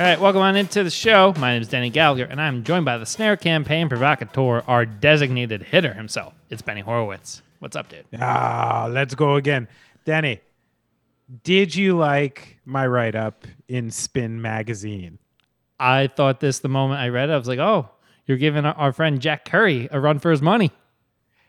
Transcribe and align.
All 0.00 0.06
right, 0.06 0.18
welcome 0.18 0.40
on 0.40 0.56
into 0.56 0.82
the 0.82 0.88
show. 0.88 1.34
My 1.36 1.52
name 1.52 1.60
is 1.60 1.68
Danny 1.68 1.90
Gallagher, 1.90 2.24
and 2.24 2.40
I'm 2.40 2.64
joined 2.64 2.86
by 2.86 2.96
the 2.96 3.04
snare 3.04 3.36
campaign 3.36 3.86
provocateur, 3.86 4.62
our 4.66 4.86
designated 4.86 5.62
hitter 5.62 5.92
himself. 5.92 6.32
It's 6.48 6.62
Benny 6.62 6.80
Horowitz. 6.80 7.42
What's 7.58 7.76
up, 7.76 7.90
dude? 7.90 8.06
Ah, 8.18 8.88
let's 8.90 9.14
go 9.14 9.34
again. 9.34 9.68
Danny, 10.06 10.40
did 11.42 11.76
you 11.76 11.98
like 11.98 12.56
my 12.64 12.86
write 12.86 13.14
up 13.14 13.46
in 13.68 13.90
Spin 13.90 14.40
Magazine? 14.40 15.18
I 15.78 16.06
thought 16.06 16.40
this 16.40 16.60
the 16.60 16.70
moment 16.70 17.02
I 17.02 17.10
read 17.10 17.28
it. 17.28 17.34
I 17.34 17.36
was 17.36 17.46
like, 17.46 17.58
oh, 17.58 17.90
you're 18.24 18.38
giving 18.38 18.64
our- 18.64 18.94
friend 18.94 19.20
Jack 19.20 19.44
Curry 19.44 19.86
a 19.92 20.00
run 20.00 20.18
for 20.18 20.30
his 20.30 20.40
money. 20.40 20.70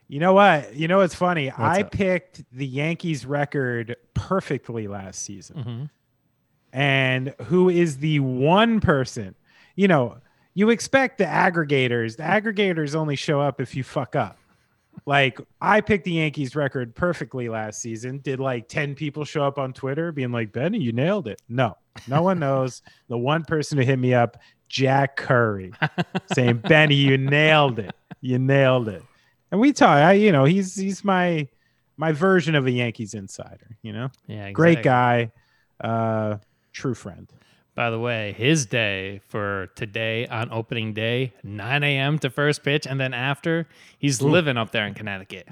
You 0.10 0.20
know 0.20 0.34
what? 0.34 0.76
You 0.76 0.90
know 0.90 0.98
what's 0.98 1.16
funny? 1.16 1.50
I 1.52 1.84
up? 1.84 1.92
picked 1.94 2.44
the 2.52 2.68
Yankees 2.68 3.26
record 3.26 3.96
perfectly 4.14 4.90
last 4.90 5.22
season. 5.22 5.56
Mm-hmm. 5.56 5.86
And 6.74 7.34
who 7.44 7.70
is 7.70 7.98
the 7.98 8.20
one 8.20 8.80
person? 8.80 9.36
You 9.76 9.88
know, 9.88 10.18
you 10.54 10.70
expect 10.70 11.18
the 11.18 11.26
aggregators. 11.26 12.18
The 12.18 12.24
aggregators 12.24 12.96
only 12.96 13.16
show 13.16 13.42
up 13.42 13.60
if 13.62 13.76
you 13.76 13.84
fuck 13.84 14.16
up. 14.16 14.38
Like 15.06 15.40
I 15.62 15.82
picked 15.82 16.04
the 16.06 16.12
Yankees 16.14 16.56
record 16.56 16.94
perfectly 16.96 17.50
last 17.50 17.82
season. 17.82 18.20
Did 18.20 18.40
like 18.40 18.68
10 18.68 18.96
people 18.96 19.26
show 19.26 19.44
up 19.44 19.58
on 19.58 19.74
Twitter 19.74 20.12
being 20.12 20.32
like, 20.32 20.52
Benny, 20.52 20.80
you 20.80 20.92
nailed 20.92 21.28
it? 21.28 21.42
No, 21.50 21.78
no 22.08 22.22
one 22.22 22.40
knows. 22.46 22.82
the 23.08 23.18
one 23.18 23.44
person 23.44 23.78
who 23.78 23.84
hit 23.86 23.98
me 23.98 24.14
up, 24.14 24.38
Jack 24.70 25.18
Curry, 25.18 25.74
saying, 26.34 26.58
Benny, 26.58 26.96
you 26.96 27.18
nailed 27.18 27.80
it. 27.80 27.96
You 28.22 28.38
nailed 28.38 28.88
it. 28.90 29.04
And 29.52 29.60
we 29.60 29.74
talk, 29.74 29.98
I, 29.98 30.14
you 30.14 30.32
know, 30.32 30.46
he's 30.46 30.76
he's 30.76 31.04
my 31.04 31.48
my 31.98 32.12
version 32.12 32.56
of 32.56 32.66
a 32.68 32.72
Yankees 32.72 33.14
insider, 33.14 33.78
you 33.82 33.94
know? 33.94 34.10
Yeah, 34.28 34.52
Great 34.52 34.84
guy. 34.84 35.32
Uh 35.82 36.38
true 36.72 36.94
friend. 36.94 37.32
By 37.74 37.90
the 37.90 38.00
way, 38.00 38.34
his 38.38 38.66
day 38.66 39.22
for 39.28 39.68
today 39.76 40.28
on 40.28 40.52
opening 40.52 40.94
day, 40.94 41.34
9 41.44 41.84
a.m. 41.84 42.20
to 42.20 42.30
first 42.30 42.64
pitch, 42.64 42.86
and 42.86 43.00
then 43.00 43.14
after, 43.14 43.68
he's 43.98 44.22
living 44.22 44.58
up 44.58 44.72
there 44.72 44.86
in 44.86 44.94
Connecticut. 44.94 45.48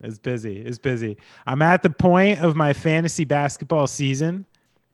It's 0.00 0.18
busy. 0.18 0.58
It's 0.60 0.78
busy. 0.78 1.18
I'm 1.46 1.60
at 1.60 1.82
the 1.82 1.90
point 1.90 2.40
of 2.40 2.56
my 2.56 2.72
fantasy 2.72 3.24
basketball 3.24 3.86
season 3.86 4.46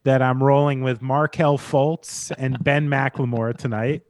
that 0.04 0.22
I'm 0.22 0.42
rolling 0.42 0.82
with 0.82 1.02
Markelle 1.02 1.58
Fultz 1.58 2.32
and 2.36 2.62
Ben 2.62 2.88
McLemore 2.90 3.56
tonight. 3.56 4.02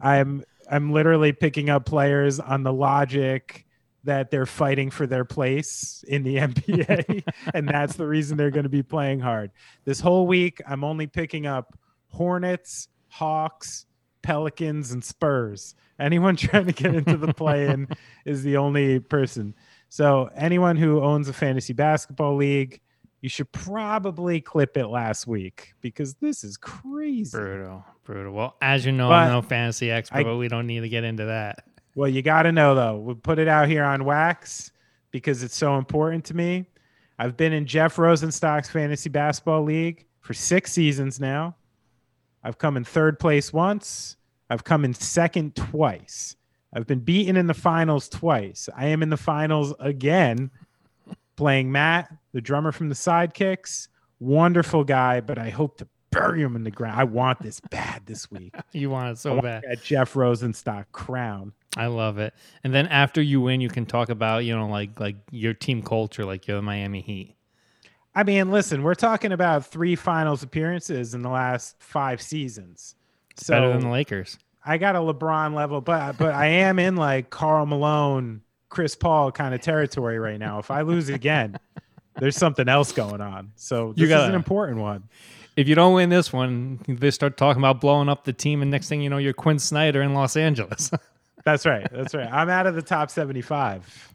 I'm 0.00 0.42
I'm 0.70 0.92
literally 0.92 1.32
picking 1.32 1.68
up 1.68 1.84
players 1.84 2.40
on 2.40 2.62
the 2.62 2.72
logic 2.72 3.63
that 4.04 4.30
they're 4.30 4.46
fighting 4.46 4.90
for 4.90 5.06
their 5.06 5.24
place 5.24 6.04
in 6.08 6.22
the 6.22 6.36
NBA, 6.38 7.22
and 7.54 7.68
that's 7.68 7.96
the 7.96 8.06
reason 8.06 8.36
they're 8.36 8.50
going 8.50 8.64
to 8.64 8.68
be 8.70 8.82
playing 8.82 9.20
hard. 9.20 9.50
This 9.84 10.00
whole 10.00 10.26
week, 10.26 10.60
I'm 10.68 10.84
only 10.84 11.06
picking 11.06 11.46
up 11.46 11.78
Hornets, 12.08 12.88
Hawks, 13.08 13.86
Pelicans, 14.22 14.92
and 14.92 15.02
Spurs. 15.02 15.74
Anyone 15.98 16.36
trying 16.36 16.66
to 16.66 16.72
get 16.72 16.94
into 16.94 17.16
the 17.16 17.32
play-in 17.34 17.88
is 18.24 18.42
the 18.42 18.56
only 18.56 19.00
person. 19.00 19.54
So 19.88 20.28
anyone 20.34 20.76
who 20.76 21.00
owns 21.00 21.28
a 21.28 21.32
fantasy 21.32 21.72
basketball 21.72 22.36
league, 22.36 22.80
you 23.20 23.28
should 23.28 23.50
probably 23.52 24.40
clip 24.40 24.76
it 24.76 24.88
last 24.88 25.26
week 25.26 25.72
because 25.80 26.14
this 26.14 26.44
is 26.44 26.56
crazy. 26.56 27.36
Brutal, 27.38 27.84
brutal. 28.04 28.32
Well, 28.34 28.56
as 28.60 28.84
you 28.84 28.92
know, 28.92 29.08
But 29.08 29.14
I'm 29.14 29.28
no 29.30 29.40
fantasy 29.42 29.90
expert, 29.90 30.18
I- 30.18 30.22
but 30.24 30.36
we 30.36 30.48
don't 30.48 30.66
need 30.66 30.80
to 30.80 30.88
get 30.88 31.04
into 31.04 31.24
that. 31.26 31.64
Well, 31.94 32.08
you 32.08 32.22
got 32.22 32.42
to 32.42 32.52
know 32.52 32.74
though. 32.74 32.98
We 32.98 33.14
put 33.14 33.38
it 33.38 33.48
out 33.48 33.68
here 33.68 33.84
on 33.84 34.04
wax 34.04 34.72
because 35.10 35.42
it's 35.42 35.56
so 35.56 35.76
important 35.78 36.24
to 36.26 36.34
me. 36.34 36.66
I've 37.18 37.36
been 37.36 37.52
in 37.52 37.66
Jeff 37.66 37.96
Rosenstock's 37.96 38.68
fantasy 38.68 39.08
basketball 39.08 39.62
league 39.62 40.04
for 40.20 40.34
six 40.34 40.72
seasons 40.72 41.20
now. 41.20 41.54
I've 42.42 42.58
come 42.58 42.76
in 42.76 42.84
third 42.84 43.18
place 43.18 43.52
once. 43.52 44.16
I've 44.50 44.64
come 44.64 44.84
in 44.84 44.92
second 44.92 45.54
twice. 45.54 46.36
I've 46.74 46.86
been 46.86 47.00
beaten 47.00 47.36
in 47.36 47.46
the 47.46 47.54
finals 47.54 48.08
twice. 48.08 48.68
I 48.76 48.86
am 48.86 49.02
in 49.02 49.08
the 49.10 49.16
finals 49.16 49.72
again, 49.78 50.50
playing 51.36 51.70
Matt, 51.70 52.12
the 52.32 52.40
drummer 52.40 52.72
from 52.72 52.88
the 52.88 52.94
Sidekicks. 52.96 53.88
Wonderful 54.18 54.82
guy, 54.82 55.20
but 55.20 55.38
I 55.38 55.50
hope 55.50 55.78
to 55.78 55.88
bury 56.10 56.42
him 56.42 56.56
in 56.56 56.64
the 56.64 56.70
ground. 56.70 56.98
I 56.98 57.04
want 57.04 57.40
this 57.40 57.60
bad 57.60 58.02
this 58.06 58.30
week. 58.30 58.54
You 58.72 58.90
want 58.90 59.06
it 59.08 59.10
I 59.12 59.14
so 59.14 59.30
want 59.32 59.44
bad. 59.44 59.62
that 59.68 59.82
Jeff 59.84 60.14
Rosenstock 60.14 60.86
crown. 60.92 61.52
I 61.76 61.86
love 61.86 62.18
it. 62.18 62.34
And 62.62 62.72
then 62.72 62.86
after 62.86 63.20
you 63.20 63.40
win, 63.40 63.60
you 63.60 63.68
can 63.68 63.84
talk 63.86 64.08
about, 64.08 64.44
you 64.44 64.56
know, 64.56 64.68
like 64.68 64.98
like 65.00 65.16
your 65.30 65.54
team 65.54 65.82
culture, 65.82 66.24
like 66.24 66.46
you're 66.46 66.56
the 66.56 66.62
Miami 66.62 67.00
Heat. 67.00 67.34
I 68.14 68.22
mean, 68.22 68.50
listen, 68.52 68.82
we're 68.84 68.94
talking 68.94 69.32
about 69.32 69.66
three 69.66 69.96
finals 69.96 70.42
appearances 70.44 71.14
in 71.14 71.22
the 71.22 71.30
last 71.30 71.74
five 71.80 72.22
seasons. 72.22 72.94
So 73.36 73.54
Better 73.54 73.72
than 73.72 73.80
the 73.80 73.88
Lakers. 73.88 74.38
I 74.64 74.78
got 74.78 74.94
a 74.94 75.00
LeBron 75.00 75.54
level, 75.54 75.80
but 75.80 76.16
but 76.16 76.32
I 76.32 76.46
am 76.46 76.78
in 76.78 76.94
like 76.96 77.30
Karl 77.30 77.66
Malone, 77.66 78.42
Chris 78.68 78.94
Paul 78.94 79.32
kind 79.32 79.52
of 79.54 79.60
territory 79.60 80.18
right 80.20 80.38
now. 80.38 80.60
If 80.60 80.70
I 80.70 80.82
lose 80.82 81.08
again, 81.08 81.58
there's 82.20 82.36
something 82.36 82.68
else 82.68 82.92
going 82.92 83.20
on. 83.20 83.50
So 83.56 83.88
this 83.92 83.98
You 83.98 84.04
is 84.04 84.10
gotta- 84.10 84.28
an 84.28 84.34
important 84.36 84.78
one. 84.78 85.04
If 85.56 85.68
you 85.68 85.74
don't 85.76 85.94
win 85.94 86.08
this 86.08 86.32
one, 86.32 86.80
they 86.88 87.12
start 87.12 87.36
talking 87.36 87.60
about 87.60 87.80
blowing 87.80 88.08
up 88.08 88.24
the 88.24 88.32
team, 88.32 88.60
and 88.62 88.70
next 88.72 88.88
thing 88.88 89.00
you 89.00 89.08
know, 89.10 89.18
you're 89.18 89.32
Quin 89.32 89.58
Snyder 89.60 90.02
in 90.02 90.12
Los 90.14 90.36
Angeles. 90.36 90.90
That's 91.44 91.66
right. 91.66 91.86
That's 91.92 92.14
right. 92.14 92.28
I'm 92.32 92.48
out 92.48 92.66
of 92.66 92.74
the 92.74 92.82
top 92.82 93.10
75 93.10 94.10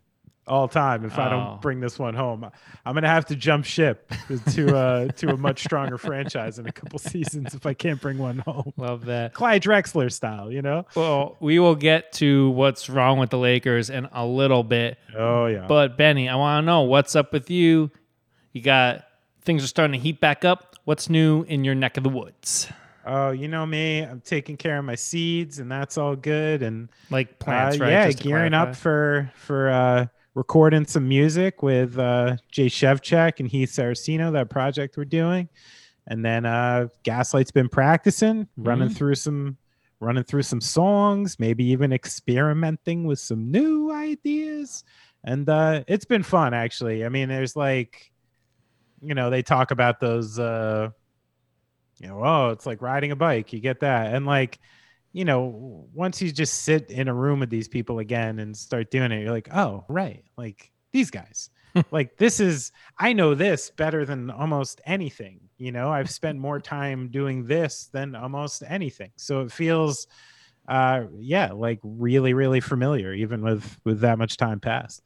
all 0.48 0.68
time 0.68 1.06
if 1.06 1.20
I 1.20 1.28
Oh. 1.28 1.30
don't 1.30 1.62
bring 1.62 1.80
this 1.80 2.00
one 2.00 2.16
home. 2.16 2.50
I'm 2.84 2.94
gonna 2.96 3.08
have 3.08 3.28
to 3.28 3.36
jump 3.36 3.66
ship 3.66 4.12
to 4.54 4.76
uh 4.76 5.08
to 5.10 5.30
a 5.30 5.38
much 5.38 5.64
stronger 5.64 6.00
franchise 6.00 6.58
in 6.58 6.66
a 6.66 6.72
couple 6.72 6.98
seasons 6.98 7.54
if 7.54 7.68
I 7.68 7.76
can't 7.76 8.02
bring 8.02 8.18
one 8.18 8.40
home. 8.40 8.74
love 8.76 9.06
that. 9.06 9.36
Clyde 9.36 9.62
Drexler 9.62 10.12
style, 10.12 10.52
you 10.52 10.64
know? 10.64 10.88
Well, 10.96 11.38
we 11.40 11.60
will 11.60 11.76
get 11.76 12.14
to 12.14 12.50
what's 12.50 12.90
wrong 12.90 13.20
with 13.20 13.30
the 13.30 13.38
Lakers 13.38 13.92
in 13.92 14.08
a 14.12 14.26
little 14.26 14.64
bit. 14.64 14.98
Oh 15.16 15.46
yeah. 15.46 15.68
But 15.68 15.98
Benny, 15.98 16.28
I 16.28 16.36
want 16.36 16.64
to 16.64 16.66
know 16.66 16.82
what's 16.82 17.16
up 17.16 17.32
with 17.32 17.52
you. 17.52 17.92
You 18.52 18.62
got 18.64 19.06
things 19.44 19.64
are 19.64 19.68
starting 19.68 19.94
to 19.94 20.00
heat 20.00 20.20
back 20.20 20.44
up. 20.44 20.76
What's 20.86 21.12
new 21.12 21.44
in 21.44 21.64
your 21.64 21.76
neck 21.76 21.98
of 21.98 22.04
the 22.04 22.10
woods? 22.10 22.68
Oh, 23.06 23.32
you 23.32 23.48
know 23.48 23.66
me. 23.66 24.00
I'm 24.02 24.22
taking 24.22 24.58
care 24.58 24.78
of 24.78 24.86
my 24.86 24.96
seeds, 24.96 25.60
and 25.60 25.72
that's 25.72 25.98
all 25.98 26.16
good. 26.16 26.62
And 26.64 26.90
Like 27.10 27.30
uh, 27.32 27.34
plants, 27.40 27.80
right? 27.80 27.92
yeah, 27.92 28.06
Just 28.08 28.20
gearing 28.24 28.54
up 28.54 28.76
for 28.76 29.32
for 29.36 29.70
uh, 29.70 30.06
recording 30.36 30.86
some 30.86 31.08
music 31.08 31.64
with 31.64 31.98
uh, 31.98 32.38
Jay 32.52 32.68
Shevchak 32.68 33.40
and 33.40 33.50
Heath 33.50 33.72
Saraceno. 33.72 34.32
That 34.34 34.50
project 34.50 34.98
we're 34.98 35.06
doing, 35.06 35.50
and 36.08 36.24
then 36.24 36.46
uh, 36.46 36.88
Gaslight's 37.04 37.52
been 37.52 37.70
practicing, 37.70 38.48
running 38.58 38.90
Mhm. 38.90 38.96
through 38.98 39.16
some 39.16 39.58
running 40.02 40.24
through 40.24 40.44
some 40.44 40.62
songs, 40.62 41.38
maybe 41.40 41.66
even 41.66 41.92
experimenting 41.92 43.04
with 43.06 43.20
some 43.20 43.52
new 43.52 43.92
ideas. 43.92 44.84
And 45.26 45.50
uh, 45.50 45.84
it's 45.88 46.06
been 46.06 46.24
fun, 46.24 46.54
actually. 46.54 47.04
I 47.04 47.10
mean, 47.10 47.28
there's 47.28 47.58
like, 47.58 48.10
you 49.02 49.14
know, 49.14 49.30
they 49.30 49.42
talk 49.42 49.72
about 49.72 50.00
those. 50.00 50.40
Uh, 50.40 50.92
you 52.00 52.08
know, 52.08 52.24
oh, 52.24 52.50
it's 52.50 52.66
like 52.66 52.82
riding 52.82 53.12
a 53.12 53.16
bike. 53.16 53.54
You 53.54 53.60
get 53.60 53.82
that. 53.82 54.14
And 54.14 54.26
like, 54.26 54.60
you 55.12 55.26
know, 55.26 55.88
once 55.94 56.22
you 56.22 56.32
just 56.32 56.64
sit 56.64 56.92
in 56.92 57.08
a 57.08 57.14
room 57.14 57.40
with 57.40 57.50
these 57.50 57.68
people 57.68 58.00
again 58.00 58.40
and 58.40 58.56
start 58.56 58.92
doing 58.92 59.12
it, 59.12 59.22
you're 59.22 59.32
like, 59.32 59.54
oh, 59.54 59.86
right. 59.90 60.24
Like 60.38 60.72
these 60.92 61.12
guys. 61.12 61.50
like 61.92 62.18
this 62.18 62.40
is 62.40 62.72
I 62.98 63.14
know 63.14 63.36
this 63.36 63.70
better 63.70 64.06
than 64.06 64.32
almost 64.32 64.82
anything. 64.86 65.40
You 65.58 65.72
know, 65.72 65.92
I've 65.92 66.10
spent 66.10 66.40
more 66.40 66.60
time 66.60 67.10
doing 67.10 67.46
this 67.46 67.90
than 67.92 68.16
almost 68.16 68.64
anything. 68.68 69.12
So 69.18 69.42
it 69.42 69.52
feels 69.52 70.08
uh 70.68 71.04
yeah, 71.18 71.52
like 71.52 71.80
really, 71.84 72.34
really 72.34 72.60
familiar, 72.60 73.14
even 73.14 73.42
with 73.42 73.78
with 73.84 74.02
that 74.02 74.18
much 74.18 74.38
time 74.38 74.60
passed. 74.60 75.02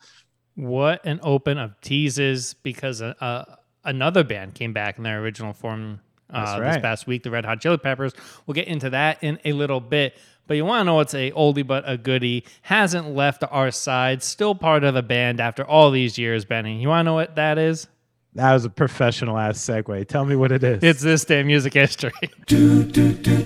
What 0.55 1.05
an 1.05 1.19
open 1.23 1.57
of 1.57 1.79
teases 1.81 2.53
because 2.53 3.01
uh, 3.01 3.15
uh, 3.19 3.55
another 3.83 4.23
band 4.23 4.53
came 4.53 4.71
back 4.71 4.97
in 4.97 5.03
their 5.03 5.19
original 5.19 5.51
form 5.51 5.99
uh, 6.33 6.59
That's 6.59 6.75
this 6.75 6.81
past 6.81 7.07
week, 7.07 7.23
the 7.23 7.31
Red 7.31 7.45
Hot 7.45 7.61
Chili 7.61 7.77
Peppers. 7.77 8.13
We'll 8.45 8.55
get 8.55 8.67
into 8.67 8.89
that 8.91 9.23
in 9.23 9.39
a 9.45 9.53
little 9.53 9.79
bit. 9.79 10.15
But 10.45 10.57
you 10.57 10.65
want 10.65 10.81
to 10.81 10.85
know 10.85 10.95
what's 10.95 11.13
a 11.13 11.31
oldie 11.31 11.65
but 11.65 11.83
a 11.87 11.97
goodie? 11.97 12.43
Hasn't 12.63 13.15
left 13.15 13.45
our 13.49 13.71
side, 13.71 14.21
still 14.21 14.55
part 14.55 14.83
of 14.83 14.93
the 14.93 15.01
band 15.01 15.39
after 15.39 15.65
all 15.65 15.89
these 15.89 16.17
years, 16.17 16.43
Benny. 16.43 16.81
You 16.81 16.89
want 16.89 17.01
to 17.01 17.03
know 17.05 17.13
what 17.13 17.35
that 17.35 17.57
is? 17.57 17.87
That 18.35 18.53
was 18.53 18.65
a 18.65 18.69
professional 18.69 19.37
ass 19.37 19.59
segue. 19.59 20.07
Tell 20.07 20.25
me 20.25 20.35
what 20.35 20.51
it 20.51 20.63
is. 20.63 20.83
It's 20.83 21.01
this 21.01 21.23
day 21.23 21.41
in 21.41 21.47
music 21.47 21.73
history. 21.73 22.11
do, 22.47 22.83
do, 22.83 23.13
do, 23.13 23.43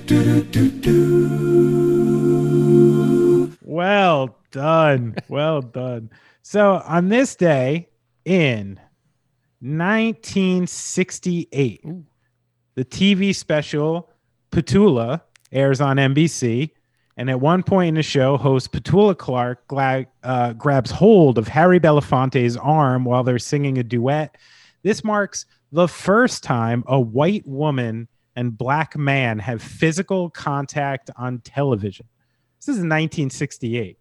Well 3.61 4.37
done. 4.51 5.15
Well 5.27 5.61
done. 5.61 6.09
So 6.41 6.81
on 6.85 7.09
this 7.09 7.35
day 7.35 7.89
in 8.23 8.79
1968, 9.59 11.83
the 12.77 12.85
TV 12.85 13.35
special 13.35 14.07
Petula 14.51 15.21
airs 15.51 15.81
on 15.81 15.97
NBC. 15.97 16.69
And 17.17 17.27
at 17.27 17.41
one 17.41 17.63
point 17.63 17.89
in 17.89 17.95
the 17.95 18.03
show, 18.03 18.37
host 18.37 18.71
Petula 18.71 19.17
Clark 19.17 19.67
gla- 19.67 20.05
uh, 20.21 20.53
grabs 20.53 20.91
hold 20.91 21.39
of 21.39 21.47
Harry 21.47 21.79
Belafonte's 21.79 22.55
arm 22.55 23.03
while 23.03 23.23
they're 23.23 23.39
singing 23.39 23.79
a 23.79 23.83
duet. 23.83 24.37
This 24.83 25.03
marks 25.03 25.47
the 25.71 25.87
first 25.87 26.43
time 26.43 26.83
a 26.85 26.99
white 26.99 27.47
woman 27.47 28.07
and 28.35 28.55
black 28.55 28.95
man 28.95 29.39
have 29.39 29.59
physical 29.59 30.29
contact 30.29 31.09
on 31.17 31.39
television. 31.39 32.05
This 32.59 32.67
is 32.67 32.81
1968. 32.81 33.97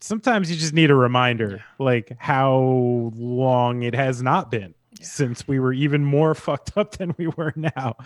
Sometimes 0.00 0.50
you 0.50 0.56
just 0.56 0.74
need 0.74 0.90
a 0.90 0.96
reminder, 0.96 1.64
like 1.78 2.12
how 2.18 3.12
long 3.14 3.84
it 3.84 3.94
has 3.94 4.20
not 4.20 4.50
been 4.50 4.74
since 5.00 5.46
we 5.46 5.58
were 5.58 5.72
even 5.72 6.04
more 6.04 6.34
fucked 6.34 6.76
up 6.76 6.96
than 6.96 7.14
we 7.18 7.26
were 7.28 7.52
now. 7.56 7.96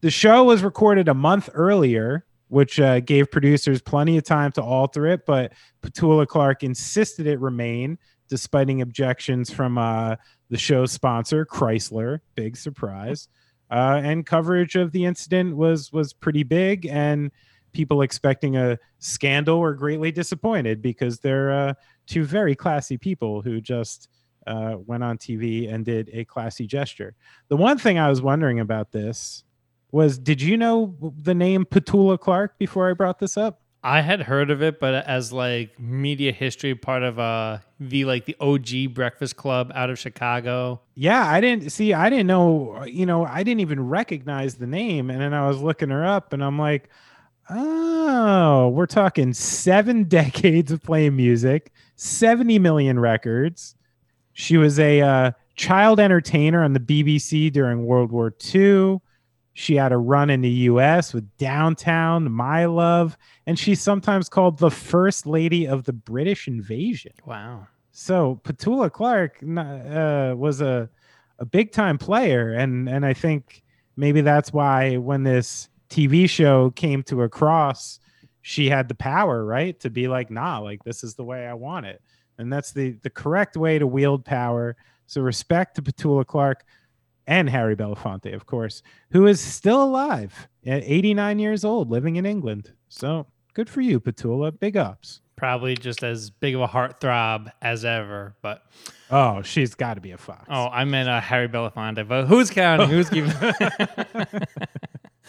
The 0.00 0.10
show 0.10 0.44
was 0.44 0.62
recorded 0.62 1.08
a 1.08 1.14
month 1.14 1.48
earlier, 1.54 2.24
which 2.48 2.80
uh, 2.80 3.00
gave 3.00 3.30
producers 3.30 3.80
plenty 3.82 4.16
of 4.16 4.24
time 4.24 4.52
to 4.52 4.62
alter 4.62 5.06
it, 5.06 5.26
but 5.26 5.52
Petula 5.82 6.26
Clark 6.26 6.62
insisted 6.62 7.26
it 7.26 7.40
remain, 7.40 7.98
despite 8.28 8.70
objections 8.70 9.50
from 9.50 9.78
uh, 9.78 10.16
the 10.50 10.58
show's 10.58 10.92
sponsor, 10.92 11.44
Chrysler. 11.46 12.20
Big 12.34 12.56
surprise. 12.56 13.28
Uh, 13.70 14.00
and 14.02 14.24
coverage 14.24 14.76
of 14.76 14.92
the 14.92 15.04
incident 15.04 15.54
was 15.54 15.92
was 15.92 16.14
pretty 16.14 16.42
big, 16.42 16.86
and 16.86 17.30
people 17.72 18.02
expecting 18.02 18.56
a 18.56 18.78
scandal 18.98 19.60
were 19.60 19.74
greatly 19.74 20.10
disappointed 20.10 20.80
because 20.80 21.18
they're 21.18 21.52
uh, 21.52 21.74
two 22.06 22.24
very 22.24 22.54
classy 22.54 22.96
people 22.96 23.42
who 23.42 23.60
just 23.60 24.08
uh, 24.48 24.76
went 24.86 25.04
on 25.04 25.18
TV 25.18 25.72
and 25.72 25.84
did 25.84 26.10
a 26.12 26.24
classy 26.24 26.66
gesture. 26.66 27.14
The 27.48 27.56
one 27.56 27.78
thing 27.78 27.98
I 27.98 28.08
was 28.08 28.22
wondering 28.22 28.58
about 28.58 28.92
this 28.92 29.44
was 29.90 30.18
did 30.18 30.42
you 30.42 30.56
know 30.56 30.96
the 31.22 31.34
name 31.34 31.64
Petula 31.64 32.18
Clark 32.18 32.58
before 32.58 32.90
I 32.90 32.94
brought 32.94 33.18
this 33.18 33.36
up? 33.36 33.60
I 33.82 34.00
had 34.00 34.22
heard 34.22 34.50
of 34.50 34.60
it, 34.60 34.80
but 34.80 35.06
as 35.06 35.32
like 35.32 35.78
media 35.78 36.32
history, 36.32 36.74
part 36.74 37.02
of 37.02 37.18
uh 37.18 37.58
the 37.78 38.04
like 38.04 38.24
the 38.24 38.36
OG 38.40 38.94
Breakfast 38.94 39.36
Club 39.36 39.70
out 39.74 39.88
of 39.88 39.98
Chicago. 39.98 40.80
Yeah, 40.94 41.24
I 41.24 41.40
didn't 41.40 41.70
see. 41.70 41.92
I 41.92 42.10
didn't 42.10 42.26
know. 42.26 42.84
You 42.84 43.06
know, 43.06 43.24
I 43.24 43.42
didn't 43.42 43.60
even 43.60 43.88
recognize 43.88 44.56
the 44.56 44.66
name, 44.66 45.10
and 45.10 45.20
then 45.20 45.32
I 45.32 45.46
was 45.46 45.60
looking 45.60 45.90
her 45.90 46.04
up, 46.04 46.32
and 46.32 46.42
I'm 46.42 46.58
like, 46.58 46.88
oh, 47.50 48.68
we're 48.68 48.86
talking 48.86 49.32
seven 49.32 50.04
decades 50.08 50.72
of 50.72 50.82
playing 50.82 51.14
music, 51.14 51.72
seventy 51.94 52.58
million 52.58 52.98
records. 52.98 53.76
She 54.38 54.56
was 54.56 54.78
a 54.78 55.00
uh, 55.00 55.32
child 55.56 55.98
entertainer 55.98 56.62
on 56.62 56.72
the 56.72 56.78
BBC 56.78 57.50
during 57.50 57.84
World 57.84 58.12
War 58.12 58.32
II. 58.54 59.00
She 59.54 59.74
had 59.74 59.90
a 59.90 59.96
run 59.96 60.30
in 60.30 60.42
the 60.42 60.48
US 60.48 61.12
with 61.12 61.28
Downtown, 61.38 62.30
My 62.30 62.66
Love, 62.66 63.18
and 63.46 63.58
she's 63.58 63.80
sometimes 63.82 64.28
called 64.28 64.58
the 64.58 64.70
First 64.70 65.26
Lady 65.26 65.66
of 65.66 65.82
the 65.82 65.92
British 65.92 66.46
Invasion. 66.46 67.14
Wow. 67.26 67.66
So 67.90 68.40
Petula 68.44 68.92
Clark 68.92 69.42
uh, 69.42 70.36
was 70.36 70.60
a, 70.60 70.88
a 71.40 71.44
big 71.44 71.72
time 71.72 71.98
player. 71.98 72.52
And, 72.52 72.88
and 72.88 73.04
I 73.04 73.14
think 73.14 73.64
maybe 73.96 74.20
that's 74.20 74.52
why 74.52 74.98
when 74.98 75.24
this 75.24 75.68
TV 75.90 76.30
show 76.30 76.70
came 76.70 77.02
to 77.02 77.22
a 77.22 77.28
cross, 77.28 77.98
she 78.42 78.68
had 78.68 78.86
the 78.86 78.94
power, 78.94 79.44
right? 79.44 79.78
To 79.80 79.90
be 79.90 80.06
like, 80.06 80.30
nah, 80.30 80.60
like 80.60 80.84
this 80.84 81.02
is 81.02 81.16
the 81.16 81.24
way 81.24 81.44
I 81.44 81.54
want 81.54 81.86
it 81.86 82.00
and 82.38 82.52
that's 82.52 82.72
the 82.72 82.92
the 83.02 83.10
correct 83.10 83.56
way 83.56 83.78
to 83.78 83.86
wield 83.86 84.24
power. 84.24 84.76
So 85.06 85.20
respect 85.22 85.76
to 85.76 85.82
Petula 85.82 86.26
Clark 86.26 86.64
and 87.26 87.48
Harry 87.48 87.76
Belafonte, 87.76 88.34
of 88.34 88.46
course, 88.46 88.82
who 89.10 89.26
is 89.26 89.40
still 89.40 89.82
alive 89.82 90.48
at 90.66 90.82
89 90.84 91.38
years 91.38 91.64
old, 91.64 91.90
living 91.90 92.16
in 92.16 92.26
England. 92.26 92.72
So 92.88 93.26
good 93.54 93.68
for 93.68 93.80
you, 93.80 94.00
Petula. 94.00 94.58
Big 94.58 94.76
ups. 94.76 95.20
Probably 95.36 95.74
just 95.76 96.02
as 96.02 96.30
big 96.30 96.54
of 96.54 96.62
a 96.62 96.66
heartthrob 96.66 97.52
as 97.62 97.84
ever, 97.84 98.34
but 98.42 98.64
oh, 99.10 99.40
she's 99.42 99.74
got 99.74 99.94
to 99.94 100.00
be 100.00 100.10
a 100.10 100.18
fox. 100.18 100.46
Oh, 100.50 100.66
I 100.66 100.84
meant 100.84 101.08
uh, 101.08 101.20
Harry 101.20 101.48
Belafonte, 101.48 102.08
but 102.08 102.26
who's 102.26 102.50
counting? 102.50 102.88
Who's 102.88 103.08
keeping? 103.08 103.32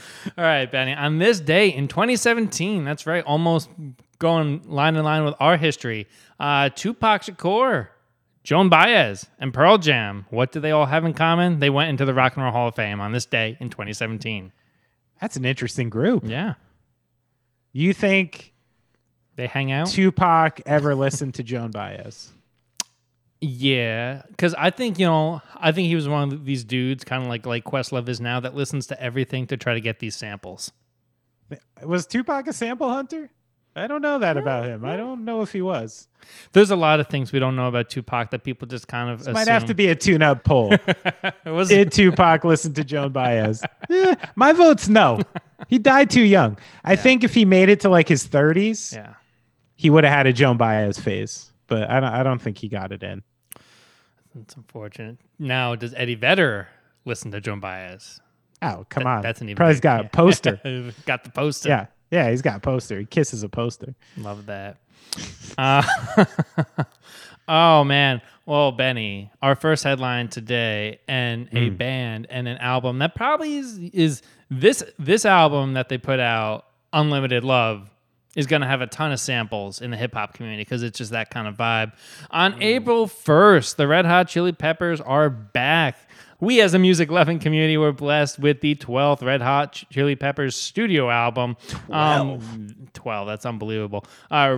All 0.38 0.44
right, 0.44 0.72
Benny. 0.72 0.94
On 0.94 1.20
this 1.20 1.40
day 1.40 1.70
in 1.70 1.88
2017, 1.88 2.84
that's 2.86 3.06
right, 3.06 3.24
almost 3.24 3.70
going 4.19 4.62
line 4.69 4.95
in 4.95 5.04
line 5.04 5.25
with 5.25 5.36
our 5.39 5.57
history. 5.57 6.07
Uh, 6.39 6.69
Tupac 6.69 7.24
Shakur, 7.24 7.88
Joan 8.44 8.69
Baez, 8.69 9.27
and 9.39 9.54
Pearl 9.54 9.77
Jam. 9.77 10.25
What 10.30 10.51
do 10.51 10.60
they 10.60 10.71
all 10.71 10.86
have 10.86 11.06
in 11.06 11.13
common? 11.13 11.60
They 11.60 11.69
went 11.69 11.89
into 11.89 12.06
the 12.06 12.13
Rock 12.13 12.36
and 12.36 12.44
Roll 12.44 12.51
Hall 12.51 12.68
of 12.68 12.75
Fame 12.75 13.01
on 13.01 13.12
this 13.12 13.25
day 13.25 13.57
in 13.60 13.69
2017. 13.69 14.51
That's 15.19 15.36
an 15.36 15.45
interesting 15.45 15.89
group. 15.89 16.24
Yeah. 16.25 16.56
You 17.71 17.94
think 17.94 18.54
they 19.36 19.48
hang 19.48 19.71
out? 19.71 19.88
Tupac 19.88 20.62
ever 20.65 20.95
listened 20.95 21.36
to 21.36 21.44
Joan 21.44 21.72
Baez? 21.72 22.33
Yeah, 23.42 24.24
because 24.30 24.54
I 24.56 24.69
think 24.69 25.00
you 25.00 25.06
know, 25.06 25.42
I 25.56 25.72
think 25.72 25.88
he 25.88 25.95
was 25.95 26.10
one 26.10 26.33
of 26.33 26.44
these 26.44 26.65
dudes, 26.65 27.06
kind 27.06 27.24
of 27.24 27.30
like 27.30 27.45
like 27.45 27.63
Questlove 27.63 28.10
is 28.10 28.19
now, 28.19 28.42
that 28.42 28.54
listens 28.54 28.88
to 28.88 29.01
everything 29.01 29.48
to 29.48 29.56
try 29.56 29.74
to 29.75 29.80
get 29.80 30.00
these 30.00 30.15
samples. 30.15 30.74
Was 31.81 32.06
Tupac 32.06 32.48
a 32.48 32.54
sample 32.54 32.89
hunter? 32.89 33.30
I 33.80 33.88
don't 33.88 34.02
know 34.02 34.20
that 34.20 34.38
about 34.38 34.66
him. 34.66 34.86
I 34.86 34.98
don't 34.98 35.26
know 35.26 35.42
if 35.42 35.52
he 35.52 35.62
was. 35.62 36.08
There's 36.52 36.72
a 36.72 36.76
lot 36.76 37.00
of 37.00 37.08
things 37.08 37.31
we 37.31 37.40
don't 37.40 37.56
know 37.56 37.68
about 37.68 37.90
Tupac 37.90 38.31
that 38.31 38.44
people 38.44 38.68
just 38.68 38.88
kind 38.88 39.10
of 39.10 39.22
assume. 39.22 39.34
might 39.34 39.48
have 39.48 39.66
to 39.66 39.74
be 39.74 39.88
a 39.88 39.96
tune-up 39.96 40.44
poll. 40.44 40.74
Did 41.46 41.92
Tupac 41.92 42.44
listen 42.44 42.74
to 42.74 42.84
Joan 42.84 43.12
Baez? 43.12 43.64
eh, 43.90 44.16
my 44.36 44.54
vote's 44.54 44.90
no. 44.90 45.22
He 45.68 45.80
died 45.80 46.10
too 46.10 46.24
young. 46.24 46.58
I 46.84 46.92
yeah. 46.92 46.96
think 46.98 47.24
if 47.24 47.34
he 47.34 47.46
made 47.46 47.70
it 47.70 47.80
to 47.81 47.90
like 47.90 48.08
his 48.08 48.28
30s, 48.28 48.94
yeah, 48.94 49.14
he 49.76 49.90
would 49.90 50.04
have 50.04 50.14
had 50.14 50.28
a 50.28 50.34
Joan 50.34 50.58
Baez 50.58 51.00
phase. 51.00 51.52
But 51.68 51.90
I 51.90 52.00
don't. 52.00 52.12
I 52.12 52.24
don't 52.24 52.42
think 52.42 52.58
he 52.58 52.68
got 52.68 52.92
it 52.92 53.04
in. 53.04 53.24
It's 54.42 54.56
unfortunate. 54.56 55.18
Now, 55.38 55.75
does 55.75 55.94
Eddie 55.96 56.16
Vedder 56.16 56.68
listen 57.06 57.32
to 57.32 57.42
Joan 57.42 57.60
Baez? 57.60 58.20
Oh, 58.62 58.86
come 58.90 59.08
on. 59.08 59.22
That's 59.22 59.42
an 59.42 59.50
even. 59.50 59.56
Probably 59.56 59.80
got 59.80 60.06
a 60.06 60.10
poster. 60.12 60.60
got 61.06 61.24
the 61.24 61.30
poster. 61.30 61.70
Yeah. 61.70 61.86
Yeah, 62.12 62.30
he's 62.30 62.42
got 62.42 62.58
a 62.58 62.60
poster. 62.60 63.00
He 63.00 63.06
kisses 63.06 63.44
a 63.44 63.50
poster. 63.50 63.94
Love 64.18 64.48
that. 64.48 64.78
Uh, 65.58 65.84
oh 67.48 67.84
man. 67.84 68.22
Well, 68.46 68.72
Benny, 68.72 69.30
our 69.44 69.54
first 69.54 69.84
headline 69.84 70.30
today, 70.30 71.02
and 71.08 71.48
a 71.52 71.70
mm. 71.70 71.78
band 71.78 72.26
and 72.32 72.48
an 72.48 72.58
album 72.58 72.98
that 72.98 73.14
probably 73.14 73.58
is 73.58 73.78
is 73.78 74.24
this 74.50 74.84
this 74.98 75.24
album 75.24 75.74
that 75.74 75.90
they 75.90 76.00
put 76.00 76.20
out, 76.20 76.66
Unlimited 76.92 77.44
Love, 77.44 77.92
is 78.36 78.48
going 78.48 78.62
to 78.62 78.68
have 78.68 78.82
a 78.82 78.88
ton 78.88 79.12
of 79.12 79.20
samples 79.20 79.82
in 79.82 79.92
the 79.92 79.98
hip 79.98 80.16
hop 80.16 80.34
community 80.34 80.64
because 80.64 80.82
it's 80.82 80.98
just 80.98 81.12
that 81.12 81.30
kind 81.30 81.48
of 81.48 81.58
vibe. 81.58 81.94
On 82.32 82.54
mm. 82.54 82.64
April 82.64 83.06
1st, 83.06 83.76
the 83.76 83.88
Red 83.88 84.06
Hot 84.06 84.28
Chili 84.28 84.52
Peppers 84.52 85.00
are 85.02 85.30
back 85.30 86.09
we 86.39 86.62
as 86.62 86.74
a 86.74 86.80
music 86.80 87.12
loving 87.12 87.39
community 87.39 87.77
were 87.77 87.91
blessed 87.91 88.39
with 88.39 88.62
the 88.62 88.75
12th 88.75 89.22
Red 89.24 89.41
Hot 89.41 89.84
Chili 89.91 90.15
Peppers 90.15 90.55
studio 90.55 91.10
album. 91.10 91.58
12. 91.88 92.53
Um, 92.53 92.75
12, 92.93 93.27
that's 93.27 93.46
unbelievable. 93.46 94.05
Uh, 94.31 94.58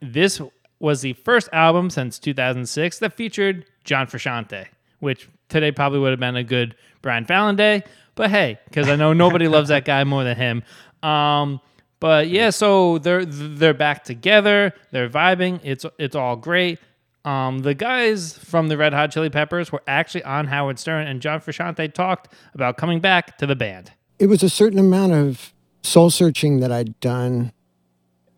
this 0.00 0.40
was 0.78 1.00
the 1.00 1.14
first 1.14 1.48
album 1.52 1.90
since 1.90 2.18
2006 2.18 2.98
that 2.98 3.12
featured 3.14 3.64
John 3.84 4.06
Frusciante, 4.06 4.66
which 5.00 5.28
today 5.48 5.72
probably 5.72 5.98
would 5.98 6.10
have 6.10 6.20
been 6.20 6.36
a 6.36 6.44
good 6.44 6.76
Brian 7.02 7.24
Fallon 7.24 7.56
day. 7.56 7.82
But 8.14 8.30
hey, 8.30 8.58
because 8.64 8.88
I 8.88 8.96
know 8.96 9.12
nobody 9.12 9.48
loves 9.48 9.68
that 9.68 9.84
guy 9.84 10.04
more 10.04 10.24
than 10.24 10.36
him. 10.36 10.62
Um, 11.02 11.60
but 12.00 12.28
yeah, 12.28 12.50
so 12.50 12.98
they're 12.98 13.24
they're 13.24 13.74
back 13.74 14.04
together. 14.04 14.72
They're 14.90 15.08
vibing. 15.08 15.60
It's 15.62 15.84
it's 15.98 16.14
all 16.16 16.36
great. 16.36 16.78
Um, 17.26 17.58
the 17.58 17.74
guys 17.74 18.38
from 18.38 18.68
the 18.68 18.76
Red 18.76 18.94
Hot 18.94 19.10
Chili 19.10 19.30
Peppers 19.30 19.72
were 19.72 19.82
actually 19.88 20.22
on 20.22 20.46
Howard 20.46 20.78
Stern, 20.78 21.08
and 21.08 21.20
John 21.20 21.40
Frusciante 21.40 21.92
talked 21.92 22.32
about 22.54 22.76
coming 22.76 23.00
back 23.00 23.36
to 23.38 23.46
the 23.46 23.56
band. 23.56 23.90
It 24.20 24.26
was 24.26 24.44
a 24.44 24.48
certain 24.48 24.78
amount 24.78 25.12
of 25.12 25.52
soul 25.82 26.08
searching 26.10 26.60
that 26.60 26.70
I'd 26.70 26.98
done. 27.00 27.52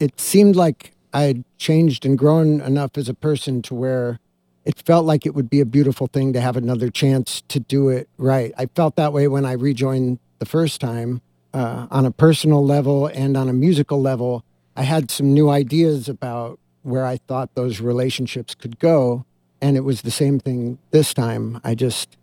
It 0.01 0.19
seemed 0.19 0.57
like 0.57 0.93
I 1.13 1.23
had 1.23 1.45
changed 1.59 2.07
and 2.07 2.17
grown 2.17 2.63
enough 2.63 2.97
as 2.97 3.11
a 3.11 3.15
person 3.15 3.61
to 3.63 3.75
where 3.75 4.21
it 4.65 4.79
felt 4.79 5.05
like 5.05 5.27
it 5.27 5.35
would 5.35 5.51
be 5.51 5.61
a 5.61 5.67
beautiful 5.67 6.07
thing 6.07 6.33
to 6.33 6.41
have 6.41 6.57
another 6.57 6.91
chance 6.91 7.43
to 7.49 7.61
do 7.61 7.91
it 7.91 8.09
right. 8.17 8.53
I 8.57 8.67
felt 8.75 8.97
that 8.97 9.13
way 9.13 9.29
when 9.29 9.45
I 9.45 9.53
rejoined 9.53 10.19
the 10.39 10.47
first 10.47 10.81
time 10.81 11.21
uh, 11.53 11.89
on 11.91 12.07
a 12.07 12.11
personal 12.11 12.65
level 12.65 13.07
and 13.07 13.37
on 13.37 13.51
a 13.51 13.53
musical 13.53 14.01
level. 14.01 14.45
I 14.77 14.83
had 14.83 15.11
some 15.11 15.35
new 15.35 15.51
ideas 15.51 16.09
about 16.09 16.59
where 16.83 17.05
I 17.05 17.17
thought 17.17 17.55
those 17.55 17.81
relationships 17.81 18.55
could 18.55 18.79
go. 18.79 19.25
And 19.61 19.77
it 19.77 19.81
was 19.81 20.03
the 20.03 20.11
same 20.11 20.39
thing 20.39 20.79
this 20.91 21.13
time. 21.13 21.61
I 21.65 21.75
just, 21.75 22.17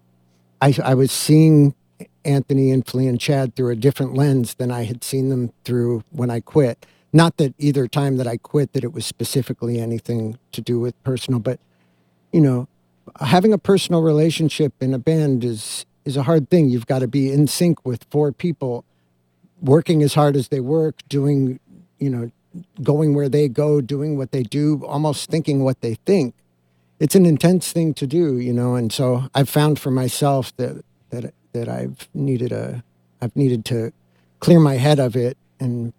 I, 0.62 0.74
I 0.84 0.94
was 0.94 1.12
seeing 1.12 1.76
Anthony 2.24 2.72
and 2.72 2.86
Flea 2.86 3.08
and 3.08 3.20
Chad 3.20 3.56
through 3.56 3.72
a 3.72 3.76
different 3.76 4.16
lens 4.16 4.56
than 4.56 4.72
I 4.72 4.84
had 4.84 5.04
seen 5.04 5.30
them 5.30 5.52
through 5.64 6.04
when 6.12 6.30
I 6.30 6.40
quit. 6.40 6.86
Not 7.14 7.38
that 7.38 7.54
either 7.58 7.88
time 7.88 8.18
that 8.18 8.28
I 8.28 8.38
quit 8.38 8.74
that 8.74 8.84
it 8.84 8.94
was 8.94 9.06
specifically 9.06 9.80
anything 9.80 10.38
to 10.52 10.62
do 10.62 10.80
with 10.80 11.02
personal, 11.04 11.40
but 11.40 11.60
you 12.34 12.42
know, 12.42 12.68
having 13.22 13.54
a 13.54 13.58
personal 13.58 14.02
relationship 14.02 14.74
in 14.82 14.94
a 14.94 15.00
band 15.00 15.46
is 15.46 15.86
is 16.04 16.18
a 16.18 16.24
hard 16.24 16.50
thing. 16.50 16.70
You've 16.70 16.88
got 16.88 17.00
to 17.00 17.08
be 17.08 17.32
in 17.32 17.48
sync 17.48 17.86
with 17.86 18.06
four 18.12 18.32
people, 18.32 18.84
working 19.62 20.04
as 20.04 20.14
hard 20.14 20.36
as 20.36 20.50
they 20.50 20.60
work, 20.60 20.96
doing 21.08 21.60
you 22.00 22.10
know 22.10 22.32
going 22.84 23.14
where 23.14 23.30
they 23.30 23.48
go, 23.48 23.82
doing 23.82 24.18
what 24.18 24.32
they 24.32 24.44
do, 24.44 24.84
almost 24.86 25.30
thinking 25.30 25.64
what 25.64 25.82
they 25.82 25.96
think. 26.06 26.34
It's 27.00 27.16
an 27.16 27.26
intense 27.26 27.72
thing 27.72 27.94
to 27.96 28.08
do, 28.08 28.38
you 28.38 28.54
know. 28.54 28.76
And 28.76 28.92
so 28.92 29.26
I've 29.34 29.50
found 29.50 29.80
for 29.80 29.92
myself 29.92 30.56
that 30.58 30.84
that 31.10 31.34
that 31.54 31.70
I've 31.70 32.08
needed 32.14 32.52
a 32.52 32.84
I've 33.22 33.36
needed 33.36 33.66
to 33.66 33.92
clear 34.40 34.60
my 34.60 34.76
head 34.76 35.00
of 35.00 35.16
it 35.16 35.38
and 35.60 35.94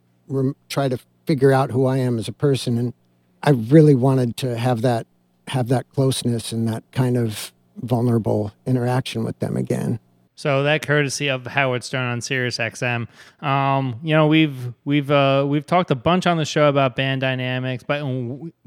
try 0.69 0.89
to 0.89 0.99
figure 1.27 1.53
out 1.53 1.71
who 1.71 1.87
I 1.87 1.99
am 1.99 2.19
as 2.19 2.29
a 2.29 2.33
person. 2.33 2.79
And 2.79 2.95
I 3.43 3.51
really 3.51 3.95
wanted 3.95 4.37
to 4.39 4.57
have 4.57 4.83
that 4.83 5.07
have 5.49 5.69
that 5.69 5.89
closeness 5.93 6.53
and 6.53 6.67
that 6.69 6.83
kind 6.93 7.17
of 7.17 7.53
vulnerable 7.77 8.53
interaction 8.67 9.25
with 9.25 9.39
them 9.39 9.57
again. 9.57 10.01
So 10.37 10.65
that 10.65 10.87
courtesy 10.87 11.29
of 11.29 11.47
Howard 11.47 11.83
Stern 11.83 12.05
on 12.05 12.21
Sirius 12.21 12.59
XM. 12.59 13.09
Um, 13.43 13.99
you 14.03 14.15
know, 14.15 14.27
we've 14.27 14.75
we've 14.85 15.11
uh, 15.11 15.47
we've 15.49 15.65
talked 15.65 15.91
a 15.91 15.95
bunch 15.95 16.27
on 16.27 16.37
the 16.37 16.45
show 16.45 16.69
about 16.69 16.95
band 16.95 17.23
dynamics, 17.23 17.83
but 17.83 18.03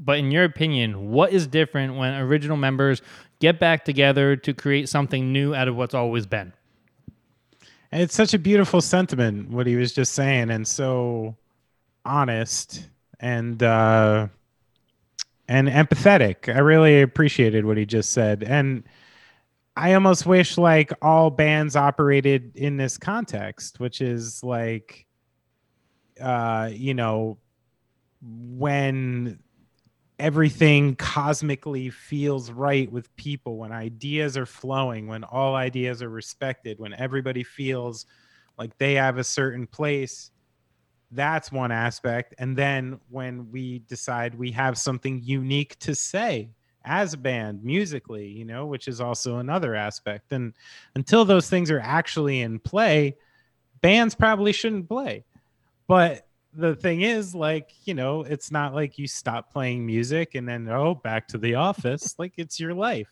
but 0.00 0.18
in 0.18 0.32
your 0.32 0.42
opinion, 0.42 1.10
what 1.12 1.32
is 1.32 1.46
different 1.46 1.96
when 1.96 2.12
original 2.14 2.56
members 2.56 3.02
get 3.38 3.60
back 3.60 3.84
together 3.84 4.34
to 4.34 4.52
create 4.52 4.88
something 4.88 5.32
new 5.32 5.54
out 5.54 5.68
of 5.68 5.76
what's 5.76 5.94
always 5.94 6.26
been? 6.26 6.52
And 7.92 8.02
it's 8.02 8.14
such 8.14 8.34
a 8.34 8.38
beautiful 8.38 8.80
sentiment 8.80 9.50
what 9.50 9.68
he 9.68 9.76
was 9.76 9.92
just 9.92 10.12
saying, 10.12 10.50
and 10.50 10.66
so 10.66 11.36
honest 12.04 12.88
and 13.20 13.62
uh, 13.62 14.26
and 15.46 15.68
empathetic. 15.68 16.52
I 16.52 16.58
really 16.58 17.00
appreciated 17.00 17.64
what 17.64 17.76
he 17.76 17.86
just 17.86 18.10
said, 18.10 18.42
and 18.42 18.82
I 19.80 19.94
almost 19.94 20.26
wish 20.26 20.58
like 20.58 20.92
all 21.00 21.30
bands 21.30 21.74
operated 21.74 22.54
in 22.54 22.76
this 22.76 22.98
context, 22.98 23.80
which 23.80 24.02
is 24.02 24.44
like, 24.44 25.06
uh, 26.20 26.68
you 26.70 26.92
know, 26.92 27.38
when 28.20 29.38
everything 30.18 30.96
cosmically 30.96 31.88
feels 31.88 32.50
right 32.50 32.92
with 32.92 33.16
people, 33.16 33.56
when 33.56 33.72
ideas 33.72 34.36
are 34.36 34.44
flowing, 34.44 35.06
when 35.06 35.24
all 35.24 35.54
ideas 35.54 36.02
are 36.02 36.10
respected, 36.10 36.78
when 36.78 36.92
everybody 36.92 37.42
feels 37.42 38.04
like 38.58 38.76
they 38.76 38.92
have 38.96 39.16
a 39.16 39.24
certain 39.24 39.66
place. 39.66 40.30
That's 41.10 41.50
one 41.50 41.72
aspect. 41.72 42.34
And 42.36 42.54
then 42.54 43.00
when 43.08 43.50
we 43.50 43.78
decide 43.78 44.34
we 44.34 44.50
have 44.50 44.76
something 44.76 45.22
unique 45.22 45.78
to 45.78 45.94
say, 45.94 46.50
as 46.84 47.14
a 47.14 47.18
band 47.18 47.62
musically, 47.62 48.26
you 48.26 48.44
know, 48.44 48.66
which 48.66 48.88
is 48.88 49.00
also 49.00 49.38
another 49.38 49.74
aspect. 49.74 50.32
And 50.32 50.54
until 50.94 51.24
those 51.24 51.48
things 51.48 51.70
are 51.70 51.80
actually 51.80 52.40
in 52.40 52.58
play, 52.58 53.16
bands 53.80 54.14
probably 54.14 54.52
shouldn't 54.52 54.88
play. 54.88 55.24
But 55.86 56.26
the 56.54 56.74
thing 56.74 57.02
is, 57.02 57.34
like, 57.34 57.70
you 57.84 57.94
know, 57.94 58.22
it's 58.22 58.50
not 58.50 58.74
like 58.74 58.98
you 58.98 59.06
stop 59.06 59.52
playing 59.52 59.86
music 59.86 60.34
and 60.34 60.48
then, 60.48 60.68
oh, 60.68 60.94
back 60.94 61.28
to 61.28 61.38
the 61.38 61.54
office. 61.54 62.14
like, 62.18 62.34
it's 62.36 62.58
your 62.58 62.74
life. 62.74 63.08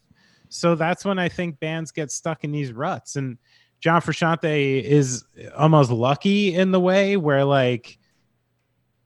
So 0.48 0.74
that's 0.74 1.04
when 1.04 1.18
I 1.18 1.28
think 1.28 1.60
bands 1.60 1.90
get 1.90 2.10
stuck 2.10 2.44
in 2.44 2.52
these 2.52 2.72
ruts. 2.72 3.16
And 3.16 3.38
John 3.80 4.00
Frusciante 4.00 4.82
is 4.82 5.24
almost 5.56 5.90
lucky 5.90 6.54
in 6.54 6.72
the 6.72 6.80
way 6.80 7.16
where, 7.16 7.44
like, 7.44 7.98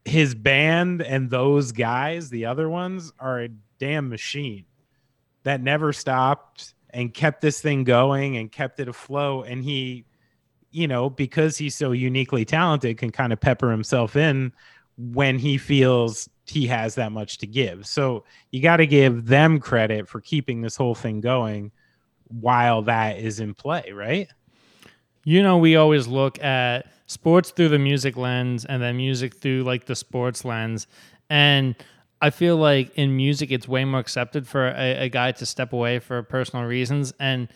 his 0.04 0.34
band 0.34 1.02
and 1.02 1.30
those 1.30 1.72
guys, 1.72 2.30
the 2.30 2.46
other 2.46 2.68
ones, 2.68 3.12
are 3.18 3.48
damn 3.82 4.08
machine 4.08 4.64
that 5.42 5.60
never 5.60 5.92
stopped 5.92 6.74
and 6.90 7.12
kept 7.12 7.40
this 7.40 7.60
thing 7.60 7.82
going 7.82 8.36
and 8.36 8.52
kept 8.52 8.78
it 8.78 8.86
afloat. 8.86 9.48
And 9.48 9.64
he, 9.64 10.04
you 10.70 10.86
know, 10.86 11.10
because 11.10 11.58
he's 11.58 11.74
so 11.74 11.90
uniquely 11.90 12.44
talented, 12.44 12.96
can 12.96 13.10
kind 13.10 13.32
of 13.32 13.40
pepper 13.40 13.72
himself 13.72 14.14
in 14.14 14.52
when 14.96 15.36
he 15.36 15.58
feels 15.58 16.28
he 16.46 16.68
has 16.68 16.94
that 16.94 17.10
much 17.10 17.38
to 17.38 17.46
give. 17.48 17.84
So 17.84 18.22
you 18.52 18.62
got 18.62 18.76
to 18.76 18.86
give 18.86 19.26
them 19.26 19.58
credit 19.58 20.08
for 20.08 20.20
keeping 20.20 20.60
this 20.60 20.76
whole 20.76 20.94
thing 20.94 21.20
going 21.20 21.72
while 22.28 22.82
that 22.82 23.18
is 23.18 23.40
in 23.40 23.52
play, 23.52 23.90
right? 23.92 24.28
You 25.24 25.42
know, 25.42 25.58
we 25.58 25.74
always 25.74 26.06
look 26.06 26.40
at 26.40 26.86
sports 27.06 27.50
through 27.50 27.70
the 27.70 27.80
music 27.80 28.16
lens 28.16 28.64
and 28.64 28.80
then 28.80 28.96
music 28.96 29.38
through 29.38 29.64
like 29.64 29.86
the 29.86 29.96
sports 29.96 30.44
lens. 30.44 30.86
And 31.28 31.74
I 32.22 32.30
feel 32.30 32.56
like 32.56 32.94
in 32.94 33.16
music, 33.16 33.50
it's 33.50 33.66
way 33.66 33.84
more 33.84 33.98
accepted 33.98 34.46
for 34.46 34.68
a, 34.68 35.06
a, 35.06 35.08
guy 35.08 35.32
to 35.32 35.44
step 35.44 35.72
away 35.72 35.98
for 35.98 36.22
personal 36.22 36.64
reasons, 36.64 37.12
and 37.18 37.48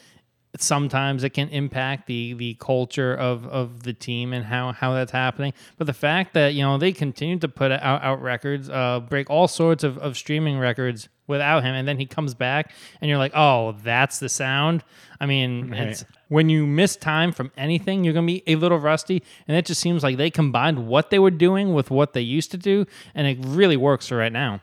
sometimes 0.59 1.23
it 1.23 1.31
can 1.31 1.49
impact 1.51 2.09
the 2.09 2.35
the 2.35 2.55
culture 2.55 3.15
of 3.15 3.47
of 3.47 3.85
the 3.85 3.93
team 3.93 4.33
and 4.33 4.45
how 4.45 4.73
how 4.73 4.93
that's 4.93 5.13
happening. 5.13 5.53
But 5.79 5.87
the 5.87 5.93
fact 5.93 6.35
that 6.35 6.55
you 6.55 6.63
know 6.63 6.79
they 6.79 6.91
continue 6.91 7.39
to 7.39 7.49
put 7.49 7.71
out, 7.71 8.03
out 8.03 8.21
records, 8.21 8.69
uh, 8.69 9.01
break 9.01 9.31
all 9.31 9.47
sorts 9.47 9.85
of, 9.85 9.99
of 9.99 10.17
streaming 10.17 10.59
records 10.59 11.09
without 11.27 11.65
him, 11.65 11.75
and 11.75 11.87
then 11.87 11.99
he 11.99 12.07
comes 12.07 12.35
back, 12.35 12.73
and 13.01 13.09
you're 13.09 13.19
like, 13.19 13.33
oh, 13.35 13.73
that's 13.83 14.19
the 14.19 14.29
sound. 14.29 14.85
I 15.21 15.27
mean, 15.27 15.71
right. 15.71 16.05
when 16.29 16.49
you 16.49 16.67
miss 16.67 16.97
time 16.97 17.33
from 17.33 17.51
anything, 17.57 18.05
you're 18.05 18.15
gonna 18.15 18.27
be 18.27 18.43
a 18.47 18.57
little 18.57 18.79
rusty, 18.79 19.23
and 19.49 19.57
it 19.57 19.67
just 19.67 19.81
seems 19.81 20.03
like 20.03 20.17
they 20.17 20.31
combined 20.31 20.87
what 20.87 21.11
they 21.11 21.19
were 21.19 21.31
doing 21.31 21.73
with 21.73 21.91
what 21.91 22.13
they 22.13 22.21
used 22.21 22.51
to 22.53 22.59
do, 22.59 22.87
and 23.15 23.27
it 23.27 23.39
really 23.41 23.77
works 23.77 24.09
for 24.09 24.17
right 24.17 24.33
now. 24.33 24.61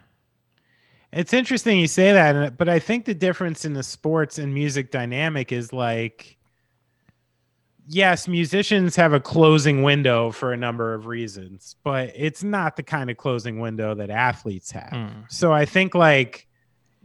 It's 1.11 1.33
interesting 1.33 1.79
you 1.79 1.87
say 1.87 2.11
that, 2.11 2.57
but 2.57 2.67
I 2.67 2.79
think 2.79 3.05
the 3.05 3.13
difference 3.13 3.65
in 3.65 3.73
the 3.73 3.83
sports 3.83 4.39
and 4.39 4.51
music 4.53 4.89
dynamic 4.89 5.51
is 5.51 5.71
like, 5.71 6.37
yes, 7.87 8.27
musicians 8.27 8.95
have 8.95 9.13
a 9.13 9.19
closing 9.19 9.83
window 9.83 10.31
for 10.31 10.53
a 10.53 10.57
number 10.57 10.95
of 10.95 11.05
reasons, 11.05 11.75
but 11.83 12.11
it's 12.15 12.43
not 12.43 12.77
the 12.77 12.83
kind 12.83 13.11
of 13.11 13.17
closing 13.17 13.59
window 13.59 13.93
that 13.93 14.09
athletes 14.09 14.71
have. 14.71 14.91
Mm. 14.91 15.31
So 15.31 15.51
I 15.51 15.65
think 15.65 15.93
like, 15.93 16.47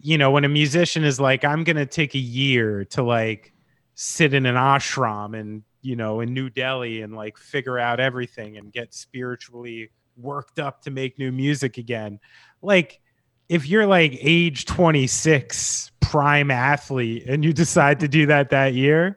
you 0.00 0.18
know, 0.18 0.30
when 0.30 0.44
a 0.44 0.48
musician 0.48 1.04
is 1.04 1.18
like, 1.18 1.44
I'm 1.44 1.64
going 1.64 1.76
to 1.76 1.86
take 1.86 2.14
a 2.14 2.20
year 2.20 2.84
to 2.86 3.02
like 3.02 3.52
sit 3.94 4.34
in 4.34 4.46
an 4.46 4.54
ashram 4.54 5.38
and, 5.38 5.62
you 5.82 5.96
know, 5.96 6.20
in 6.20 6.32
New 6.32 6.50
Delhi 6.50 7.02
and 7.02 7.14
like 7.14 7.36
figure 7.36 7.78
out 7.78 8.00
everything 8.00 8.56
and 8.56 8.72
get 8.72 8.94
spiritually 8.94 9.90
worked 10.16 10.58
up 10.58 10.82
to 10.82 10.90
make 10.90 11.18
new 11.18 11.32
music 11.32 11.78
again. 11.78 12.20
Like, 12.62 13.00
if 13.48 13.66
you're 13.66 13.86
like 13.86 14.16
age 14.20 14.66
26 14.66 15.90
prime 16.00 16.50
athlete 16.50 17.24
and 17.26 17.44
you 17.44 17.52
decide 17.52 18.00
to 18.00 18.08
do 18.08 18.26
that 18.26 18.50
that 18.50 18.74
year 18.74 19.16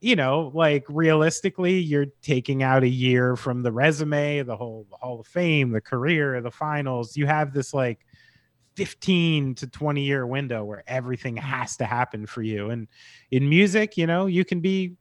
you 0.00 0.16
know 0.16 0.50
like 0.54 0.84
realistically 0.88 1.78
you're 1.78 2.06
taking 2.22 2.62
out 2.62 2.82
a 2.82 2.88
year 2.88 3.36
from 3.36 3.62
the 3.62 3.72
resume 3.72 4.42
the 4.42 4.56
whole 4.56 4.86
the 4.90 4.96
hall 4.96 5.20
of 5.20 5.26
fame 5.26 5.70
the 5.70 5.80
career 5.80 6.40
the 6.40 6.50
finals 6.50 7.16
you 7.16 7.26
have 7.26 7.52
this 7.52 7.74
like 7.74 8.05
15 8.76 9.54
to 9.56 9.66
20 9.66 10.02
year 10.02 10.26
window 10.26 10.64
where 10.64 10.84
everything 10.86 11.36
has 11.36 11.76
to 11.78 11.84
happen 11.84 12.26
for 12.26 12.42
you 12.42 12.70
and 12.70 12.88
in 13.30 13.48
music 13.48 13.96
you 13.96 14.06
know 14.06 14.26
you 14.26 14.44
can 14.44 14.60
be 14.60 14.94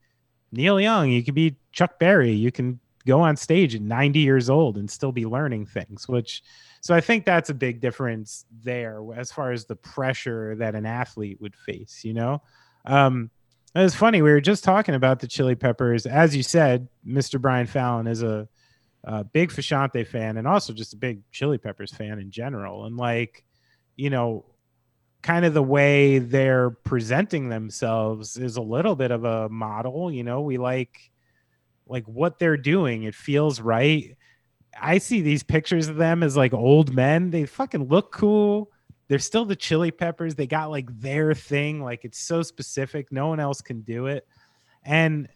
neil 0.52 0.80
young 0.80 1.10
you 1.10 1.24
can 1.24 1.34
be 1.34 1.56
chuck 1.72 2.00
berry 2.00 2.32
you 2.32 2.52
can 2.52 2.80
go 3.06 3.22
on 3.22 3.36
stage 3.36 3.76
at 3.76 3.82
90 3.82 4.20
years 4.20 4.50
old 4.50 4.78
and 4.78 4.90
still 4.90 5.12
be 5.12 5.26
learning 5.26 5.66
things 5.66 6.08
which 6.08 6.42
so 6.86 6.94
I 6.94 7.02
think 7.02 7.26
that's 7.26 7.50
a 7.50 7.56
big 7.56 7.82
difference 7.82 8.46
there 8.64 9.02
as 9.16 9.32
far 9.32 9.52
as 9.52 9.66
the 9.66 9.76
pressure 9.76 10.56
that 10.58 10.76
an 10.76 10.86
athlete 10.86 11.42
would 11.42 11.56
face, 11.56 12.02
you 12.04 12.14
know? 12.14 12.44
Um, 12.86 13.32
it 13.74 13.80
was 13.80 13.96
funny. 13.96 14.22
We 14.22 14.30
were 14.30 14.40
just 14.40 14.64
talking 14.64 14.94
about 14.94 15.20
the 15.20 15.26
Chili 15.26 15.56
Peppers. 15.56 16.06
As 16.06 16.36
you 16.36 16.44
said, 16.44 16.88
Mr. 17.04 17.42
Brian 17.42 17.66
Fallon 17.66 18.06
is 18.06 18.22
a, 18.22 18.48
a 19.04 19.24
big 19.24 19.50
Frusciante 19.50 20.06
fan 20.06 20.38
and 20.38 20.48
also 20.48 20.74
just 20.74 20.94
a 20.94 20.98
big 20.98 21.22
Chili 21.32 21.58
Peppers 21.58 21.92
fan 21.92 22.20
in 22.20 22.30
general. 22.30 22.86
And 22.86 22.98
like, 22.98 23.44
you 23.96 24.10
know, 24.10 24.46
kind 25.22 25.44
of 25.44 25.54
the 25.54 25.64
way 25.64 26.20
they're 26.20 26.70
presenting 26.70 27.50
themselves 27.50 28.38
is 28.38 28.58
a 28.58 28.62
little 28.62 28.96
bit 28.96 29.12
of 29.12 29.24
a 29.24 29.50
model. 29.50 30.12
You 30.12 30.24
know, 30.24 30.42
we 30.42 30.58
like 30.58 31.12
like 31.88 32.06
what 32.06 32.40
they're 32.40 32.58
doing. 32.58 33.04
It 33.04 33.16
feels 33.16 33.60
right. 33.60 34.16
I 34.80 34.98
see 34.98 35.22
these 35.22 35.44
pictures 35.44 35.88
of 35.88 35.96
them 35.96 36.24
as 36.24 36.36
like 36.36 36.54
old 36.54 36.94
men. 36.94 37.32
They 37.32 37.46
fucking 37.46 37.88
look 37.88 38.12
cool. 38.12 38.72
They're 39.08 39.20
still 39.20 39.46
the 39.46 39.56
chili 39.56 39.92
peppers. 39.92 40.36
They 40.36 40.48
got 40.48 40.72
like 40.72 40.88
their 41.00 41.34
thing. 41.34 41.82
Like 41.84 42.06
it's 42.06 42.20
so 42.20 42.42
specific. 42.42 43.12
No 43.12 43.28
one 43.28 43.40
else 43.40 43.62
can 43.62 43.82
do 43.82 44.08
it. 44.08 44.28
And 44.84 45.28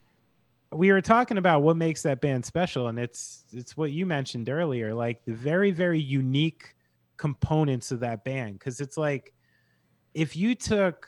we 0.72 0.92
were 0.92 1.02
talking 1.02 1.38
about 1.38 1.64
what 1.64 1.78
makes 1.78 2.04
that 2.04 2.22
band 2.22 2.46
special. 2.46 2.88
And 2.88 3.00
it's 3.00 3.44
it's 3.52 3.78
what 3.78 3.92
you 3.92 4.06
mentioned 4.06 4.50
earlier, 4.50 4.94
like 4.94 5.24
the 5.26 5.34
very, 5.34 5.72
very 5.72 6.00
unique 6.00 6.76
components 7.20 7.92
of 7.92 8.00
that 8.00 8.24
band. 8.24 8.60
Cause 8.60 8.80
it's 8.80 8.98
like 8.98 9.34
if 10.16 10.36
you 10.36 10.56
took 10.56 11.08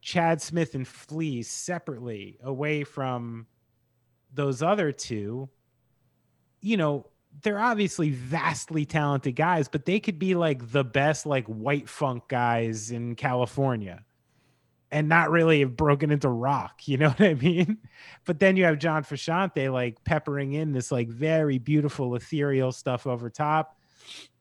Chad 0.00 0.40
Smith 0.40 0.76
and 0.76 0.86
Flea 0.86 1.42
separately 1.42 2.38
away 2.44 2.84
from 2.84 3.46
those 4.32 4.62
other 4.62 4.92
two, 4.92 5.48
you 6.60 6.76
know, 6.76 7.06
they're 7.42 7.58
obviously 7.58 8.10
vastly 8.10 8.86
talented 8.86 9.36
guys, 9.36 9.68
but 9.68 9.84
they 9.84 10.00
could 10.00 10.18
be 10.18 10.34
like 10.34 10.70
the 10.70 10.84
best 10.84 11.26
like 11.26 11.46
white 11.46 11.88
funk 11.88 12.28
guys 12.28 12.90
in 12.90 13.14
California 13.14 14.04
and 14.90 15.08
not 15.08 15.30
really 15.30 15.60
have 15.60 15.76
broken 15.76 16.10
into 16.10 16.28
rock, 16.28 16.82
you 16.86 16.96
know 16.96 17.08
what 17.08 17.20
I 17.20 17.34
mean? 17.34 17.78
But 18.24 18.38
then 18.38 18.56
you 18.56 18.64
have 18.64 18.78
John 18.78 19.02
Frusciante 19.04 19.72
like 19.72 20.02
peppering 20.04 20.52
in 20.54 20.72
this 20.72 20.92
like 20.92 21.08
very 21.08 21.58
beautiful 21.58 22.14
ethereal 22.14 22.72
stuff 22.72 23.06
over 23.06 23.28
top. 23.28 23.75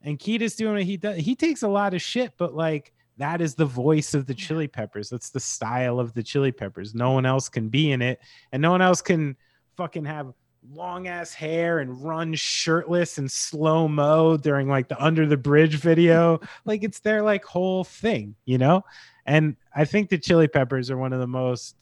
And 0.01 0.19
Kiedis 0.19 0.55
doing 0.55 0.73
what 0.73 0.83
he 0.83 0.97
does. 0.97 1.17
He 1.17 1.35
takes 1.35 1.63
a 1.63 1.67
lot 1.67 1.93
of 1.93 2.01
shit, 2.01 2.33
but 2.37 2.53
like 2.53 2.93
that 3.17 3.41
is 3.41 3.55
the 3.55 3.65
voice 3.65 4.13
of 4.13 4.25
the 4.25 4.33
Chili 4.33 4.67
Peppers. 4.67 5.09
That's 5.09 5.29
the 5.29 5.39
style 5.39 5.99
of 5.99 6.13
the 6.13 6.23
Chili 6.23 6.51
Peppers. 6.51 6.93
No 6.93 7.11
one 7.11 7.25
else 7.25 7.49
can 7.49 7.69
be 7.69 7.91
in 7.91 8.01
it, 8.01 8.19
and 8.51 8.61
no 8.61 8.71
one 8.71 8.81
else 8.81 9.01
can 9.01 9.35
fucking 9.77 10.05
have 10.05 10.33
long 10.71 11.07
ass 11.07 11.33
hair 11.33 11.79
and 11.79 12.03
run 12.03 12.33
shirtless 12.33 13.17
and 13.17 13.31
slow 13.31 13.87
mo 13.87 14.37
during 14.37 14.67
like 14.67 14.87
the 14.87 15.03
under 15.03 15.25
the 15.25 15.37
bridge 15.37 15.75
video. 15.75 16.39
like 16.65 16.83
it's 16.83 16.99
their 16.99 17.21
like 17.21 17.43
whole 17.43 17.83
thing, 17.83 18.35
you 18.45 18.57
know? 18.57 18.83
And 19.25 19.55
I 19.75 19.85
think 19.85 20.09
the 20.09 20.17
Chili 20.17 20.47
Peppers 20.47 20.89
are 20.91 20.97
one 20.97 21.13
of 21.13 21.19
the 21.19 21.27
most 21.27 21.75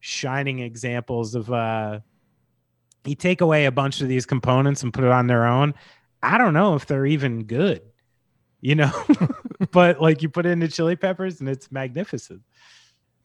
shining 0.00 0.58
examples 0.58 1.34
of 1.34 1.52
uh 1.52 2.00
you 3.04 3.14
take 3.14 3.40
away 3.40 3.66
a 3.66 3.72
bunch 3.72 4.00
of 4.00 4.08
these 4.08 4.26
components 4.26 4.82
and 4.82 4.94
put 4.94 5.04
it 5.04 5.10
on 5.10 5.26
their 5.26 5.44
own. 5.46 5.74
I 6.22 6.38
don't 6.38 6.54
know 6.54 6.74
if 6.74 6.86
they're 6.86 7.06
even 7.06 7.44
good, 7.44 7.82
you 8.60 8.74
know, 8.74 8.92
but 9.72 10.00
like 10.00 10.22
you 10.22 10.28
put 10.28 10.46
it 10.46 10.50
into 10.50 10.68
Chili 10.68 10.96
Peppers 10.96 11.40
and 11.40 11.48
it's 11.48 11.70
magnificent. 11.72 12.42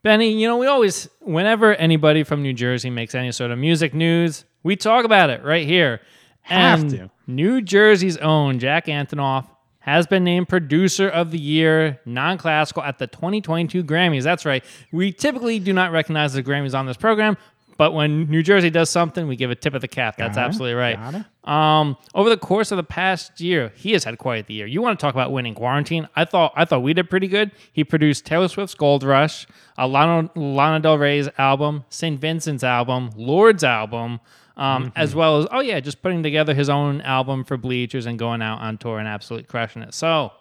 Benny, 0.03 0.31
you 0.39 0.47
know, 0.47 0.57
we 0.57 0.67
always, 0.67 1.09
whenever 1.21 1.75
anybody 1.75 2.23
from 2.23 2.41
New 2.41 2.53
Jersey 2.53 2.89
makes 2.89 3.13
any 3.15 3.31
sort 3.31 3.51
of 3.51 3.57
music 3.57 3.93
news, 3.93 4.45
we 4.63 4.75
talk 4.75 5.05
about 5.05 5.29
it 5.29 5.43
right 5.43 5.65
here. 5.65 6.01
Have 6.41 6.81
and 6.81 6.89
to. 6.91 7.11
New 7.27 7.61
Jersey's 7.61 8.17
own 8.17 8.59
Jack 8.59 8.85
Antonoff 8.85 9.47
has 9.79 10.05
been 10.05 10.23
named 10.23 10.49
Producer 10.49 11.07
of 11.07 11.31
the 11.31 11.39
Year, 11.39 11.99
non 12.05 12.37
classical, 12.37 12.83
at 12.83 12.99
the 12.99 13.07
2022 13.07 13.83
Grammys. 13.83 14.23
That's 14.23 14.45
right. 14.45 14.63
We 14.91 15.11
typically 15.11 15.59
do 15.59 15.73
not 15.73 15.91
recognize 15.91 16.33
the 16.33 16.43
Grammys 16.43 16.77
on 16.77 16.85
this 16.85 16.97
program, 16.97 17.37
but 17.77 17.93
when 17.93 18.29
New 18.29 18.41
Jersey 18.43 18.69
does 18.69 18.89
something, 18.89 19.27
we 19.27 19.35
give 19.35 19.51
a 19.51 19.55
tip 19.55 19.73
of 19.73 19.81
the 19.81 19.87
cap. 19.87 20.17
That's 20.17 20.35
Got 20.35 20.41
it. 20.41 20.45
absolutely 20.45 20.73
right. 20.73 21.23
Um, 21.43 21.95
over 22.13 22.29
the 22.29 22.37
course 22.37 22.71
of 22.71 22.77
the 22.77 22.83
past 22.83 23.39
year, 23.39 23.71
he 23.75 23.93
has 23.93 24.03
had 24.03 24.17
quite 24.17 24.47
the 24.47 24.55
year. 24.55 24.65
You 24.65 24.81
want 24.81 24.99
to 24.99 25.01
talk 25.01 25.13
about 25.13 25.31
winning 25.31 25.53
quarantine? 25.55 26.07
I 26.15 26.25
thought 26.25 26.53
I 26.55 26.65
thought 26.65 26.81
we 26.81 26.93
did 26.93 27.09
pretty 27.09 27.27
good. 27.27 27.51
He 27.71 27.83
produced 27.83 28.25
Taylor 28.25 28.47
Swift's 28.47 28.75
Gold 28.75 29.03
Rush, 29.03 29.47
uh, 29.77 29.87
Lana, 29.87 30.29
Lana 30.35 30.79
Del 30.81 30.97
Rey's 30.97 31.29
album, 31.37 31.85
St. 31.89 32.19
Vincent's 32.19 32.63
album, 32.63 33.11
Lorde's 33.15 33.63
album, 33.63 34.19
um, 34.57 34.91
as 34.95 35.13
well 35.15 35.37
as 35.37 35.47
oh 35.51 35.59
yeah, 35.61 35.79
just 35.79 36.01
putting 36.01 36.23
together 36.23 36.53
his 36.53 36.69
own 36.69 37.01
album 37.01 37.43
for 37.43 37.57
Bleachers 37.57 38.07
and 38.07 38.17
going 38.17 38.41
out 38.41 38.59
on 38.59 38.77
tour 38.77 38.97
and 38.99 39.07
absolutely 39.07 39.45
crushing 39.47 39.83
it. 39.83 39.93
So, 39.93 40.33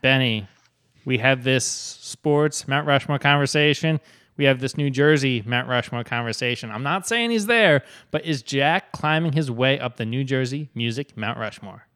Benny, 0.00 0.46
we 1.04 1.18
have 1.18 1.42
this 1.42 1.64
sports 1.66 2.68
Mount 2.68 2.86
Rushmore 2.86 3.18
conversation. 3.18 4.00
We 4.38 4.44
have 4.44 4.60
this 4.60 4.76
New 4.76 4.88
Jersey 4.88 5.42
Mount 5.44 5.68
Rushmore 5.68 6.04
conversation. 6.04 6.70
I'm 6.70 6.84
not 6.84 7.06
saying 7.08 7.30
he's 7.30 7.46
there, 7.46 7.82
but 8.12 8.24
is 8.24 8.40
Jack 8.40 8.92
climbing 8.92 9.32
his 9.32 9.50
way 9.50 9.80
up 9.80 9.96
the 9.96 10.06
New 10.06 10.22
Jersey 10.22 10.70
music 10.74 11.16
Mount 11.16 11.38
Rushmore? 11.38 11.88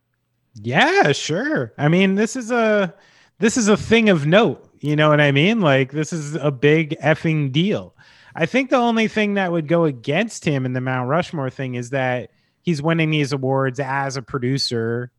Yeah, 0.54 1.12
sure. 1.12 1.72
I 1.78 1.88
mean, 1.88 2.16
this 2.16 2.34
is 2.34 2.50
a 2.50 2.94
this 3.38 3.56
is 3.56 3.68
a 3.68 3.76
thing 3.76 4.10
of 4.10 4.26
note. 4.26 4.68
You 4.80 4.96
know 4.96 5.08
what 5.08 5.20
I 5.20 5.30
mean? 5.30 5.60
Like 5.60 5.92
this 5.92 6.12
is 6.12 6.34
a 6.34 6.50
big 6.50 6.98
effing 7.00 7.52
deal. 7.52 7.94
I 8.34 8.46
think 8.46 8.70
the 8.70 8.76
only 8.76 9.06
thing 9.06 9.34
that 9.34 9.52
would 9.52 9.68
go 9.68 9.84
against 9.84 10.44
him 10.44 10.66
in 10.66 10.72
the 10.72 10.80
Mount 10.80 11.08
Rushmore 11.08 11.50
thing 11.50 11.76
is 11.76 11.90
that 11.90 12.30
he's 12.60 12.82
winning 12.82 13.10
these 13.10 13.32
awards 13.32 13.78
as 13.78 14.16
a 14.16 14.22
producer 14.22 15.12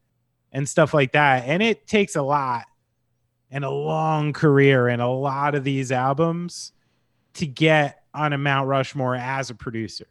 and 0.51 0.67
stuff 0.67 0.93
like 0.93 1.13
that. 1.13 1.45
And 1.45 1.63
it 1.63 1.87
takes 1.87 2.17
a 2.17 2.21
lot 2.21 2.65
and 3.49 3.63
a 3.63 3.71
long 3.71 4.33
career 4.33 4.89
and 4.89 5.01
a 5.01 5.07
lot 5.07 5.55
of 5.55 5.63
these 5.63 5.91
albums 5.91 6.72
to 7.35 7.47
get 7.47 8.03
on 8.13 8.33
a 8.33 8.37
Mount 8.37 8.67
Rushmore 8.67 9.15
as 9.15 9.49
a 9.49 9.55
producer. 9.55 10.07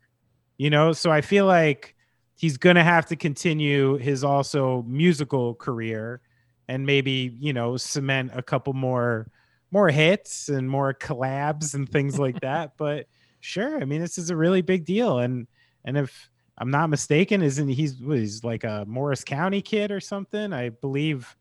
You 0.59 0.71
know, 0.71 0.93
so 0.93 1.11
I 1.11 1.21
feel 1.21 1.47
like 1.47 1.95
he's 2.37 2.57
going 2.57 2.77
to 2.77 2.85
have 2.85 3.07
to 3.07 3.17
continue 3.17 3.97
his 3.97 4.25
also 4.25 4.85
musical 4.87 5.55
career 5.55 6.21
and 6.69 6.87
maybe, 6.87 7.37
you 7.41 7.53
know, 7.53 7.77
cement 7.77 8.33
a 8.35 8.43
couple 8.43 8.73
more 8.73 9.31
more 9.71 9.89
hits 9.89 10.51
and 10.51 10.69
more 10.69 10.93
collabs 10.93 11.75
and 11.75 11.89
things 11.89 12.19
like 12.19 12.39
that, 12.43 12.73
but 12.77 13.07
sure, 13.41 13.81
I 13.81 13.85
mean 13.85 14.01
this 14.01 14.19
is 14.19 14.31
a 14.31 14.37
really 14.37 14.63
big 14.63 14.85
deal 14.85 15.19
and 15.19 15.47
and 15.85 15.97
if 15.97 16.31
I'm 16.59 16.71
not 16.71 16.91
mistaken, 16.91 17.43
isn't 17.43 17.69
he's 17.69 17.99
he's 17.99 18.45
like 18.45 18.65
a 18.65 18.85
Morris 18.87 19.25
County 19.25 19.63
kid 19.63 19.91
or 19.91 20.01
something? 20.01 20.53
I 20.53 20.69
believe 20.69 21.37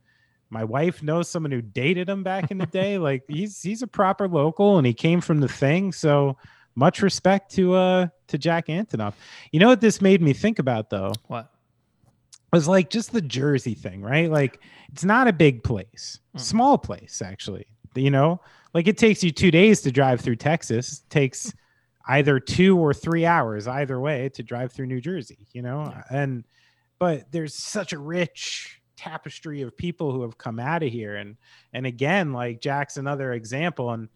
my 0.52 0.64
wife 0.64 1.02
knows 1.02 1.28
someone 1.30 1.52
who 1.52 1.62
dated 1.62 2.08
him 2.10 2.22
back 2.24 2.52
in 2.52 2.58
the 2.60 2.66
day. 2.68 2.98
Like 3.00 3.24
he's 3.28 3.62
he's 3.62 3.82
a 3.82 3.88
proper 3.88 4.28
local 4.28 4.78
and 4.78 4.86
he 4.86 4.94
came 4.94 5.22
from 5.22 5.40
the 5.40 5.48
thing. 5.48 5.92
So 5.92 6.38
much 6.76 7.02
respect 7.02 7.52
to 7.56 7.74
uh 7.74 8.08
to 8.28 8.38
Jack 8.38 8.68
Antonoff. 8.68 9.14
You 9.52 9.60
know 9.60 9.68
what 9.68 9.82
this 9.82 10.02
made 10.02 10.22
me 10.22 10.34
think 10.34 10.60
about 10.60 10.90
though? 10.90 11.14
What? 11.28 11.48
was 12.54 12.68
like 12.68 12.90
just 12.90 13.14
the 13.14 13.22
Jersey 13.22 13.74
thing, 13.74 14.02
right? 14.02 14.30
Like 14.30 14.60
it's 14.92 15.06
not 15.06 15.28
a 15.30 15.34
big 15.34 15.64
place, 15.64 16.20
Mm. 16.36 16.40
small 16.42 16.78
place 16.78 17.22
actually. 17.22 17.66
You 17.96 18.12
know, 18.12 18.42
like 18.74 18.88
it 18.88 18.98
takes 18.98 19.24
you 19.24 19.32
two 19.32 19.52
days 19.52 19.82
to 19.82 19.92
drive 19.92 20.20
through 20.22 20.36
Texas. 20.38 21.00
It 21.06 21.10
takes 21.10 21.54
either 22.10 22.40
two 22.42 22.78
or 22.78 22.94
three 22.94 23.26
hours 23.26 23.68
either 23.70 24.00
way 24.02 24.28
to 24.30 24.44
drive 24.44 24.74
through 24.74 24.88
New 24.88 25.00
Jersey. 25.00 25.48
You 25.54 25.62
know, 25.62 25.94
and 26.10 26.44
but 27.00 27.32
there's 27.32 27.54
such 27.56 27.94
a 27.94 27.98
rich 28.00 28.81
tapestry 28.98 29.62
of 29.62 29.76
people 29.76 30.12
who 30.12 30.22
have 30.22 30.38
come 30.38 30.60
out 30.60 30.84
of 30.84 30.92
here, 30.92 31.16
and 31.16 31.38
and 31.74 31.86
again, 31.86 32.34
like 32.34 32.62
Jack's 32.62 32.98
another 32.98 33.34
example. 33.34 33.92
And 33.92 34.10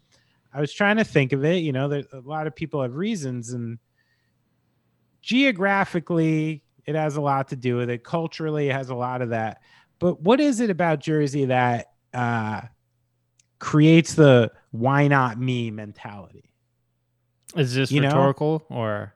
I 0.54 0.62
was 0.62 0.74
trying 0.74 0.98
to 0.98 1.04
think 1.04 1.34
of 1.34 1.44
it. 1.46 1.58
You 1.64 1.72
know, 1.72 1.88
there 1.88 2.04
a 2.14 2.20
lot 2.20 2.48
of 2.48 2.56
people 2.56 2.82
have 2.82 2.96
reasons 2.96 3.52
and 3.54 3.80
geographically 5.22 6.64
it 6.86 6.94
has 6.96 7.16
a 7.16 7.22
lot 7.22 7.48
to 7.48 7.56
do 7.56 7.78
with 7.78 7.90
it 7.90 8.04
culturally 8.04 8.70
it 8.70 8.74
has 8.74 8.90
a 8.90 8.96
lot 8.96 9.24
of 9.24 9.30
that 9.30 9.60
but 9.98 10.22
what 10.22 10.40
is 10.40 10.60
it 10.60 10.70
about 10.70 11.00
jersey 11.00 11.46
that 11.46 11.88
uh 12.14 12.62
creates 13.58 14.14
the 14.14 14.52
why 14.70 15.08
not 15.08 15.40
me 15.40 15.72
mentality 15.72 16.52
Is 17.56 17.74
this 17.74 17.92
You 17.92 18.02
know? 18.02 18.10
rhetorical 18.10 18.66
or 18.70 19.16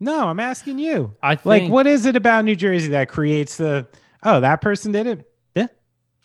no 0.00 0.26
i'm 0.26 0.40
asking 0.40 0.80
you 0.80 1.14
I 1.22 1.36
think 1.36 1.46
like 1.46 1.70
what 1.70 1.86
is 1.86 2.06
it 2.06 2.16
about 2.16 2.44
new 2.44 2.56
jersey 2.56 2.88
that 2.88 3.08
creates 3.08 3.56
the 3.56 3.86
oh 4.26 4.40
that 4.40 4.60
person 4.60 4.92
did 4.92 5.06
it? 5.06 5.30
Yeah. 5.54 5.68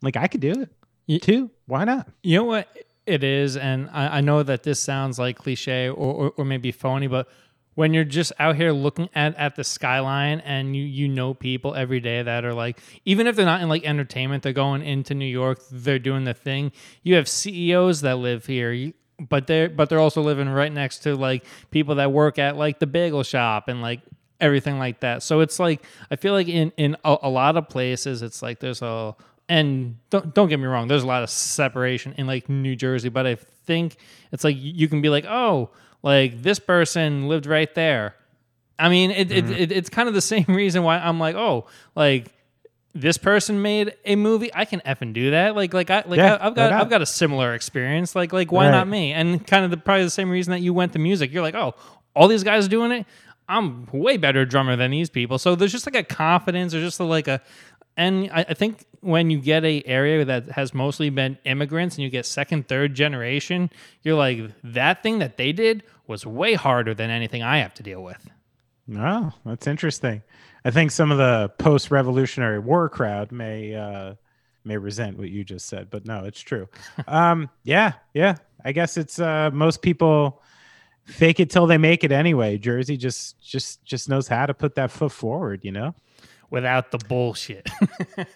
Like 0.02 0.18
i 0.18 0.28
could 0.28 0.42
do 0.42 0.52
it 0.52 0.70
Ye- 1.08 1.20
too. 1.20 1.52
Why 1.68 1.86
not? 1.86 2.10
You 2.24 2.40
know 2.40 2.44
what 2.46 2.68
it 3.06 3.24
is, 3.24 3.58
and 3.58 3.90
I, 3.92 4.18
I 4.18 4.22
know 4.22 4.44
that 4.44 4.64
this 4.64 4.80
sounds 4.80 5.18
like 5.18 5.38
cliche 5.38 5.90
or, 5.90 5.94
or, 5.94 6.34
or 6.38 6.46
maybe 6.46 6.72
phony, 6.72 7.08
but 7.08 7.28
when 7.76 7.94
you're 7.94 8.04
just 8.04 8.34
out 8.38 8.56
here 8.56 8.72
looking 8.72 9.10
at, 9.16 9.36
at 9.38 9.56
the 9.56 9.64
skyline 9.64 10.40
and 10.42 10.76
you 10.76 10.84
you 10.84 11.08
know 11.08 11.34
people 11.34 11.74
every 11.74 12.00
day 12.00 12.22
that 12.22 12.44
are 12.44 12.54
like 12.54 12.80
even 13.06 13.28
if 13.28 13.36
they're 13.36 13.46
not 13.46 13.62
in 13.62 13.70
like 13.70 13.86
entertainment 13.86 14.44
they're 14.44 14.54
going 14.54 14.82
into 14.82 15.14
New 15.14 15.26
York 15.26 15.62
they're 15.72 16.00
doing 16.00 16.26
the 16.26 16.34
thing. 16.34 16.72
You 17.04 17.16
have 17.16 17.28
CEOs 17.28 18.02
that 18.02 18.18
live 18.18 18.46
here 18.46 18.72
you, 18.72 18.94
but 19.20 19.48
they're 19.48 19.70
but 19.70 19.90
they're 19.90 20.00
also 20.00 20.22
living 20.22 20.50
right 20.50 20.72
next 20.72 21.00
to 21.00 21.16
like 21.16 21.46
people 21.70 21.96
that 21.96 22.12
work 22.12 22.38
at 22.40 22.58
like 22.58 22.80
the 22.80 22.88
bagel 22.88 23.24
shop 23.24 23.68
and 23.68 23.82
like 23.82 24.02
everything 24.42 24.78
like 24.80 25.00
that 25.02 25.24
so 25.24 25.40
it's 25.40 25.60
like 25.60 25.84
I 26.10 26.16
feel 26.18 26.34
like 26.34 26.48
in 26.50 26.72
in 26.78 26.98
a, 27.06 27.18
a 27.24 27.30
lot 27.30 27.56
of 27.58 27.70
places 27.70 28.22
it's 28.22 28.42
like 28.42 28.60
there's 28.60 28.82
a 28.82 29.16
and 29.50 29.98
don't 30.10 30.34
don't 30.34 30.48
get 30.48 30.60
me 30.60 30.66
wrong, 30.66 30.88
there's 30.88 31.04
a 31.04 31.08
lot 31.08 31.24
of 31.24 31.30
separation 31.30 32.14
in 32.18 32.26
like 32.26 32.48
New 32.48 32.76
Jersey, 32.76 33.10
but 33.10 33.28
I 33.28 33.36
think 33.36 33.98
it's 34.32 34.46
like 34.46 34.56
you 34.58 34.88
can 34.88 35.02
be 35.02 35.10
like, 35.10 35.26
oh, 35.26 35.72
like 36.04 36.42
this 36.42 36.58
person 36.58 37.28
lived 37.28 37.46
right 37.48 37.74
there. 37.76 38.16
I 38.80 38.88
mean, 38.88 39.12
it, 39.12 39.28
Mm-hmm. 39.28 39.52
it, 39.52 39.60
it 39.60 39.72
it's 39.74 39.90
kind 39.90 40.08
of 40.08 40.14
the 40.16 40.22
same 40.36 40.46
reason 40.48 40.84
why 40.84 41.00
I'm 41.00 41.20
like, 41.20 41.36
oh, 41.36 41.68
like 41.96 42.32
this 42.94 43.18
person 43.18 43.62
made 43.62 43.94
a 44.06 44.16
movie. 44.16 44.52
I 44.54 44.64
can 44.64 44.80
effing 44.86 45.12
do 45.12 45.32
that. 45.32 45.54
Like 45.54 45.74
like 45.74 45.90
I 45.90 46.04
like 46.08 46.18
Yeah, 46.18 46.36
I, 46.36 46.48
I've 46.48 46.56
got? 46.56 46.72
I've 46.72 46.90
got 46.90 47.02
a 47.02 47.06
similar 47.06 47.54
experience. 47.54 48.16
Like 48.16 48.32
like 48.32 48.54
why 48.54 48.66
Right. 48.68 48.72
not 48.72 48.88
me? 48.88 49.12
And 49.12 49.46
kind 49.46 49.66
of 49.66 49.72
the 49.72 49.78
probably 49.78 50.06
the 50.06 50.10
same 50.12 50.30
reason 50.30 50.52
that 50.52 50.62
you 50.62 50.74
went 50.74 50.94
to 50.94 51.00
music. 51.00 51.34
You're 51.34 51.42
like, 51.44 51.56
oh, 51.56 51.76
all 52.16 52.30
these 52.30 52.44
guys 52.46 52.70
doing 52.70 52.92
it. 52.94 53.06
I'm 53.48 53.88
way 53.92 54.18
better 54.18 54.46
drummer 54.46 54.76
than 54.76 54.92
these 54.92 55.10
people. 55.10 55.38
So 55.38 55.56
there's 55.56 55.72
just 55.72 55.86
like 55.86 55.96
a 55.96 56.04
confidence. 56.04 56.74
or 56.74 56.80
just 56.80 57.00
a, 57.00 57.04
like 57.04 57.28
a, 57.28 57.42
and 57.98 58.30
I, 58.32 58.46
I 58.50 58.54
think 58.54 58.86
when 59.02 59.30
you 59.30 59.40
get 59.40 59.66
a 59.66 59.84
area 59.86 60.24
that 60.26 60.50
has 60.52 60.74
mostly 60.74 61.10
been 61.10 61.38
immigrants 61.44 61.96
and 61.96 62.04
you 62.04 62.10
get 62.10 62.26
second, 62.26 62.68
third 62.68 62.94
generation, 62.96 63.70
you're 64.04 64.16
like 64.16 64.52
that 64.64 65.04
thing 65.04 65.20
that 65.20 65.38
they 65.38 65.52
did 65.52 65.84
was 66.08 66.26
way 66.26 66.54
harder 66.54 66.94
than 66.94 67.10
anything 67.10 67.44
I 67.44 67.58
have 67.58 67.74
to 67.76 67.84
deal 67.84 68.02
with. 68.02 68.30
Oh, 68.96 69.32
that's 69.46 69.68
interesting. 69.68 70.22
I 70.64 70.72
think 70.72 70.92
some 70.92 71.12
of 71.12 71.18
the 71.18 71.50
post-revolutionary 71.58 72.60
war 72.60 72.90
crowd 72.90 73.32
may 73.32 73.76
uh, 73.76 74.16
may 74.64 74.78
resent 74.78 75.18
what 75.18 75.30
you 75.30 75.44
just 75.44 75.68
said, 75.68 75.90
but 75.90 76.06
no, 76.06 76.26
it's 76.26 76.42
true. 76.42 76.68
um, 77.08 77.50
yeah, 77.64 77.94
yeah. 78.14 78.36
I 78.64 78.72
guess 78.72 78.98
it's 78.98 79.20
uh, 79.20 79.50
most 79.52 79.82
people 79.82 80.42
fake 81.06 81.40
it 81.40 81.50
till 81.50 81.68
they 81.68 81.78
make 81.78 82.04
it 82.04 82.12
anyway. 82.12 82.58
Jersey 82.58 82.98
just 82.98 83.42
just 83.42 83.84
just 83.86 84.10
knows 84.10 84.28
how 84.28 84.46
to 84.46 84.54
put 84.54 84.76
that 84.76 84.92
foot 84.92 85.12
forward. 85.12 85.62
You 85.64 85.72
know. 85.72 85.96
without 86.50 86.92
the 86.92 86.98
bullshit. 87.00 87.68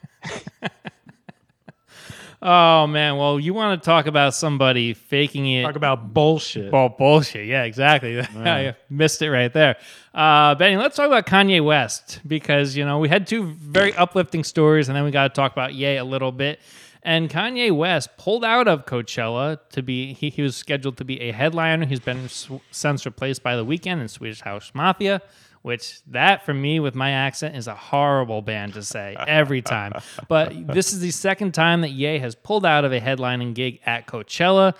oh 2.41 2.87
man, 2.87 3.17
well, 3.17 3.39
you 3.39 3.53
want 3.53 3.81
to 3.81 3.85
talk 3.85 4.07
about 4.07 4.33
somebody 4.33 4.93
faking 4.93 5.45
it? 5.51 5.63
Talk 5.63 5.75
about 5.75 6.13
bullshit. 6.13 6.71
Well, 6.71 6.89
bullshit. 6.89 7.45
Yeah, 7.47 7.63
exactly. 7.63 8.19
I 8.35 8.75
missed 8.89 9.21
it 9.21 9.29
right 9.29 9.51
there. 9.53 9.75
Uh, 10.13 10.55
Benny, 10.55 10.77
let's 10.77 10.95
talk 10.95 11.07
about 11.07 11.25
Kanye 11.25 11.63
West 11.63 12.21
because, 12.25 12.75
you 12.75 12.85
know, 12.85 12.99
we 12.99 13.09
had 13.09 13.27
two 13.27 13.43
very 13.45 13.93
uplifting 13.93 14.43
stories 14.43 14.87
and 14.89 14.95
then 14.95 15.03
we 15.03 15.11
got 15.11 15.27
to 15.27 15.33
talk 15.33 15.51
about 15.51 15.73
Ye 15.73 15.97
a 15.97 16.05
little 16.05 16.31
bit. 16.31 16.59
And 17.05 17.29
Kanye 17.29 17.71
West 17.71 18.17
pulled 18.17 18.43
out 18.43 18.67
of 18.67 18.85
Coachella 18.85 19.59
to 19.69 19.83
be, 19.83 20.13
he, 20.13 20.31
he 20.31 20.41
was 20.41 20.55
scheduled 20.55 20.97
to 20.97 21.05
be 21.05 21.21
a 21.21 21.31
headliner. 21.31 21.85
He's 21.85 21.99
been 21.99 22.27
since 22.71 23.05
replaced 23.05 23.43
by 23.43 23.55
The 23.55 23.63
Weeknd 23.63 23.99
and 23.99 24.09
Swedish 24.09 24.41
House 24.41 24.71
Mafia. 24.73 25.21
which 25.65 25.99
that 26.05 26.45
for 26.45 26.53
me 26.53 26.79
with 26.79 26.93
my 26.93 27.09
accent 27.09 27.55
is 27.55 27.65
a 27.65 27.73
horrible 27.73 28.43
band 28.43 28.75
to 28.75 28.83
say 28.83 29.15
every 29.27 29.63
time. 29.63 29.93
But 30.27 30.67
this 30.67 30.93
is 30.93 30.99
the 30.99 31.09
second 31.09 31.55
time 31.55 31.81
that 31.81 31.89
Ye 31.89 32.19
has 32.19 32.35
pulled 32.35 32.67
out 32.67 32.85
of 32.85 32.93
a 32.93 33.01
headlining 33.01 33.55
gig 33.55 33.79
at 33.83 34.05
Coachella. 34.05 34.75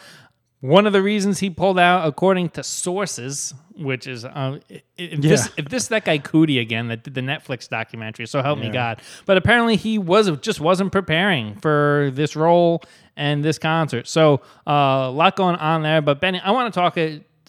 One 0.66 0.88
of 0.88 0.94
the 0.94 1.02
reasons 1.04 1.40
he 1.40 1.52
pulled 1.52 1.78
out, 1.78 2.08
according 2.08 2.50
to 2.52 2.64
sources, 2.64 3.54
which 3.78 4.08
is 4.08 4.26
uh, 4.26 4.60
if, 4.98 5.22
this, 5.22 5.50
if 5.58 5.70
this 5.70 5.90
that 5.90 6.06
guy 6.06 6.18
Coodie 6.18 6.60
again 6.60 6.88
that 6.88 7.04
did 7.04 7.14
the 7.14 7.22
Netflix 7.22 7.70
documentary, 7.70 8.26
so 8.26 8.42
help 8.42 8.58
me 8.58 8.72
God. 8.72 9.00
But 9.28 9.38
apparently 9.38 9.76
he 9.76 10.00
was 10.00 10.36
just 10.40 10.60
wasn't 10.60 10.92
preparing 10.92 11.56
for 11.56 12.10
this 12.14 12.36
role 12.36 12.82
and 13.16 13.46
this 13.46 13.60
concert. 13.60 14.08
So 14.08 14.42
uh, 14.66 14.72
a 14.72 15.12
lot 15.12 15.36
going 15.36 15.56
on 15.58 15.84
there. 15.84 16.02
But 16.02 16.20
Benny, 16.20 16.40
I 16.40 16.50
want 16.50 16.74
to 16.74 16.80
talk 16.80 16.98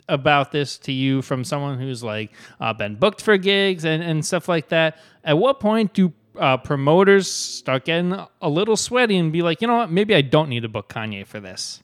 about 0.08 0.52
this 0.52 0.76
to 0.78 0.92
you 0.92 1.22
from 1.22 1.42
someone 1.42 1.78
who's 1.78 2.02
like 2.02 2.32
uh, 2.60 2.74
been 2.74 2.96
booked 2.96 3.22
for 3.22 3.38
gigs 3.38 3.86
and, 3.86 4.02
and 4.02 4.26
stuff 4.26 4.46
like 4.46 4.68
that. 4.68 4.98
At 5.24 5.38
what 5.38 5.58
point 5.58 5.94
do 5.94 6.12
uh, 6.38 6.58
promoters 6.58 7.30
start 7.30 7.86
getting 7.86 8.14
a 8.42 8.48
little 8.50 8.76
sweaty 8.76 9.16
and 9.16 9.32
be 9.32 9.40
like, 9.40 9.62
you 9.62 9.68
know 9.68 9.76
what, 9.76 9.90
maybe 9.90 10.14
I 10.14 10.20
don't 10.20 10.50
need 10.50 10.64
to 10.64 10.68
book 10.68 10.90
Kanye 10.90 11.26
for 11.26 11.40
this? 11.40 11.82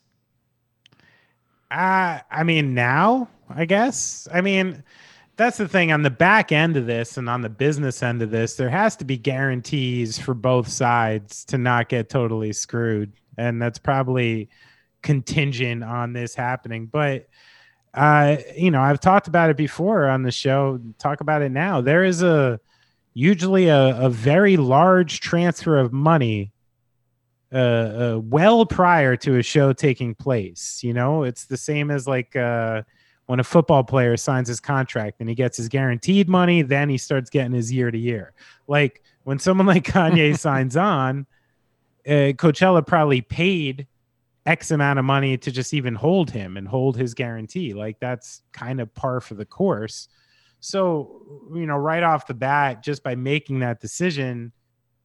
I 1.79 2.43
mean, 2.43 2.73
now, 2.73 3.29
I 3.49 3.65
guess. 3.65 4.27
I 4.31 4.41
mean, 4.41 4.83
that's 5.35 5.57
the 5.57 5.67
thing 5.67 5.91
on 5.91 6.03
the 6.03 6.09
back 6.09 6.51
end 6.51 6.77
of 6.77 6.85
this 6.85 7.17
and 7.17 7.27
on 7.27 7.41
the 7.41 7.49
business 7.49 8.03
end 8.03 8.21
of 8.21 8.29
this, 8.29 8.55
there 8.55 8.69
has 8.69 8.95
to 8.97 9.05
be 9.05 9.17
guarantees 9.17 10.19
for 10.19 10.33
both 10.33 10.67
sides 10.67 11.43
to 11.45 11.57
not 11.57 11.89
get 11.89 12.09
totally 12.09 12.53
screwed. 12.53 13.13
And 13.37 13.61
that's 13.61 13.79
probably 13.79 14.49
contingent 15.01 15.83
on 15.83 16.13
this 16.13 16.35
happening. 16.35 16.85
But, 16.85 17.27
uh, 17.93 18.37
you 18.55 18.69
know, 18.69 18.81
I've 18.81 18.99
talked 18.99 19.27
about 19.27 19.49
it 19.49 19.57
before 19.57 20.07
on 20.07 20.21
the 20.23 20.31
show, 20.31 20.79
talk 20.99 21.21
about 21.21 21.41
it 21.41 21.51
now. 21.51 21.81
There 21.81 22.03
is 22.03 22.21
a 22.21 22.59
usually 23.15 23.67
a, 23.67 23.97
a 23.97 24.09
very 24.09 24.57
large 24.57 25.19
transfer 25.19 25.77
of 25.77 25.91
money 25.91 26.52
uh, 27.53 27.57
uh, 27.57 28.19
well 28.19 28.65
prior 28.65 29.15
to 29.17 29.37
a 29.37 29.43
show 29.43 29.73
taking 29.73 30.15
place. 30.15 30.83
You 30.83 30.93
know, 30.93 31.23
it's 31.23 31.45
the 31.45 31.57
same 31.57 31.91
as 31.91 32.07
like 32.07 32.35
uh, 32.35 32.81
when 33.27 33.39
a 33.39 33.43
football 33.43 33.83
player 33.83 34.17
signs 34.17 34.47
his 34.47 34.59
contract 34.59 35.17
and 35.19 35.29
he 35.29 35.35
gets 35.35 35.57
his 35.57 35.69
guaranteed 35.69 36.27
money, 36.27 36.61
then 36.61 36.89
he 36.89 36.97
starts 36.97 37.29
getting 37.29 37.53
his 37.53 37.71
year 37.71 37.91
to 37.91 37.97
year. 37.97 38.33
Like 38.67 39.03
when 39.23 39.39
someone 39.39 39.67
like 39.67 39.83
Kanye 39.85 40.37
signs 40.39 40.75
on, 40.75 41.27
uh, 42.07 42.33
Coachella 42.35 42.85
probably 42.85 43.21
paid 43.21 43.87
X 44.45 44.71
amount 44.71 44.99
of 44.99 45.05
money 45.05 45.37
to 45.37 45.51
just 45.51 45.73
even 45.73 45.95
hold 45.95 46.31
him 46.31 46.57
and 46.57 46.67
hold 46.67 46.97
his 46.97 47.13
guarantee. 47.13 47.73
Like 47.73 47.99
that's 47.99 48.41
kind 48.51 48.81
of 48.81 48.93
par 48.93 49.21
for 49.21 49.35
the 49.35 49.45
course. 49.45 50.09
So, 50.59 51.47
you 51.53 51.65
know, 51.65 51.77
right 51.77 52.03
off 52.03 52.25
the 52.25 52.33
bat, 52.33 52.83
just 52.83 53.03
by 53.03 53.15
making 53.15 53.59
that 53.59 53.79
decision, 53.79 54.51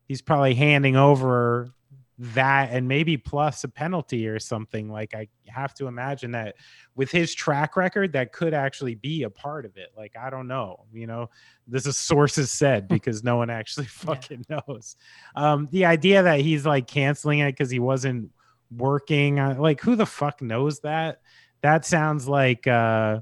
he's 0.06 0.22
probably 0.22 0.54
handing 0.54 0.96
over 0.96 1.72
that 2.18 2.70
and 2.72 2.88
maybe 2.88 3.16
plus 3.16 3.62
a 3.62 3.68
penalty 3.68 4.26
or 4.26 4.40
something. 4.40 4.90
Like 4.90 5.14
I 5.14 5.28
have 5.46 5.72
to 5.74 5.86
imagine 5.86 6.32
that 6.32 6.56
with 6.96 7.10
his 7.10 7.32
track 7.34 7.76
record, 7.76 8.12
that 8.12 8.32
could 8.32 8.54
actually 8.54 8.96
be 8.96 9.22
a 9.22 9.30
part 9.30 9.64
of 9.64 9.76
it. 9.76 9.90
Like 9.96 10.14
I 10.20 10.28
don't 10.28 10.48
know, 10.48 10.84
you 10.92 11.06
know, 11.06 11.30
this 11.66 11.86
is 11.86 11.96
sources 11.96 12.50
said 12.50 12.88
because 12.88 13.22
no 13.22 13.36
one 13.36 13.50
actually 13.50 13.86
fucking 13.86 14.46
knows. 14.48 14.96
Um, 15.36 15.68
the 15.70 15.84
idea 15.84 16.22
that 16.22 16.40
he's 16.40 16.66
like 16.66 16.88
canceling 16.88 17.38
it 17.38 17.52
because 17.52 17.70
he 17.70 17.78
wasn't 17.78 18.30
working, 18.76 19.38
uh, 19.38 19.56
like 19.58 19.80
who 19.80 19.94
the 19.94 20.06
fuck 20.06 20.42
knows 20.42 20.80
that? 20.80 21.20
That 21.62 21.84
sounds 21.84 22.28
like 22.28 22.66
uh 22.66 23.20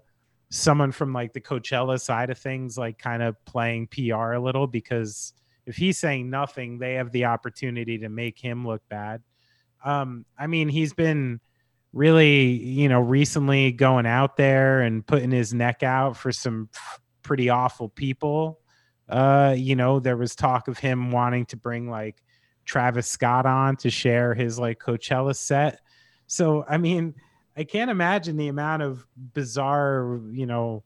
someone 0.49 0.93
from 0.93 1.13
like 1.13 1.33
the 1.33 1.41
Coachella 1.41 2.01
side 2.01 2.31
of 2.31 2.39
things, 2.39 2.79
like 2.79 2.99
kind 2.99 3.23
of 3.23 3.43
playing 3.45 3.89
PR 3.89 4.33
a 4.33 4.41
little 4.41 4.67
because 4.67 5.35
if 5.67 5.77
he's 5.77 5.99
saying 5.99 6.31
nothing, 6.31 6.79
they 6.79 6.95
have 6.95 7.13
the 7.13 7.25
opportunity 7.27 7.99
to 7.99 8.09
make 8.09 8.39
him 8.39 8.67
look 8.67 8.83
bad. 8.89 9.23
Um, 9.85 10.25
I 10.39 10.47
mean, 10.47 10.69
he's 10.69 10.93
been 10.93 11.41
really, 11.93 12.45
you 12.47 12.89
know, 12.89 13.01
recently 13.01 13.73
going 13.73 14.07
out 14.07 14.37
there 14.37 14.81
and 14.81 15.07
putting 15.07 15.31
his 15.31 15.53
neck 15.53 15.83
out 15.83 16.17
for 16.17 16.33
some 16.33 16.69
pretty 17.23 17.49
awful 17.49 17.89
people. 17.89 18.61
Uh, 19.09 19.55
you 19.57 19.77
know, 19.77 20.01
there 20.01 20.17
was 20.17 20.35
talk 20.35 20.69
of 20.69 20.79
him 20.79 21.11
wanting 21.11 21.47
to 21.47 21.57
bring 21.57 21.91
like 21.91 22.23
Travis 22.65 23.07
Scott 23.07 23.47
on 23.47 23.77
to 23.77 23.91
share 23.91 24.35
his 24.35 24.59
like 24.59 24.79
Coachella 24.79 25.35
set. 25.35 25.81
So, 26.27 26.65
I 26.69 26.79
mean, 26.79 27.15
I 27.57 27.65
can't 27.65 27.91
imagine 27.91 28.37
the 28.37 28.49
amount 28.49 28.83
of 28.83 29.07
bizarre, 29.17 30.21
you 30.31 30.47
know, 30.47 30.85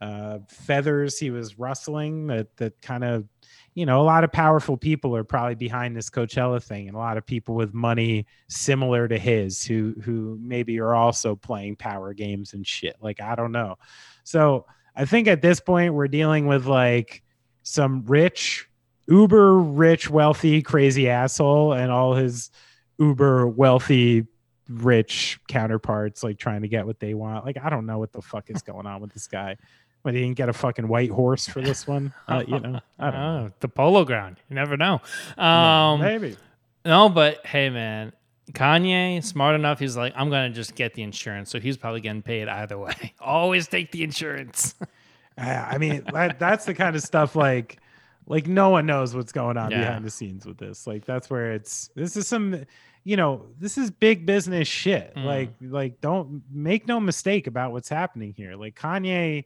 uh, 0.00 0.38
feathers 0.48 1.18
he 1.18 1.30
was 1.30 1.58
rustling 1.58 2.26
that 2.26 2.56
that 2.56 2.80
kind 2.80 3.04
of 3.04 3.28
you 3.74 3.84
know 3.84 4.00
a 4.00 4.02
lot 4.02 4.24
of 4.24 4.32
powerful 4.32 4.76
people 4.76 5.14
are 5.14 5.24
probably 5.24 5.54
behind 5.54 5.94
this 5.94 6.10
Coachella 6.10 6.62
thing 6.62 6.88
and 6.88 6.96
a 6.96 6.98
lot 6.98 7.16
of 7.16 7.26
people 7.26 7.54
with 7.54 7.74
money 7.74 8.26
similar 8.48 9.06
to 9.08 9.18
his 9.18 9.64
who 9.64 9.94
who 10.02 10.38
maybe 10.40 10.80
are 10.80 10.94
also 10.94 11.36
playing 11.36 11.76
power 11.76 12.14
games 12.14 12.54
and 12.54 12.66
shit. 12.66 12.96
Like 13.00 13.20
I 13.20 13.34
don't 13.34 13.52
know. 13.52 13.76
So 14.24 14.66
I 14.96 15.04
think 15.04 15.28
at 15.28 15.42
this 15.42 15.60
point 15.60 15.94
we're 15.94 16.08
dealing 16.08 16.46
with 16.46 16.66
like 16.66 17.22
some 17.62 18.04
rich 18.06 18.66
uber 19.06 19.58
rich 19.58 20.08
wealthy 20.08 20.62
crazy 20.62 21.08
asshole 21.08 21.74
and 21.74 21.90
all 21.92 22.14
his 22.14 22.50
uber 22.98 23.46
wealthy 23.46 24.26
rich 24.68 25.40
counterparts 25.48 26.22
like 26.22 26.38
trying 26.38 26.62
to 26.62 26.68
get 26.68 26.86
what 26.86 27.00
they 27.00 27.14
want. 27.14 27.44
Like 27.44 27.56
I 27.62 27.70
don't 27.70 27.86
know 27.86 27.98
what 27.98 28.12
the 28.12 28.22
fuck 28.22 28.50
is 28.50 28.62
going 28.62 28.86
on 28.86 29.00
with 29.00 29.12
this 29.12 29.26
guy 29.26 29.56
but 30.02 30.14
he 30.14 30.20
didn't 30.20 30.36
get 30.36 30.48
a 30.48 30.52
fucking 30.52 30.88
white 30.88 31.10
horse 31.10 31.46
for 31.48 31.60
this 31.60 31.86
one. 31.86 32.12
Uh, 32.28 32.44
you 32.46 32.58
know, 32.60 32.80
I 32.98 33.10
don't 33.10 33.20
know. 33.20 33.46
Oh, 33.48 33.54
the 33.60 33.68
polo 33.68 34.04
ground. 34.04 34.36
You 34.48 34.54
never 34.56 34.76
know. 34.76 35.00
Yeah, 35.36 35.92
Um, 35.92 36.00
maybe. 36.00 36.36
No, 36.84 37.08
but 37.08 37.44
hey, 37.46 37.68
man, 37.70 38.12
Kanye 38.52 39.22
smart 39.22 39.54
enough. 39.54 39.78
He's 39.78 39.96
like, 39.96 40.12
I'm 40.16 40.30
gonna 40.30 40.50
just 40.50 40.74
get 40.74 40.94
the 40.94 41.02
insurance, 41.02 41.50
so 41.50 41.60
he's 41.60 41.76
probably 41.76 42.00
getting 42.00 42.22
paid 42.22 42.48
either 42.48 42.78
way. 42.78 43.14
Always 43.20 43.68
take 43.68 43.92
the 43.92 44.02
insurance. 44.02 44.74
I, 45.38 45.50
I 45.54 45.78
mean, 45.78 46.04
that, 46.12 46.38
that's 46.38 46.64
the 46.64 46.74
kind 46.74 46.96
of 46.96 47.02
stuff 47.02 47.34
like, 47.36 47.78
like 48.26 48.46
no 48.46 48.70
one 48.70 48.86
knows 48.86 49.14
what's 49.14 49.32
going 49.32 49.56
on 49.56 49.70
Yeah. 49.70 49.80
behind 49.80 50.04
the 50.04 50.10
scenes 50.10 50.46
with 50.46 50.58
this. 50.58 50.86
Like 50.86 51.04
that's 51.04 51.28
where 51.30 51.52
it's. 51.52 51.90
This 51.94 52.16
is 52.16 52.26
some, 52.26 52.64
you 53.04 53.16
know, 53.16 53.46
this 53.58 53.78
is 53.78 53.90
big 53.90 54.26
business 54.26 54.68
shit. 54.68 55.14
Mm. 55.16 55.24
Like, 55.24 55.50
like 55.62 56.00
don't 56.00 56.42
make 56.50 56.86
no 56.86 57.00
mistake 57.00 57.46
about 57.46 57.72
what's 57.72 57.88
happening 57.88 58.34
here. 58.36 58.54
Like 58.56 58.74
Kanye 58.78 59.44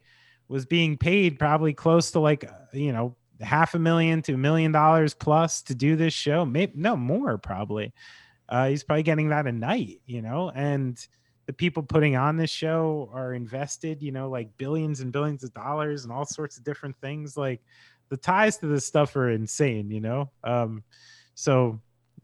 was 0.55 0.67
being 0.67 0.97
paid 0.97 1.37
probably 1.37 1.75
close 1.75 2.13
to 2.13 2.21
like, 2.21 2.49
you 2.73 2.93
know, 2.93 3.17
half 3.41 3.75
a 3.75 3.79
million 3.79 4.23
to 4.23 4.35
a 4.35 4.39
million 4.39 4.71
dollars 4.71 5.13
plus 5.13 5.63
to 5.63 5.75
do 5.75 5.97
this 5.97 6.15
show. 6.15 6.45
Maybe 6.45 6.75
no 6.77 6.97
more 6.97 7.39
probably. 7.39 7.93
Uh, 8.49 8.69
he's 8.69 8.85
probably 8.85 9.03
getting 9.03 9.31
that 9.31 9.49
a 9.49 9.53
night, 9.53 10.01
you 10.07 10.23
know, 10.23 10.53
and 10.55 11.05
the 11.47 11.53
people 11.53 11.83
putting 11.83 12.15
on 12.15 12.37
this 12.37 12.51
show 12.51 13.11
are 13.13 13.35
invested, 13.35 14.01
you 14.01 14.13
know, 14.13 14.31
like 14.31 14.57
billions 14.57 15.01
and 15.01 15.13
billions 15.13 15.43
of 15.43 15.53
dollars 15.55 16.05
and 16.05 16.13
all 16.13 16.25
sorts 16.25 16.57
of 16.57 16.63
different 16.63 16.95
things. 16.99 17.37
Like 17.37 17.61
the 18.09 18.17
ties 18.17 18.57
to 18.59 18.69
this 18.69 18.87
stuff 18.87 19.17
are 19.17 19.31
insane, 19.31 19.91
you 19.91 20.01
know. 20.01 20.31
Um, 20.45 20.85
so 21.35 21.81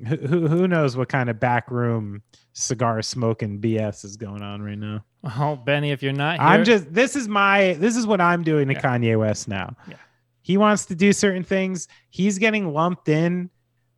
who 0.06 0.16
who 0.16 0.46
who 0.46 0.68
knows 0.68 0.96
what 0.96 1.08
kind 1.08 1.30
of 1.30 1.40
backroom 1.40 2.22
cigar 2.52 3.00
smoking 3.02 3.60
BS 3.60 4.04
is 4.04 4.16
going 4.16 4.42
on 4.42 4.62
right 4.62 4.78
now? 4.78 5.04
Oh, 5.38 5.56
Benny, 5.56 5.90
if 5.92 6.02
you're 6.02 6.12
not 6.12 6.38
here, 6.38 6.46
I'm 6.48 6.64
just 6.64 6.92
this 6.92 7.14
is 7.16 7.28
my 7.28 7.74
this 7.74 7.96
is 7.96 8.06
what 8.06 8.20
I'm 8.20 8.42
doing 8.42 8.68
to 8.68 8.74
Yeah. 8.74 8.80
Kanye 8.80 9.18
West 9.18 9.48
now. 9.48 9.76
Yeah. 9.88 9.96
He 10.42 10.56
wants 10.56 10.86
to 10.86 10.94
do 10.94 11.12
certain 11.12 11.44
things. 11.44 11.86
He's 12.08 12.38
getting 12.38 12.72
lumped 12.72 13.08
in 13.08 13.50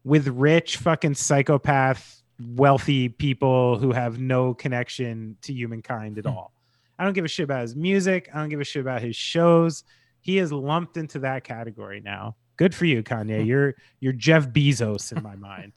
with 0.04 0.26
rich 0.28 0.76
fucking 0.78 1.14
psychopath 1.14 2.22
wealthy 2.56 3.08
people 3.08 3.78
who 3.78 3.92
have 3.92 4.18
no 4.18 4.52
connection 4.52 5.36
to 5.42 5.52
humankind 5.52 6.18
at 6.18 6.24
Hmm. 6.24 6.30
all. 6.32 6.52
I 6.98 7.04
don't 7.04 7.12
give 7.14 7.24
a 7.24 7.28
shit 7.28 7.44
about 7.44 7.62
his 7.62 7.76
music. 7.76 8.28
I 8.34 8.38
don't 8.40 8.48
give 8.48 8.60
a 8.60 8.64
shit 8.64 8.82
about 8.82 9.00
his 9.02 9.14
shows. 9.16 9.84
He 10.20 10.38
is 10.38 10.52
lumped 10.52 10.96
into 10.96 11.20
that 11.20 11.44
category 11.44 12.00
now. 12.00 12.36
Good 12.56 12.74
for 12.74 12.84
you, 12.84 12.98
Hmm. 13.06 13.12
Kanye. 13.14 13.46
You're 13.46 13.74
you're 14.00 14.12
Jeff 14.12 14.48
Bezos 14.48 15.16
in 15.16 15.22
my 15.22 15.36
mind. 15.36 15.72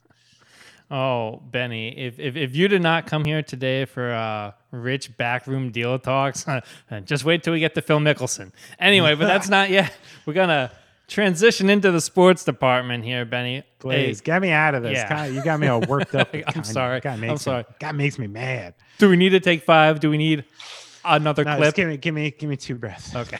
Oh, 0.92 1.42
Benny, 1.50 1.98
if, 1.98 2.20
if 2.20 2.36
if 2.36 2.56
you 2.56 2.68
did 2.68 2.82
not 2.84 3.08
come 3.08 3.26
here 3.26 3.42
today 3.42 3.86
for 3.86 4.12
uh, 4.14 4.52
rich 4.72 5.18
backroom 5.18 5.72
deal 5.72 5.98
talks, 5.98 6.46
just 7.06 7.26
wait 7.26 7.44
till 7.44 7.54
we 7.54 7.60
get 7.60 7.74
to 7.76 7.82
Phil 7.82 8.00
Mickelson. 8.00 8.52
Anyway, 8.80 9.16
but 9.16 9.26
that's 9.26 9.50
not 9.50 9.72
yet. 9.72 9.92
We're 10.28 10.34
gonna 10.34 10.72
transition 11.08 11.70
into 11.72 11.92
the 11.92 12.02
sports 12.02 12.44
department 12.44 13.04
here, 13.04 13.26
Benny. 13.26 13.64
Please 13.80 14.20
Hey, 14.20 14.24
get 14.26 14.42
me 14.44 14.52
out 14.52 14.76
of 14.76 14.84
this. 14.84 14.98
Yeah. 14.98 15.26
You 15.26 15.44
got 15.44 15.60
me 15.60 15.68
all 15.68 15.82
worked 15.82 16.14
up. 16.14 16.30
I'm 16.34 16.42
Kanye. 16.44 16.66
sorry. 16.66 17.00
God 17.00 17.24
I'm 17.24 17.38
sorry. 17.38 17.64
Me, 17.64 17.76
God 17.80 17.96
makes 17.96 18.20
me 18.20 18.28
mad. 18.28 18.76
do 19.00 19.10
we 19.10 19.16
need 19.16 19.30
to 19.30 19.40
take 19.40 19.64
five? 19.64 20.00
Do 20.00 20.10
we 20.12 20.18
need 20.18 20.46
another 21.04 21.44
No, 21.44 21.56
clip? 21.58 21.66
just 21.68 21.76
give 21.78 21.90
me, 21.90 21.98
give 21.98 22.14
me, 22.14 22.32
give 22.32 22.50
me 22.50 22.58
two 22.58 22.76
breaths. 22.76 23.16
Okay. 23.16 23.38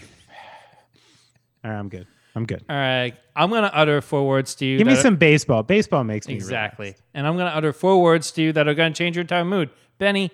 All 1.64 1.72
right, 1.72 1.78
I'm 1.80 1.90
good. 1.90 2.08
I'm 2.36 2.46
good. 2.46 2.64
All 2.70 2.76
right. 2.76 3.14
I'm 3.36 3.50
gonna 3.50 3.72
utter 3.74 4.02
four 4.02 4.28
words 4.28 4.56
to 4.56 4.66
you. 4.66 4.78
Give 4.78 4.88
me 4.88 4.96
some 4.96 5.16
baseball. 5.16 5.64
Baseball 5.64 6.04
makes 6.04 6.28
me 6.28 6.36
exactly, 6.36 6.88
relax. 6.88 7.02
and 7.14 7.28
I'm 7.28 7.38
gonna 7.38 7.52
utter 7.52 7.74
four 7.74 8.02
words 8.02 8.32
to 8.34 8.42
you 8.42 8.54
that 8.54 8.68
are 8.68 8.74
gonna 8.74 8.94
change 8.94 9.16
your 9.16 9.22
entire 9.22 9.46
mood. 9.46 9.70
Benny, 9.98 10.32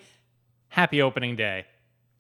happy 0.69 1.01
opening 1.01 1.35
day. 1.35 1.65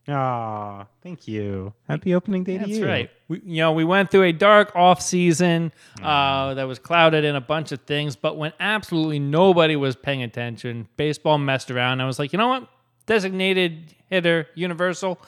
Ah, 0.07 0.87
thank 1.03 1.27
you. 1.27 1.73
Happy 1.87 2.15
opening 2.15 2.43
day 2.43 2.57
to 2.57 2.67
you. 2.67 2.67
That's 2.67 2.79
you. 2.79 2.87
right. 2.87 3.09
We, 3.27 3.41
you 3.45 3.57
know, 3.57 3.71
we 3.71 3.83
went 3.83 4.09
through 4.09 4.23
a 4.23 4.31
dark 4.31 4.75
off 4.75 5.01
season 5.01 5.71
uh, 6.01 6.55
that 6.55 6.63
was 6.63 6.79
clouded 6.79 7.23
in 7.23 7.35
a 7.35 7.41
bunch 7.41 7.71
of 7.71 7.81
things, 7.81 8.15
but 8.15 8.35
when 8.35 8.51
absolutely 8.59 9.19
nobody 9.19 9.75
was 9.75 9.95
paying 9.95 10.23
attention, 10.23 10.87
baseball 10.97 11.37
messed 11.37 11.69
around. 11.69 12.01
I 12.01 12.05
was 12.05 12.17
like, 12.17 12.33
you 12.33 12.37
know 12.37 12.47
what? 12.47 12.67
Designated 13.05 13.95
hitter, 14.09 14.47
universal, 14.55 15.19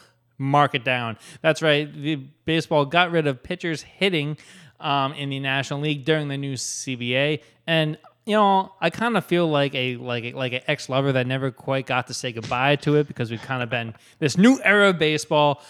mark 0.43 0.75
it 0.75 0.83
down. 0.83 1.17
That's 1.41 1.61
right. 1.61 1.91
The 1.91 2.15
baseball 2.45 2.85
got 2.85 3.11
rid 3.11 3.27
of 3.27 3.41
pitchers 3.41 3.81
hitting 3.81 4.37
um, 4.79 5.13
in 5.13 5.29
the 5.29 5.39
National 5.39 5.79
League 5.79 6.05
during 6.05 6.27
the 6.27 6.37
new 6.37 6.53
CBA, 6.53 7.41
and 7.65 7.97
you 8.25 8.35
know, 8.35 8.73
I 8.79 8.89
kind 8.89 9.17
of 9.17 9.25
feel 9.25 9.47
like 9.47 9.75
a 9.75 9.97
like 9.97 10.23
a, 10.23 10.33
like 10.33 10.53
an 10.53 10.61
ex 10.67 10.87
lover 10.87 11.11
that 11.11 11.27
never 11.27 11.51
quite 11.51 11.85
got 11.85 12.07
to 12.07 12.13
say 12.13 12.31
goodbye 12.31 12.77
to 12.77 12.95
it 12.95 13.07
because 13.07 13.29
we've 13.29 13.41
kind 13.41 13.61
of 13.61 13.69
been 13.69 13.93
this 14.19 14.37
new 14.37 14.59
era 14.63 14.89
of 14.89 14.99
baseball. 14.99 15.61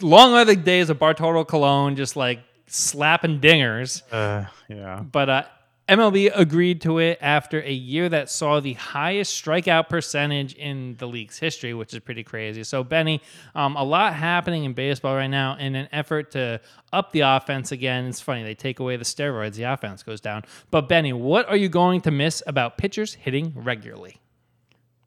Long 0.00 0.34
are 0.34 0.44
the 0.44 0.56
days 0.56 0.88
of 0.88 0.98
Bartolo 0.98 1.44
Colon 1.44 1.96
just 1.96 2.16
like 2.16 2.40
slapping 2.66 3.40
dingers. 3.40 4.02
Uh, 4.10 4.46
yeah. 4.68 5.00
But 5.00 5.28
uh, 5.28 5.44
MLB 5.88 6.30
agreed 6.34 6.80
to 6.80 6.98
it 6.98 7.18
after 7.20 7.60
a 7.60 7.72
year 7.72 8.08
that 8.08 8.30
saw 8.30 8.58
the 8.58 8.72
highest 8.72 9.44
strikeout 9.44 9.90
percentage 9.90 10.54
in 10.54 10.96
the 10.98 11.06
league's 11.06 11.38
history, 11.38 11.74
which 11.74 11.92
is 11.92 12.00
pretty 12.00 12.24
crazy. 12.24 12.64
So, 12.64 12.82
Benny, 12.82 13.20
um, 13.54 13.76
a 13.76 13.84
lot 13.84 14.14
happening 14.14 14.64
in 14.64 14.72
baseball 14.72 15.14
right 15.14 15.26
now 15.26 15.56
in 15.56 15.74
an 15.74 15.88
effort 15.92 16.30
to 16.32 16.60
up 16.92 17.12
the 17.12 17.20
offense 17.20 17.70
again. 17.70 18.06
It's 18.06 18.20
funny, 18.20 18.42
they 18.42 18.54
take 18.54 18.80
away 18.80 18.96
the 18.96 19.04
steroids, 19.04 19.56
the 19.56 19.64
offense 19.64 20.02
goes 20.02 20.22
down. 20.22 20.44
But, 20.70 20.88
Benny, 20.88 21.12
what 21.12 21.48
are 21.50 21.56
you 21.56 21.68
going 21.68 22.00
to 22.02 22.10
miss 22.10 22.42
about 22.46 22.78
pitchers 22.78 23.12
hitting 23.12 23.52
regularly? 23.54 24.20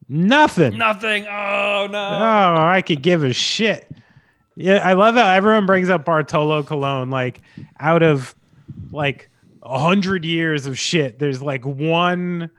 Nothing. 0.08 0.78
Nothing. 0.78 1.26
Oh, 1.26 1.88
no. 1.90 1.98
Oh, 1.98 2.56
I 2.62 2.84
could 2.86 3.02
give 3.02 3.24
a 3.24 3.34
shit. 3.34 3.92
Yeah, 4.56 4.88
I 4.88 4.94
love 4.94 5.16
how 5.16 5.28
everyone 5.28 5.66
brings 5.66 5.90
up 5.90 6.06
Bartolo 6.06 6.62
Colon. 6.62 7.10
Like, 7.10 7.42
out 7.80 8.04
of 8.04 8.36
like 8.92 9.30
a 9.68 9.80
hundred 9.80 10.26
years 10.26 10.66
of 10.66 10.80
shit, 10.80 11.20
there's 11.20 11.42
like 11.42 11.66
one, 11.66 12.50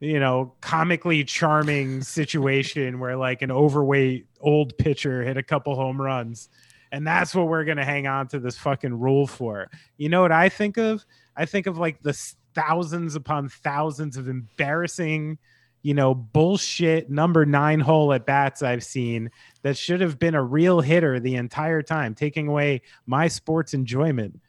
you 0.00 0.20
know, 0.20 0.54
comically 0.60 1.24
charming 1.24 2.02
situation 2.02 3.00
where 3.00 3.16
like 3.16 3.42
an 3.42 3.50
overweight 3.50 4.26
old 4.40 4.76
pitcher 4.78 5.22
hit 5.22 5.36
a 5.36 5.42
couple 5.42 5.74
home 5.74 6.00
runs. 6.00 6.48
And 6.92 7.06
that's 7.06 7.34
what 7.34 7.48
we're 7.48 7.64
gonna 7.64 7.84
hang 7.84 8.06
on 8.06 8.28
to 8.28 8.38
this 8.38 8.56
fucking 8.58 8.98
rule 8.98 9.26
for. 9.26 9.70
You 9.96 10.08
know 10.08 10.22
what 10.22 10.32
I 10.32 10.48
think 10.48 10.76
of? 10.76 11.04
I 11.36 11.44
think 11.44 11.66
of 11.66 11.78
like 11.78 12.02
the 12.02 12.12
thousands 12.54 13.14
upon 13.14 13.48
thousands 13.48 14.16
of 14.16 14.28
embarrassing 14.28 15.38
you 15.82 15.94
know, 15.94 16.14
bullshit 16.14 17.08
number 17.08 17.46
nine 17.46 17.80
hole 17.80 18.12
at 18.12 18.26
bats 18.26 18.62
I've 18.62 18.84
seen 18.84 19.30
that 19.62 19.76
should 19.76 20.00
have 20.00 20.18
been 20.18 20.34
a 20.34 20.42
real 20.42 20.80
hitter 20.80 21.20
the 21.20 21.36
entire 21.36 21.82
time, 21.82 22.14
taking 22.14 22.48
away 22.48 22.82
my 23.06 23.28
sports 23.28 23.74
enjoyment. 23.74 24.40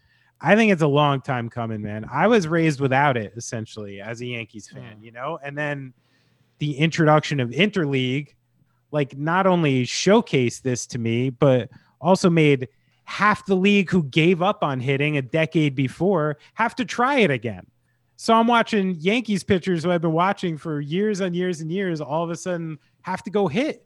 I 0.41 0.56
think 0.56 0.71
it's 0.71 0.82
a 0.82 0.88
long 0.88 1.21
time 1.21 1.49
coming, 1.49 1.82
man. 1.82 2.06
I 2.12 2.28
was 2.28 2.47
raised 2.47 2.80
without 2.80 3.17
it 3.17 3.34
essentially 3.36 3.99
as 3.99 4.21
a 4.21 4.25
Yankees 4.25 4.69
fan, 4.69 4.97
mm. 4.99 5.04
you 5.04 5.12
know, 5.12 5.39
and 5.43 5.58
then 5.58 5.93
the 6.60 6.78
introduction 6.78 7.39
of 7.39 7.49
interleague, 7.49 8.36
like 8.91 9.17
not 9.17 9.47
only 9.47 9.84
showcased 9.84 10.62
this 10.62 10.86
to 10.88 10.99
me, 10.99 11.30
but 11.30 11.69
also 11.99 12.30
made 12.30 12.69
half 13.04 13.45
the 13.47 13.56
league 13.56 13.89
who 13.89 14.04
gave 14.04 14.41
up 14.41 14.63
on 14.63 14.80
hitting 14.80 15.17
a 15.17 15.21
decade 15.21 15.75
before 15.75 16.38
have 16.54 16.75
to 16.75 16.86
try 16.86 17.19
it 17.19 17.32
again. 17.32 17.65
So 18.15 18.34
I'm 18.34 18.47
watching 18.47 18.95
Yankees 18.99 19.43
pitchers 19.43 19.84
who 19.84 19.91
I've 19.91 20.02
been 20.02 20.13
watching 20.13 20.58
for 20.58 20.80
years 20.80 21.19
and 21.19 21.36
years 21.36 21.62
and 21.62 21.71
years 21.71 22.02
all 22.02 22.23
of 22.23 22.30
a 22.30 22.36
sudden 22.36 22.78
have 23.02 23.23
to 23.23 23.30
go 23.30 23.47
hit. 23.47 23.86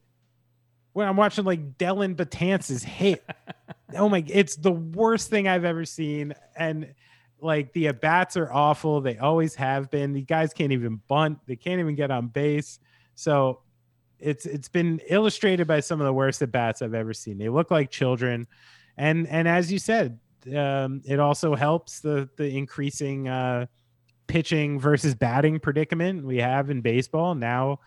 When 0.93 1.07
I'm 1.07 1.17
watching 1.17 1.45
like 1.45 1.77
Dellin 1.77 2.15
Betances 2.15 2.83
hit. 2.83 3.23
oh 3.95 4.09
my 4.09 4.23
it's 4.27 4.55
the 4.55 4.71
worst 4.71 5.29
thing 5.29 5.47
I've 5.47 5.65
ever 5.65 5.85
seen. 5.85 6.33
And 6.55 6.93
like 7.41 7.73
the 7.73 7.87
at 7.87 8.01
bats 8.01 8.37
are 8.37 8.51
awful. 8.51 9.01
They 9.01 9.17
always 9.17 9.55
have 9.55 9.89
been. 9.91 10.13
The 10.13 10.21
guys 10.21 10.53
can't 10.53 10.71
even 10.71 11.01
bunt. 11.07 11.39
They 11.45 11.55
can't 11.55 11.79
even 11.79 11.95
get 11.95 12.11
on 12.11 12.27
base. 12.27 12.79
So 13.15 13.61
it's 14.19 14.45
it's 14.45 14.69
been 14.69 14.99
illustrated 15.09 15.67
by 15.67 15.81
some 15.81 15.99
of 15.99 16.05
the 16.05 16.13
worst 16.13 16.41
at 16.41 16.51
bats 16.51 16.81
I've 16.81 16.93
ever 16.93 17.13
seen. 17.13 17.37
They 17.37 17.49
look 17.49 17.71
like 17.71 17.91
children. 17.91 18.47
And 18.97 19.27
and 19.27 19.47
as 19.47 19.71
you 19.71 19.79
said, 19.79 20.19
um, 20.55 21.01
it 21.05 21.19
also 21.19 21.55
helps 21.55 21.99
the 21.99 22.29
the 22.37 22.55
increasing 22.55 23.27
uh 23.27 23.65
pitching 24.27 24.79
versus 24.79 25.13
batting 25.13 25.59
predicament 25.59 26.25
we 26.25 26.37
have 26.37 26.69
in 26.69 26.79
baseball 26.79 27.35
now 27.35 27.77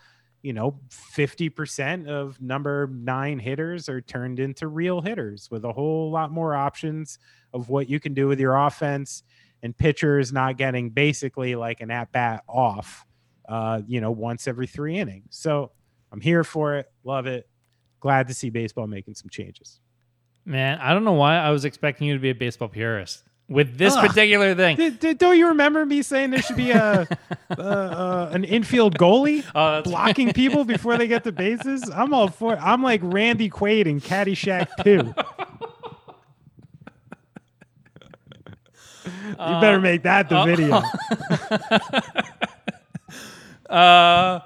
you 0.41 0.53
know 0.53 0.79
50% 0.89 2.07
of 2.07 2.41
number 2.41 2.87
9 2.87 3.39
hitters 3.39 3.89
are 3.89 4.01
turned 4.01 4.39
into 4.39 4.67
real 4.67 5.01
hitters 5.01 5.49
with 5.51 5.65
a 5.65 5.71
whole 5.73 6.11
lot 6.11 6.31
more 6.31 6.55
options 6.55 7.19
of 7.53 7.69
what 7.69 7.89
you 7.89 7.99
can 7.99 8.13
do 8.13 8.27
with 8.27 8.39
your 8.39 8.55
offense. 8.55 9.23
And 9.63 9.75
pitchers 9.75 10.31
not 10.31 10.57
getting 10.57 10.91
basically 10.91 11.55
like 11.55 11.81
an 11.81 11.89
at 11.89 12.11
bat 12.11 12.43
off 12.47 13.05
uh 13.49 13.81
you 13.87 13.99
know 14.01 14.11
once 14.11 14.47
every 14.47 14.67
3 14.67 14.99
innings. 14.99 15.25
So 15.31 15.71
i'm 16.11 16.21
here 16.21 16.43
for 16.43 16.75
it. 16.75 16.91
Love 17.03 17.25
it. 17.25 17.49
Glad 17.99 18.27
to 18.27 18.33
see 18.33 18.49
baseball 18.49 18.87
making 18.87 19.15
some 19.15 19.29
changes. 19.29 19.81
Man, 20.45 20.77
I 20.79 20.93
don't 20.93 21.03
know 21.03 21.13
why 21.13 21.37
I 21.37 21.49
was 21.49 21.65
expecting 21.65 22.07
you 22.07 22.13
to 22.13 22.19
be 22.19 22.29
a 22.29 22.35
baseball 22.35 22.69
purist 22.69 23.23
with 23.49 23.77
this 23.77 23.95
Ugh. 23.95 24.07
particular 24.07 24.53
thing. 24.55 24.75
Did, 24.77 24.99
did, 24.99 25.17
don't 25.17 25.37
you 25.37 25.47
remember 25.47 25.85
me 25.85 26.01
saying 26.01 26.31
there 26.31 26.41
should 26.41 26.57
be 26.57 26.71
a 26.71 27.07
uh, 27.49 27.61
uh, 27.61 28.29
an 28.31 28.43
infield 28.43 28.97
goalie 28.97 29.43
Oh, 29.55 29.81
blocking 29.81 30.33
people 30.33 30.65
before 30.65 30.97
they 30.97 31.07
get 31.07 31.23
to 31.23 31.31
bases? 31.31 31.89
I'm 31.89 32.13
all 32.13 32.27
for. 32.27 32.53
it. 32.53 32.59
I'm 32.61 32.83
like 32.83 33.01
Randy 33.03 33.49
Quaid 33.49 33.85
in 33.85 34.01
Caddyshack 34.01 34.67
2. 34.83 34.89
you 39.29 39.35
better 39.35 39.79
make 39.79 40.03
that 40.03 40.29
the 40.29 40.43
video. 40.43 40.81
Uh, 43.69 44.39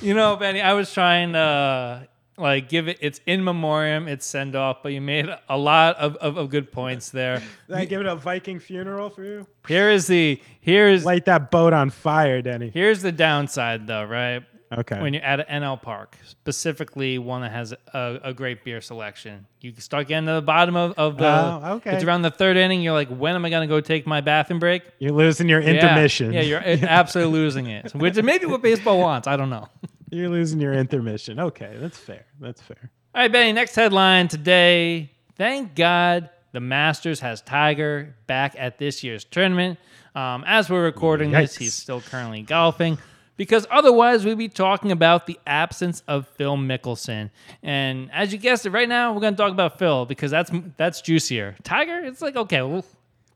you 0.00 0.14
know, 0.14 0.36
Benny, 0.36 0.60
I 0.60 0.74
was 0.74 0.92
trying 0.92 1.32
to 1.32 2.06
like 2.38 2.68
give 2.68 2.88
it 2.88 2.98
its 3.00 3.20
in 3.26 3.42
memoriam, 3.44 4.08
its 4.08 4.24
send 4.26 4.54
off, 4.56 4.78
but 4.82 4.92
you 4.92 5.00
made 5.00 5.28
a 5.48 5.56
lot 5.58 5.96
of, 5.96 6.16
of, 6.16 6.36
of 6.36 6.50
good 6.50 6.70
points 6.72 7.10
there. 7.10 7.42
Did 7.68 7.76
I 7.76 7.84
give 7.84 8.00
it 8.00 8.06
a 8.06 8.14
Viking 8.16 8.58
funeral 8.60 9.10
for 9.10 9.24
you? 9.24 9.46
Here 9.66 9.90
is 9.90 10.06
the 10.06 10.40
here 10.60 10.88
is 10.88 11.04
Light 11.04 11.24
that 11.26 11.50
boat 11.50 11.72
on 11.72 11.90
fire, 11.90 12.40
Denny. 12.42 12.70
here's 12.70 13.02
the 13.02 13.12
downside 13.12 13.86
though, 13.86 14.04
right? 14.04 14.42
Okay. 14.70 15.00
When 15.00 15.14
you're 15.14 15.22
at 15.22 15.48
an 15.48 15.62
NL 15.62 15.80
park, 15.80 16.14
specifically 16.26 17.16
one 17.18 17.40
that 17.40 17.52
has 17.52 17.72
a, 17.94 18.20
a 18.22 18.34
great 18.34 18.64
beer 18.64 18.82
selection, 18.82 19.46
you 19.62 19.72
start 19.78 20.08
getting 20.08 20.26
to 20.26 20.34
the 20.34 20.42
bottom 20.42 20.76
of, 20.76 20.92
of 20.98 21.16
the. 21.16 21.26
Oh, 21.26 21.72
okay. 21.76 21.94
It's 21.94 22.04
around 22.04 22.20
the 22.20 22.30
third 22.30 22.58
inning. 22.58 22.82
You're 22.82 22.92
like, 22.92 23.08
when 23.08 23.34
am 23.34 23.46
I 23.46 23.48
going 23.50 23.66
to 23.66 23.74
go 23.74 23.80
take 23.80 24.06
my 24.06 24.20
bathroom 24.20 24.58
break? 24.58 24.82
You're 24.98 25.12
losing 25.12 25.48
your 25.48 25.60
Yeah. 25.62 25.70
intermission. 25.70 26.34
Yeah, 26.34 26.42
you're 26.42 26.60
absolutely 26.60 27.32
losing 27.38 27.66
it. 27.66 27.94
Which 27.94 28.18
is 28.18 28.22
maybe 28.22 28.44
what 28.44 28.60
baseball 28.60 28.98
wants. 28.98 29.26
I 29.26 29.38
don't 29.38 29.48
know. 29.48 29.68
You're 30.10 30.28
losing 30.28 30.60
your 30.60 30.74
intermission. 30.74 31.38
Okay, 31.38 31.76
that's 31.78 31.98
fair. 31.98 32.24
That's 32.40 32.60
fair. 32.60 32.90
All 33.14 33.22
right, 33.22 33.32
Benny, 33.32 33.52
next 33.52 33.74
headline 33.74 34.28
today. 34.28 35.10
Thank 35.36 35.74
God 35.74 36.30
the 36.52 36.60
Masters 36.60 37.20
has 37.20 37.42
Tiger 37.42 38.14
back 38.26 38.54
at 38.58 38.78
this 38.78 39.04
year's 39.04 39.24
tournament. 39.24 39.78
Um, 40.14 40.44
as 40.46 40.70
we're 40.70 40.84
recording 40.84 41.30
this, 41.30 41.56
he's 41.56 41.74
still 41.74 42.00
currently 42.00 42.42
golfing 42.42 42.98
because 43.36 43.66
otherwise 43.70 44.24
we'd 44.24 44.36
be 44.36 44.48
talking 44.48 44.92
about 44.92 45.26
the 45.26 45.38
absence 45.46 46.02
of 46.08 46.26
Phil 46.28 46.56
Mickelson. 46.56 47.30
And 47.62 48.10
as 48.12 48.32
you 48.32 48.38
guessed 48.38 48.66
it, 48.66 48.70
right 48.70 48.88
now 48.88 49.12
we're 49.12 49.20
going 49.20 49.34
to 49.34 49.42
talk 49.42 49.52
about 49.52 49.78
Phil 49.78 50.06
because 50.06 50.30
that's 50.30 50.50
that's 50.76 51.00
juicier. 51.00 51.54
Tiger, 51.62 52.00
it's 52.00 52.20
like 52.20 52.36
okay, 52.36 52.62
well, 52.62 52.84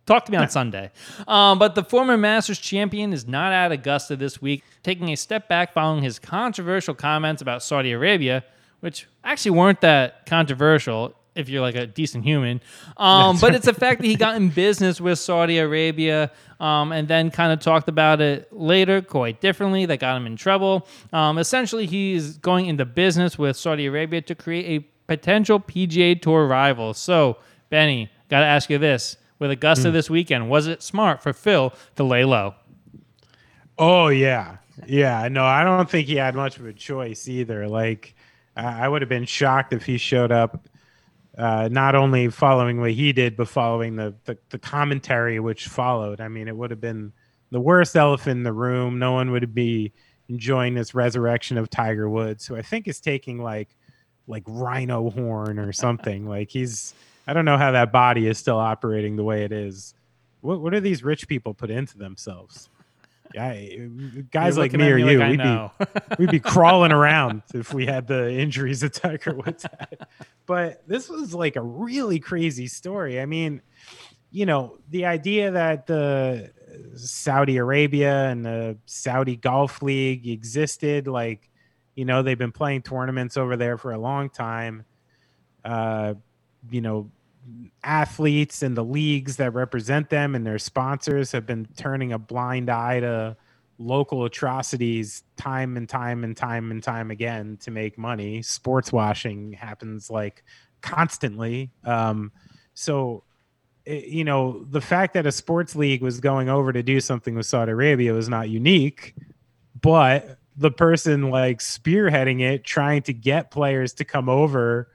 Talk 0.05 0.25
to 0.25 0.33
me 0.33 0.39
on 0.39 0.49
Sunday. 0.49 0.91
Um, 1.29 1.59
but 1.59 1.77
the 1.77 1.85
former 1.85 2.17
Masters 2.17 2.59
champion 2.59 3.13
is 3.13 3.29
not 3.29 3.53
at 3.53 3.71
Augusta 3.71 4.17
this 4.17 4.43
week, 4.43 4.65
taking 4.83 5.11
a 5.11 5.17
step 5.17 5.49
back 5.49 5.73
following 5.73 6.03
his 6.03 6.19
controversial 6.19 6.95
comments 6.95 7.41
about 7.41 7.63
Saudi 7.63 7.93
Arabia, 7.93 8.43
which 8.81 9.07
actually 9.23 9.53
weren't 9.53 9.81
that 9.83 10.27
controversial 10.27 11.15
if 11.35 11.49
you're 11.49 11.63
like 11.63 11.77
a 11.77 11.87
decent 11.87 12.25
human. 12.25 12.61
Um, 12.97 13.39
but 13.41 13.55
it's 13.55 13.65
the 13.65 13.75
fact 13.75 14.01
that 14.01 14.07
he 14.07 14.17
got 14.17 14.37
in 14.37 14.49
business 14.51 15.01
with 15.01 15.19
Saudi 15.19 15.59
Arabia 15.59 16.31
um, 16.61 16.93
and 16.93 17.09
then 17.09 17.31
kind 17.31 17.53
of 17.53 17.61
talked 17.61 17.89
about 17.89 18.21
it 18.21 18.53
later 18.53 19.01
quite 19.01 19.41
differently 19.41 19.87
that 19.87 19.99
got 20.01 20.17
him 20.17 20.27
in 20.27 20.37
trouble. 20.37 20.87
Um, 21.13 21.39
essentially, 21.39 21.87
he's 21.87 22.37
going 22.39 22.67
into 22.67 22.85
business 22.85 23.39
with 23.39 23.57
Saudi 23.57 23.87
Arabia 23.87 24.21
to 24.23 24.35
create 24.35 24.83
a 24.83 24.87
potential 25.07 25.61
PGA 25.61 26.21
Tour 26.21 26.47
rival. 26.47 26.93
So, 26.93 27.39
Benny, 27.71 28.11
got 28.29 28.41
to 28.41 28.47
ask 28.47 28.69
you 28.69 28.79
this. 28.79 29.17
With 29.43 29.51
Augusta 29.51 29.91
this 29.91 30.09
weekend, 30.09 30.49
was 30.49 30.69
it 30.69 30.85
smart 30.85 31.21
for 31.21 31.33
Phil 31.33 31.73
to 31.97 32.05
lay 32.05 32.25
low? 32.25 32.55
Oh 33.77 34.07
yeah, 34.07 34.59
yeah. 34.87 35.27
No, 35.27 35.45
I 35.45 35.65
don't 35.65 35.91
think 35.91 36.07
he 36.07 36.15
had 36.15 36.37
much 36.37 36.59
of 36.59 36.67
a 36.67 36.73
choice 36.73 37.27
either. 37.27 37.67
Like, 37.67 38.15
I 38.57 38.85
I 38.85 38.89
would 38.89 39.03
have 39.03 39.09
been 39.09 39.25
shocked 39.25 39.73
if 39.73 39.85
he 39.85 39.99
showed 39.99 40.31
up, 40.31 40.69
uh, 41.37 41.69
not 41.73 41.97
only 41.97 42.29
following 42.29 42.81
what 42.81 42.93
he 42.93 43.13
did, 43.13 43.37
but 43.37 43.49
following 43.49 43.97
the, 43.97 44.15
the 44.27 44.39
the 44.51 44.61
commentary 44.61 45.41
which 45.41 45.67
followed. 45.67 46.21
I 46.21 46.29
mean, 46.29 46.47
it 46.47 46.57
would 46.57 46.71
have 46.71 46.81
been 46.81 47.13
the 47.51 47.61
worst 47.61 47.97
elephant 47.97 48.37
in 48.39 48.43
the 48.45 48.53
room. 48.53 49.01
No 49.01 49.11
one 49.11 49.33
would 49.33 49.53
be 49.55 49.93
enjoying 50.29 50.75
this 50.75 50.95
resurrection 50.95 51.59
of 51.59 51.69
Tiger 51.69 52.09
Woods, 52.09 52.47
who 52.47 52.55
I 52.55 52.63
think 52.63 52.87
is 52.87 53.01
taking 53.01 53.43
like 53.43 53.77
like 54.29 54.45
rhino 54.47 55.11
horn 55.11 55.59
or 55.59 55.73
something. 55.73 56.29
like 56.29 56.49
he's 56.49 56.95
I 57.27 57.33
don't 57.33 57.45
know 57.45 57.59
how 57.59 57.73
that 57.73 57.93
body 57.93 58.27
is 58.27 58.39
still 58.39 58.59
operating 58.59 59.17
the 59.17 59.25
way 59.25 59.45
it 59.45 59.53
is. 59.53 59.95
What 60.41 60.61
what 60.61 60.73
do 60.73 60.81
these 60.81 61.03
rich 61.03 61.29
people 61.29 61.55
put 61.55 61.71
into 61.71 61.99
themselves? 61.99 62.69
Yeah, 63.35 63.55
guys 64.31 64.57
You're 64.57 64.65
like 64.65 64.73
me 64.73 64.91
or 64.91 64.99
like 64.99 65.11
you, 65.11 65.23
I 65.23 65.31
we'd 65.31 65.39
be 65.39 66.17
we'd 66.19 66.31
be 66.31 66.41
crawling 66.41 66.93
around 66.93 67.43
if 67.55 67.73
we 67.73 67.87
had 67.87 68.07
the 68.07 68.31
injuries 68.31 68.81
that 68.81 68.95
Tiger 68.95 69.35
Woods 69.35 69.63
had. 69.63 70.07
But 70.47 70.87
this 70.87 71.09
was 71.09 71.35
like 71.35 71.57
a 71.57 71.63
really 71.63 72.19
crazy 72.19 72.67
story. 72.67 73.21
I 73.21 73.27
mean, 73.27 73.63
you 74.31 74.47
know, 74.47 74.79
the 74.91 75.07
idea 75.07 75.53
that 75.53 75.87
the 75.87 76.51
Saudi 76.95 77.57
Arabia 77.57 78.29
and 78.29 78.45
the 78.45 78.77
Saudi 78.87 79.37
Golf 79.37 79.83
League 79.83 80.27
existed, 80.27 81.07
like, 81.07 81.49
you 81.95 82.05
know, 82.05 82.23
they've 82.23 82.39
been 82.39 82.53
playing 82.53 82.83
tournaments 82.83 83.37
over 83.37 83.57
there 83.57 83.79
for 83.79 83.93
a 83.93 83.99
long 83.99 84.31
time. 84.31 84.85
Uh, 85.65 86.15
you 86.71 86.81
know, 86.81 87.11
athletes 87.83 88.63
and 88.63 88.77
the 88.77 88.85
leagues 88.85 89.37
that 89.37 89.53
represent 89.53 90.09
them 90.11 90.35
and 90.35 90.47
their 90.47 90.59
sponsors 90.59 91.33
have 91.33 91.47
been 91.47 91.67
turning 91.77 92.13
a 92.13 92.19
blind 92.19 92.71
eye 92.71 93.01
to 93.01 93.37
local 93.79 94.25
atrocities 94.25 95.25
time 95.37 95.77
and 95.77 95.89
time 95.89 96.23
and 96.23 96.37
time 96.37 96.71
and 96.71 96.83
time 96.83 97.11
again 97.11 97.57
to 97.61 97.71
make 97.71 97.99
money. 97.99 98.43
Sports 98.43 98.93
washing 98.93 99.53
happens 99.53 100.09
like 100.09 100.45
constantly. 100.81 101.71
Um, 101.85 102.31
so, 102.75 103.25
it, 103.85 104.05
you 104.05 104.23
know, 104.23 104.65
the 104.71 104.81
fact 104.81 105.15
that 105.15 105.27
a 105.27 105.33
sports 105.33 105.75
league 105.75 106.03
was 106.03 106.21
going 106.21 106.49
over 106.49 106.73
to 106.73 106.83
do 106.83 107.01
something 107.01 107.35
with 107.35 107.47
Saudi 107.47 107.73
Arabia 107.73 108.13
was 108.13 108.29
not 108.29 108.49
unique, 108.49 109.17
but 109.81 110.39
the 110.57 110.71
person 110.71 111.31
like 111.31 111.59
spearheading 111.59 112.41
it, 112.41 112.63
trying 112.65 113.03
to 113.03 113.13
get 113.13 113.51
players 113.51 113.95
to 113.95 114.05
come 114.05 114.29
over, 114.29 114.92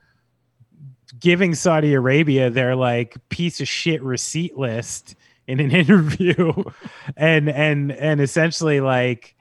giving 1.19 1.55
Saudi 1.55 1.93
Arabia 1.93 2.49
their 2.49 2.75
like 2.75 3.17
piece 3.29 3.61
of 3.61 3.67
shit 3.67 4.01
receipt 4.03 4.57
list 4.57 5.15
in 5.47 5.59
an 5.59 5.71
interview 5.71 6.51
and 7.15 7.49
and 7.49 7.91
and 7.91 8.21
essentially 8.21 8.81
like 8.81 9.35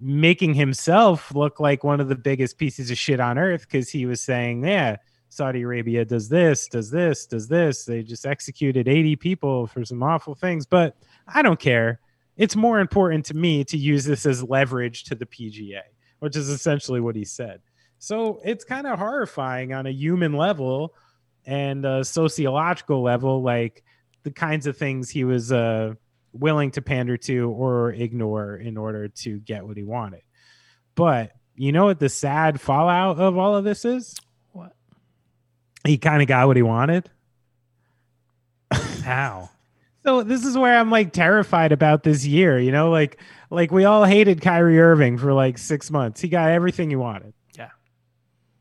making 0.00 0.54
himself 0.54 1.34
look 1.34 1.60
like 1.60 1.84
one 1.84 2.00
of 2.00 2.08
the 2.08 2.16
biggest 2.16 2.56
pieces 2.56 2.90
of 2.90 2.96
shit 2.96 3.20
on 3.20 3.36
earth 3.36 3.62
because 3.62 3.90
he 3.90 4.06
was 4.06 4.20
saying, 4.20 4.64
yeah, 4.64 4.96
Saudi 5.28 5.62
Arabia 5.62 6.04
does 6.04 6.28
this, 6.28 6.66
does 6.68 6.90
this, 6.90 7.26
does 7.26 7.48
this. 7.48 7.84
They 7.84 8.02
just 8.02 8.26
executed 8.26 8.88
80 8.88 9.16
people 9.16 9.66
for 9.66 9.84
some 9.84 10.02
awful 10.02 10.34
things, 10.34 10.64
but 10.64 10.96
I 11.28 11.42
don't 11.42 11.60
care. 11.60 12.00
It's 12.36 12.56
more 12.56 12.80
important 12.80 13.26
to 13.26 13.34
me 13.34 13.62
to 13.64 13.76
use 13.76 14.04
this 14.04 14.24
as 14.24 14.42
leverage 14.42 15.04
to 15.04 15.14
the 15.14 15.26
PGA, 15.26 15.82
which 16.20 16.34
is 16.34 16.48
essentially 16.48 17.00
what 17.00 17.14
he 17.14 17.24
said. 17.24 17.60
So 17.98 18.40
it's 18.42 18.64
kind 18.64 18.86
of 18.86 18.98
horrifying 18.98 19.74
on 19.74 19.86
a 19.86 19.90
human 19.90 20.32
level 20.32 20.94
and 21.46 21.84
a 21.84 22.04
sociological 22.04 23.02
level, 23.02 23.42
like 23.42 23.82
the 24.22 24.30
kinds 24.30 24.66
of 24.66 24.76
things 24.76 25.10
he 25.10 25.24
was 25.24 25.52
uh, 25.52 25.94
willing 26.32 26.70
to 26.72 26.82
pander 26.82 27.16
to 27.16 27.50
or 27.50 27.92
ignore 27.92 28.56
in 28.56 28.76
order 28.76 29.08
to 29.08 29.38
get 29.40 29.66
what 29.66 29.76
he 29.76 29.82
wanted. 29.82 30.22
But 30.94 31.32
you 31.54 31.72
know 31.72 31.86
what 31.86 31.98
the 31.98 32.08
sad 32.08 32.60
fallout 32.60 33.18
of 33.18 33.36
all 33.36 33.56
of 33.56 33.64
this 33.64 33.84
is? 33.84 34.14
What? 34.52 34.74
He 35.86 35.98
kind 35.98 36.22
of 36.22 36.28
got 36.28 36.46
what 36.46 36.56
he 36.56 36.62
wanted. 36.62 37.10
How? 39.02 39.50
So 40.02 40.22
this 40.22 40.46
is 40.46 40.56
where 40.56 40.78
I'm 40.78 40.90
like 40.90 41.12
terrified 41.12 41.72
about 41.72 42.04
this 42.04 42.24
year, 42.24 42.58
you 42.58 42.72
know, 42.72 42.90
like 42.90 43.20
like 43.50 43.70
we 43.70 43.84
all 43.84 44.06
hated 44.06 44.40
Kyrie 44.40 44.80
Irving 44.80 45.18
for 45.18 45.34
like 45.34 45.58
6 45.58 45.90
months. 45.90 46.22
He 46.22 46.28
got 46.28 46.48
everything 46.50 46.88
he 46.88 46.96
wanted. 46.96 47.34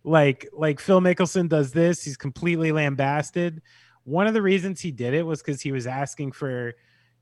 Like 0.03 0.47
like 0.53 0.79
Phil 0.79 1.01
Mickelson 1.01 1.49
does 1.49 1.71
this, 1.71 2.03
he's 2.03 2.17
completely 2.17 2.71
lambasted. 2.71 3.61
One 4.03 4.27
of 4.27 4.33
the 4.33 4.41
reasons 4.41 4.81
he 4.81 4.91
did 4.91 5.13
it 5.13 5.25
was 5.25 5.41
cuz 5.41 5.61
he 5.61 5.71
was 5.71 5.87
asking 5.87 6.31
for 6.31 6.73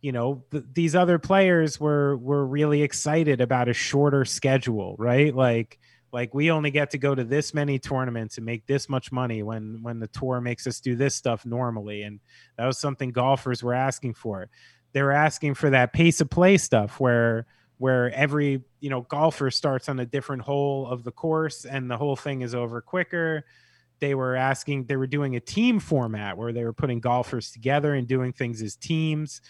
you 0.01 0.11
know 0.11 0.43
th- 0.51 0.63
these 0.73 0.95
other 0.95 1.17
players 1.19 1.79
were 1.79 2.17
were 2.17 2.45
really 2.45 2.83
excited 2.83 3.41
about 3.41 3.67
a 3.67 3.73
shorter 3.73 4.25
schedule, 4.25 4.95
right? 4.97 5.35
Like 5.35 5.79
like 6.13 6.33
we 6.33 6.51
only 6.51 6.71
get 6.71 6.91
to 6.91 6.97
go 6.97 7.13
to 7.13 7.23
this 7.23 7.53
many 7.53 7.79
tournaments 7.79 8.37
and 8.37 8.45
make 8.45 8.65
this 8.65 8.87
much 8.89 9.11
money 9.11 9.43
when 9.43 9.79
when 9.81 9.99
the 9.99 10.07
tour 10.07 10.39
makes 10.39 10.65
us 10.67 10.79
do 10.79 10.95
this 10.95 11.15
stuff 11.15 11.45
normally 11.45 12.03
and 12.03 12.19
that 12.57 12.65
was 12.65 12.77
something 12.77 13.11
golfers 13.11 13.61
were 13.61 13.73
asking 13.73 14.13
for 14.13 14.49
they 14.93 15.01
were 15.01 15.11
asking 15.11 15.53
for 15.53 15.69
that 15.69 15.93
pace 15.93 16.21
of 16.21 16.29
play 16.29 16.57
stuff 16.57 16.99
where 16.99 17.45
where 17.77 18.11
every 18.13 18.63
you 18.79 18.89
know 18.89 19.01
golfer 19.01 19.51
starts 19.51 19.89
on 19.89 19.99
a 19.99 20.05
different 20.05 20.41
hole 20.41 20.87
of 20.87 21.03
the 21.03 21.11
course 21.11 21.65
and 21.65 21.89
the 21.89 21.97
whole 21.97 22.15
thing 22.15 22.41
is 22.41 22.55
over 22.55 22.81
quicker. 22.81 23.45
They 23.99 24.15
were 24.15 24.35
asking 24.35 24.85
they 24.85 24.95
were 24.95 25.07
doing 25.07 25.35
a 25.35 25.39
team 25.39 25.79
format 25.79 26.37
where 26.37 26.53
they 26.53 26.63
were 26.63 26.73
putting 26.73 26.99
golfers 26.99 27.51
together 27.51 27.93
and 27.93 28.07
doing 28.07 28.33
things 28.33 28.61
as 28.61 28.75
teams. 28.75 29.41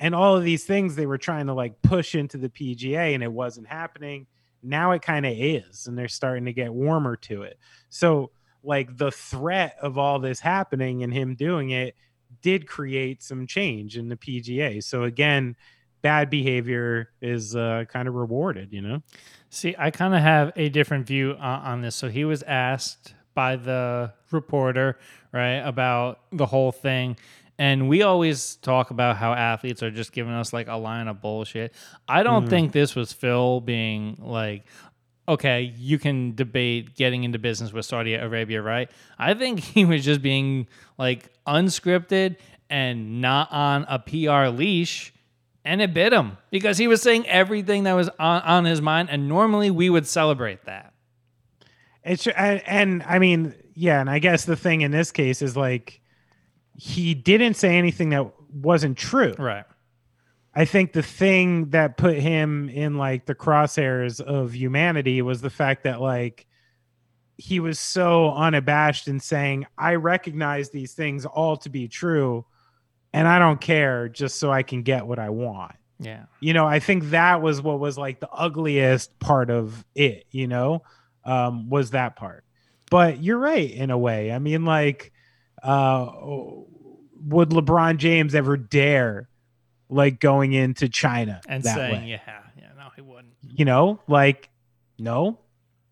And 0.00 0.14
all 0.14 0.36
of 0.36 0.44
these 0.44 0.64
things 0.64 0.94
they 0.94 1.06
were 1.06 1.18
trying 1.18 1.46
to 1.46 1.54
like 1.54 1.80
push 1.82 2.14
into 2.14 2.36
the 2.36 2.48
PGA 2.48 3.14
and 3.14 3.22
it 3.22 3.32
wasn't 3.32 3.66
happening. 3.66 4.26
Now 4.62 4.92
it 4.92 5.02
kind 5.02 5.26
of 5.26 5.32
is 5.36 5.86
and 5.86 5.98
they're 5.98 6.08
starting 6.08 6.44
to 6.44 6.52
get 6.52 6.72
warmer 6.72 7.16
to 7.16 7.42
it. 7.42 7.58
So 7.88 8.30
like 8.62 8.96
the 8.96 9.10
threat 9.10 9.76
of 9.80 9.98
all 9.98 10.18
this 10.18 10.40
happening 10.40 11.02
and 11.02 11.12
him 11.12 11.34
doing 11.34 11.70
it 11.70 11.94
did 12.42 12.66
create 12.68 13.22
some 13.22 13.46
change 13.46 13.96
in 13.96 14.08
the 14.08 14.16
PGA 14.16 14.82
so 14.82 15.04
again 15.04 15.56
bad 16.02 16.30
behavior 16.30 17.10
is 17.20 17.56
uh, 17.56 17.84
kind 17.88 18.08
of 18.08 18.14
rewarded 18.14 18.72
you 18.72 18.80
know 18.80 19.02
See, 19.50 19.74
I 19.78 19.90
kind 19.90 20.14
of 20.14 20.20
have 20.20 20.52
a 20.56 20.68
different 20.68 21.06
view 21.06 21.34
on, 21.38 21.60
on 21.62 21.80
this. 21.80 21.96
So 21.96 22.08
he 22.08 22.24
was 22.24 22.42
asked 22.42 23.14
by 23.34 23.56
the 23.56 24.12
reporter, 24.30 24.98
right, 25.32 25.56
about 25.56 26.20
the 26.32 26.46
whole 26.46 26.72
thing. 26.72 27.16
And 27.58 27.88
we 27.88 28.02
always 28.02 28.56
talk 28.56 28.90
about 28.90 29.16
how 29.16 29.32
athletes 29.32 29.82
are 29.82 29.90
just 29.90 30.12
giving 30.12 30.32
us 30.32 30.52
like 30.52 30.68
a 30.68 30.76
line 30.76 31.08
of 31.08 31.20
bullshit. 31.20 31.74
I 32.06 32.22
don't 32.22 32.48
think 32.48 32.72
this 32.72 32.94
was 32.94 33.12
Phil 33.12 33.60
being 33.60 34.16
like, 34.20 34.64
okay, 35.26 35.74
you 35.76 35.98
can 35.98 36.34
debate 36.34 36.94
getting 36.94 37.24
into 37.24 37.38
business 37.38 37.72
with 37.72 37.84
Saudi 37.84 38.14
Arabia, 38.14 38.62
right? 38.62 38.90
I 39.18 39.34
think 39.34 39.60
he 39.60 39.84
was 39.84 40.04
just 40.04 40.22
being 40.22 40.68
like 40.98 41.30
unscripted 41.46 42.36
and 42.70 43.20
not 43.20 43.50
on 43.50 43.86
a 43.88 43.98
PR 43.98 44.54
leash 44.54 45.12
and 45.64 45.82
it 45.82 45.92
bit 45.92 46.12
him 46.12 46.38
because 46.50 46.78
he 46.78 46.88
was 46.88 47.02
saying 47.02 47.26
everything 47.26 47.84
that 47.84 47.94
was 47.94 48.08
on, 48.18 48.42
on 48.42 48.64
his 48.64 48.80
mind 48.80 49.10
and 49.10 49.28
normally 49.28 49.70
we 49.70 49.90
would 49.90 50.06
celebrate 50.06 50.64
that. 50.64 50.92
It's 52.04 52.26
and, 52.26 52.62
and 52.66 53.02
I 53.02 53.18
mean, 53.18 53.54
yeah, 53.74 54.00
and 54.00 54.08
I 54.08 54.18
guess 54.18 54.44
the 54.44 54.56
thing 54.56 54.80
in 54.80 54.90
this 54.90 55.12
case 55.12 55.42
is 55.42 55.56
like 55.56 56.00
he 56.74 57.14
didn't 57.14 57.54
say 57.54 57.76
anything 57.76 58.10
that 58.10 58.32
wasn't 58.52 58.96
true. 58.96 59.34
right. 59.38 59.64
I 60.54 60.64
think 60.64 60.92
the 60.92 61.02
thing 61.02 61.70
that 61.70 61.96
put 61.96 62.16
him 62.16 62.68
in 62.68 62.96
like 62.96 63.26
the 63.26 63.34
crosshairs 63.34 64.20
of 64.20 64.54
humanity 64.54 65.22
was 65.22 65.40
the 65.40 65.50
fact 65.50 65.84
that 65.84 66.00
like 66.00 66.46
he 67.36 67.60
was 67.60 67.78
so 67.78 68.32
unabashed 68.32 69.06
in 69.06 69.20
saying, 69.20 69.66
I 69.76 69.94
recognize 69.94 70.70
these 70.70 70.94
things 70.94 71.24
all 71.24 71.56
to 71.58 71.68
be 71.68 71.86
true 71.86 72.44
and 73.12 73.26
I 73.26 73.38
don't 73.38 73.60
care 73.60 74.08
just 74.08 74.38
so 74.38 74.50
I 74.52 74.62
can 74.62 74.82
get 74.82 75.06
what 75.06 75.18
I 75.18 75.30
want. 75.30 75.74
yeah 75.98 76.24
You 76.40 76.52
know, 76.52 76.66
I 76.66 76.78
think 76.78 77.10
that 77.10 77.42
was 77.42 77.62
what 77.62 77.80
was 77.80 77.98
like 77.98 78.20
the 78.20 78.30
ugliest 78.30 79.18
part 79.18 79.50
of 79.50 79.84
it, 79.94 80.24
you 80.30 80.46
know, 80.46 80.82
um, 81.24 81.68
was 81.68 81.90
that 81.90 82.16
part. 82.16 82.44
But 82.90 83.22
you're 83.22 83.38
right 83.38 83.70
in 83.70 83.90
a 83.90 83.98
way. 83.98 84.32
I 84.32 84.38
mean, 84.38 84.64
like, 84.64 85.12
uh, 85.62 86.06
would 87.20 87.50
LeBron 87.50 87.98
James 87.98 88.34
ever 88.34 88.56
dare 88.56 89.28
like 89.90 90.20
going 90.20 90.52
into 90.52 90.88
China 90.88 91.40
and 91.48 91.64
saying 91.64 92.02
way? 92.02 92.08
yeah 92.08 92.40
yeah 92.58 92.68
no 92.76 92.88
he 92.94 93.02
wouldn't 93.02 93.34
You 93.42 93.64
know, 93.64 94.00
like, 94.06 94.48
no, 94.98 95.38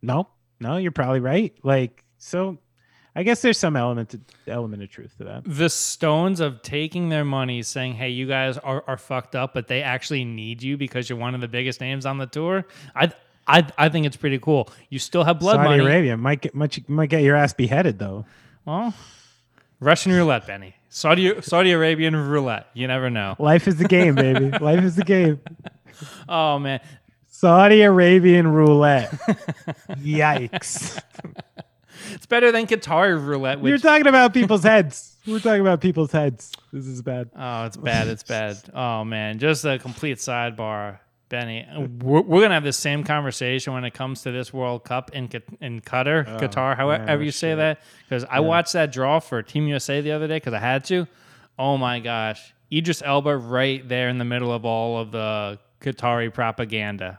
no, 0.03 0.28
no, 0.61 0.76
you're 0.76 0.93
probably 0.93 1.20
right. 1.20 1.55
Like, 1.62 2.05
so 2.18 2.59
I 3.17 3.23
guess 3.23 3.41
there's 3.41 3.59
some 3.59 3.77
element 3.77 4.11
to, 4.11 4.21
element 4.47 4.83
of 4.83 4.91
truth 4.91 5.17
to 5.17 5.25
that. 5.25 5.43
the 5.47 5.71
stones 5.71 6.39
of 6.39 6.61
taking 6.61 7.09
their 7.09 7.25
money 7.25 7.62
saying 7.62 7.95
hey 7.95 8.11
you 8.11 8.27
guys 8.29 8.59
are, 8.59 8.85
are 8.87 8.99
fucked 8.99 9.35
up 9.35 9.55
but 9.55 9.69
they 9.69 9.83
actually 9.83 10.25
need 10.25 10.62
you 10.62 10.77
because 10.77 11.09
you're 11.09 11.19
one 11.19 11.35
of 11.35 11.41
the 11.41 11.49
biggest 11.49 11.81
names 11.81 12.05
on 12.05 12.19
the 12.19 12.27
tour 12.27 12.67
i 12.95 13.11
i, 13.47 13.67
I 13.79 13.89
think 13.89 14.05
it's 14.05 14.17
pretty 14.19 14.39
cool 14.39 14.69
you 14.91 14.99
still 14.99 15.25
have 15.25 15.41
blood 15.41 15.57
Saudi 15.57 15.69
money 15.69 15.83
Arabia 15.83 16.17
might 16.19 16.43
get 16.43 16.55
might, 16.55 16.89
might 16.89 17.09
get 17.09 17.23
your 17.23 17.37
ass 17.37 17.55
beheaded 17.55 17.99
though. 17.99 18.27
well 18.67 18.93
russian 19.81 20.12
roulette 20.12 20.47
benny 20.47 20.75
saudi 20.91 21.41
saudi 21.41 21.73
arabian 21.73 22.14
roulette 22.14 22.67
you 22.75 22.87
never 22.87 23.09
know 23.09 23.35
Life 23.39 23.67
is 23.67 23.77
the 23.77 23.89
game, 23.89 24.14
baby. 24.14 24.51
Life 24.61 24.85
is 24.85 24.95
the 24.95 25.05
game. 25.05 25.41
oh 26.29 26.59
man 26.59 26.81
Saudi 27.39 27.83
Arabian 27.83 28.49
roulette. 28.49 29.11
Yikes. 29.91 30.99
It's 32.12 32.26
better 32.26 32.52
than 32.52 32.66
qatar 32.66 33.24
roulette 33.24 33.62
You're 33.62 33.78
talking 33.78 34.07
about 34.07 34.34
people's 34.34 34.62
heads. 34.62 35.16
We're 35.26 35.40
talking 35.40 35.61
about 35.61 35.80
people's 35.80 36.12
heads. 36.12 36.52
This 36.72 36.86
is 36.86 37.02
bad. 37.02 37.30
Oh, 37.36 37.64
it's 37.64 37.76
bad. 37.76 38.09
It's 38.09 38.22
bad. 38.22 38.59
Oh 38.72 39.04
man, 39.04 39.38
just 39.38 39.64
a 39.64 39.78
complete 39.78 40.18
sidebar. 40.18 41.00
Benny, 41.28 41.66
we're, 42.02 42.20
we're 42.20 42.40
gonna 42.40 42.54
have 42.54 42.62
the 42.62 42.72
same 42.72 43.02
conversation 43.02 43.72
when 43.72 43.84
it 43.84 43.92
comes 43.92 44.22
to 44.22 44.30
this 44.30 44.52
World 44.52 44.84
Cup 44.84 45.11
in 45.12 45.28
in 45.61 45.80
Qatar, 45.80 46.24
oh, 46.28 46.38
Qatar, 46.38 46.76
however 46.76 47.04
yeah, 47.04 47.18
you 47.18 47.32
say 47.32 47.57
that. 47.57 47.80
Because 48.04 48.24
I 48.30 48.38
watched 48.38 48.74
that 48.74 48.92
draw 48.92 49.18
for 49.18 49.42
Team 49.42 49.66
USA 49.66 50.00
the 50.00 50.12
other 50.12 50.28
day 50.28 50.36
because 50.36 50.54
I 50.54 50.61
had 50.61 50.84
to. 50.84 51.09
Oh 51.59 51.76
my 51.76 51.98
gosh, 51.98 52.54
Idris 52.72 53.02
Elba 53.04 53.36
right 53.36 53.86
there 53.88 54.09
in 54.09 54.18
the 54.18 54.24
middle 54.24 54.52
of 54.52 54.64
all 54.64 55.00
of 55.00 55.11
the 55.11 55.59
Qatari 55.80 56.32
propaganda. 56.32 57.18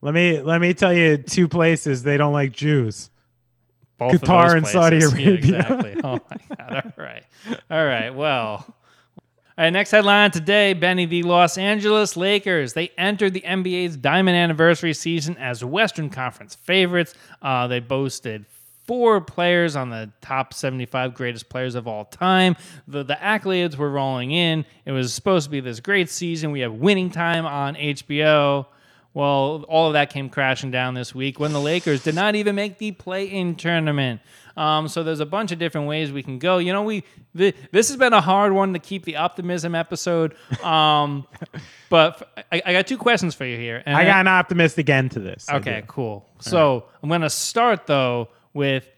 Let 0.00 0.14
me 0.14 0.40
let 0.40 0.60
me 0.60 0.74
tell 0.74 0.92
you 0.92 1.16
two 1.16 1.48
places 1.48 2.04
they 2.04 2.16
don't 2.16 2.32
like 2.32 2.52
Jews. 2.52 3.10
Both 3.98 4.22
Qatar 4.22 4.56
and 4.56 4.66
Saudi 4.66 5.00
places. 5.00 5.18
Yeah, 5.18 5.26
Arabia. 5.28 5.34
exactly. 5.34 5.96
Oh 6.04 6.20
my 6.30 6.56
god. 6.56 6.92
All 6.96 7.04
right. 7.04 7.24
All 7.70 7.84
right. 7.84 8.10
Well. 8.14 8.64
All 9.56 9.64
right, 9.64 9.70
next 9.70 9.90
headline 9.90 10.30
today, 10.30 10.72
Benny, 10.72 11.04
the 11.04 11.24
Los 11.24 11.58
Angeles 11.58 12.16
Lakers. 12.16 12.74
They 12.74 12.92
entered 12.96 13.34
the 13.34 13.40
NBA's 13.40 13.96
diamond 13.96 14.36
anniversary 14.36 14.94
season 14.94 15.36
as 15.36 15.64
Western 15.64 16.10
Conference 16.10 16.54
favorites. 16.54 17.12
Uh, 17.42 17.66
they 17.66 17.80
boasted 17.80 18.46
four 18.86 19.20
players 19.20 19.74
on 19.74 19.90
the 19.90 20.10
top 20.20 20.54
75 20.54 21.12
greatest 21.12 21.48
players 21.48 21.74
of 21.74 21.88
all 21.88 22.04
time. 22.04 22.54
The, 22.86 23.02
the 23.02 23.16
accolades 23.16 23.76
were 23.76 23.90
rolling 23.90 24.30
in. 24.30 24.64
It 24.86 24.92
was 24.92 25.12
supposed 25.12 25.46
to 25.46 25.50
be 25.50 25.58
this 25.58 25.80
great 25.80 26.08
season. 26.08 26.52
We 26.52 26.60
have 26.60 26.72
winning 26.74 27.10
time 27.10 27.44
on 27.44 27.74
HBO. 27.74 28.66
Well, 29.18 29.64
all 29.66 29.88
of 29.88 29.94
that 29.94 30.10
came 30.10 30.30
crashing 30.30 30.70
down 30.70 30.94
this 30.94 31.12
week 31.12 31.40
when 31.40 31.52
the 31.52 31.60
Lakers 31.60 32.04
did 32.04 32.14
not 32.14 32.36
even 32.36 32.54
make 32.54 32.78
the 32.78 32.92
play-in 32.92 33.56
tournament. 33.56 34.20
Um, 34.56 34.86
so 34.86 35.02
there's 35.02 35.18
a 35.18 35.26
bunch 35.26 35.50
of 35.50 35.58
different 35.58 35.88
ways 35.88 36.12
we 36.12 36.22
can 36.22 36.38
go. 36.38 36.58
You 36.58 36.72
know, 36.72 36.84
we 36.84 37.02
th- 37.36 37.56
this 37.72 37.88
has 37.88 37.96
been 37.96 38.12
a 38.12 38.20
hard 38.20 38.52
one 38.52 38.74
to 38.74 38.78
keep 38.78 39.04
the 39.04 39.16
optimism 39.16 39.74
episode. 39.74 40.36
Um, 40.62 41.26
but 41.90 42.22
f- 42.36 42.44
I, 42.52 42.62
I 42.66 42.72
got 42.72 42.86
two 42.86 42.96
questions 42.96 43.34
for 43.34 43.44
you 43.44 43.56
here. 43.56 43.82
I 43.84 44.04
got 44.04 44.20
an 44.20 44.28
optimistic 44.28 44.88
end 44.88 45.10
to 45.10 45.18
this. 45.18 45.50
Okay, 45.50 45.82
cool. 45.88 46.24
So 46.38 46.84
I'm 47.02 47.08
going 47.08 47.22
to 47.22 47.28
start 47.30 47.88
though 47.88 48.28
with 48.54 48.88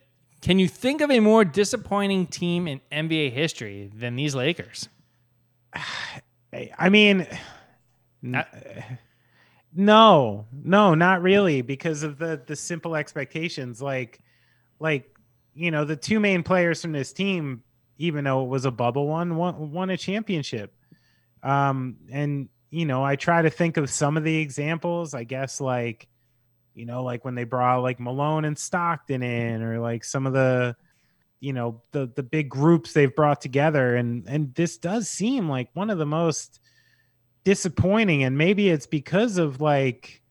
can 0.43 0.59
you 0.59 0.69
think 0.69 1.01
of 1.01 1.11
a 1.11 1.21
more 1.21 1.47
disappointing 1.47 2.27
team 2.27 2.69
in 2.69 2.83
NBA 2.93 3.33
history 3.33 3.91
than 3.95 4.17
these 4.17 4.35
Lakers? 4.35 4.87
I 6.53 6.91
mean, 6.91 7.27
n- 8.23 8.45
no, 9.75 10.47
no, 10.53 10.95
not 10.95 11.23
really, 11.23 11.63
because 11.63 12.03
of 12.03 12.19
the 12.19 12.41
the 12.47 12.57
simple 12.57 12.97
expectations. 12.97 13.81
Like, 13.81 14.21
like 14.79 15.15
you 15.55 15.71
know, 15.71 15.85
the 15.85 15.97
two 15.97 16.21
main 16.21 16.43
players 16.43 16.83
from 16.83 16.93
this 16.93 17.13
team, 17.13 17.63
even 17.99 18.25
though 18.25 18.43
it 18.43 18.49
was 18.49 18.65
a 18.65 18.71
bubble 18.71 19.07
one, 19.07 19.37
won, 19.37 19.71
won 19.73 19.91
a 19.91 19.97
championship. 19.97 20.75
Um, 21.43 21.97
and 22.11 22.49
you 22.71 22.87
know, 22.87 23.05
I 23.05 23.17
try 23.17 23.43
to 23.43 23.51
think 23.51 23.77
of 23.77 23.91
some 23.91 24.17
of 24.17 24.25
the 24.25 24.39
examples. 24.39 25.15
I 25.15 25.25
guess 25.25 25.61
like, 25.61 26.09
you 26.75 26.87
know, 26.87 27.05
like 27.05 27.25
when 27.25 27.35
they 27.35 27.45
brought 27.45 27.83
like 27.83 28.01
Malone 28.01 28.45
and 28.45 28.59
Stockton 28.59 29.23
in, 29.23 29.63
or 29.63 29.79
like 29.81 30.05
some 30.05 30.27
of 30.27 30.33
the 30.33 30.77
you 31.41 31.53
know 31.53 31.83
the 31.93 32.11
the 32.15 32.23
big 32.23 32.49
groups 32.49 32.93
they've 32.93 33.17
brought 33.17 33.41
together 33.41 33.97
and 33.97 34.29
and 34.29 34.55
this 34.55 34.77
does 34.77 35.09
seem 35.09 35.49
like 35.49 35.71
one 35.73 35.89
of 35.89 35.97
the 35.97 36.05
most 36.05 36.61
disappointing 37.45 38.23
and 38.23 38.37
maybe 38.37 38.69
it's 38.69 38.87
because 38.87 39.39
of 39.39 39.61
like 39.61 40.23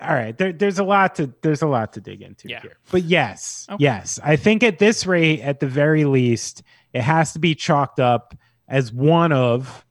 all 0.00 0.14
right 0.14 0.36
there, 0.38 0.52
there's 0.52 0.78
a 0.78 0.84
lot 0.84 1.14
to 1.16 1.32
there's 1.42 1.62
a 1.62 1.66
lot 1.66 1.92
to 1.94 2.00
dig 2.00 2.22
into 2.22 2.48
Yeah. 2.48 2.60
here 2.62 2.76
but 2.90 3.02
yes 3.04 3.66
Okay. 3.70 3.82
yes 3.84 4.18
i 4.22 4.36
think 4.36 4.62
at 4.62 4.78
this 4.78 5.06
rate 5.06 5.40
at 5.40 5.60
the 5.60 5.66
very 5.66 6.04
least 6.04 6.62
it 6.92 7.02
has 7.02 7.32
to 7.34 7.38
be 7.38 7.54
chalked 7.54 8.00
up 8.00 8.34
as 8.68 8.92
one 8.92 9.32
of 9.32 9.84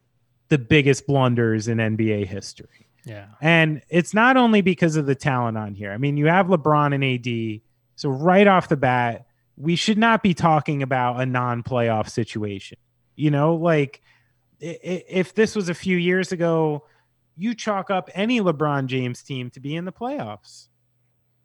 the 0.48 0.58
biggest 0.58 1.06
blunders 1.06 1.68
in 1.68 1.78
nba 1.78 2.26
history 2.26 2.86
Yeah. 3.04 3.26
and 3.40 3.82
it's 3.88 4.14
not 4.14 4.36
only 4.36 4.60
because 4.60 4.96
of 4.96 5.06
the 5.06 5.14
talent 5.14 5.56
on 5.58 5.74
here. 5.74 5.90
I 5.92 5.96
mean, 5.96 6.16
you 6.16 6.26
have 6.26 6.46
LeBron 6.46 6.94
and 6.94 7.04
AD. 7.04 7.60
So 7.96 8.08
right 8.10 8.46
off 8.46 8.68
the 8.68 8.76
bat, 8.76 9.26
we 9.56 9.74
should 9.76 9.96
not 9.98 10.22
be 10.22 10.34
talking 10.34 10.82
about 10.82 11.20
a 11.20 11.26
non-playoff 11.26 12.08
situation. 12.08 12.78
You 13.16 13.30
know, 13.30 13.54
like 13.54 14.00
if 14.60 15.34
this 15.34 15.56
was 15.56 15.68
a 15.68 15.74
few 15.74 15.96
years 15.96 16.32
ago, 16.32 16.86
you 17.36 17.54
chalk 17.54 17.90
up 17.90 18.10
any 18.14 18.40
LeBron 18.40 18.86
James 18.86 19.22
team 19.22 19.50
to 19.50 19.60
be 19.60 19.74
in 19.76 19.84
the 19.84 19.92
playoffs. 19.92 20.68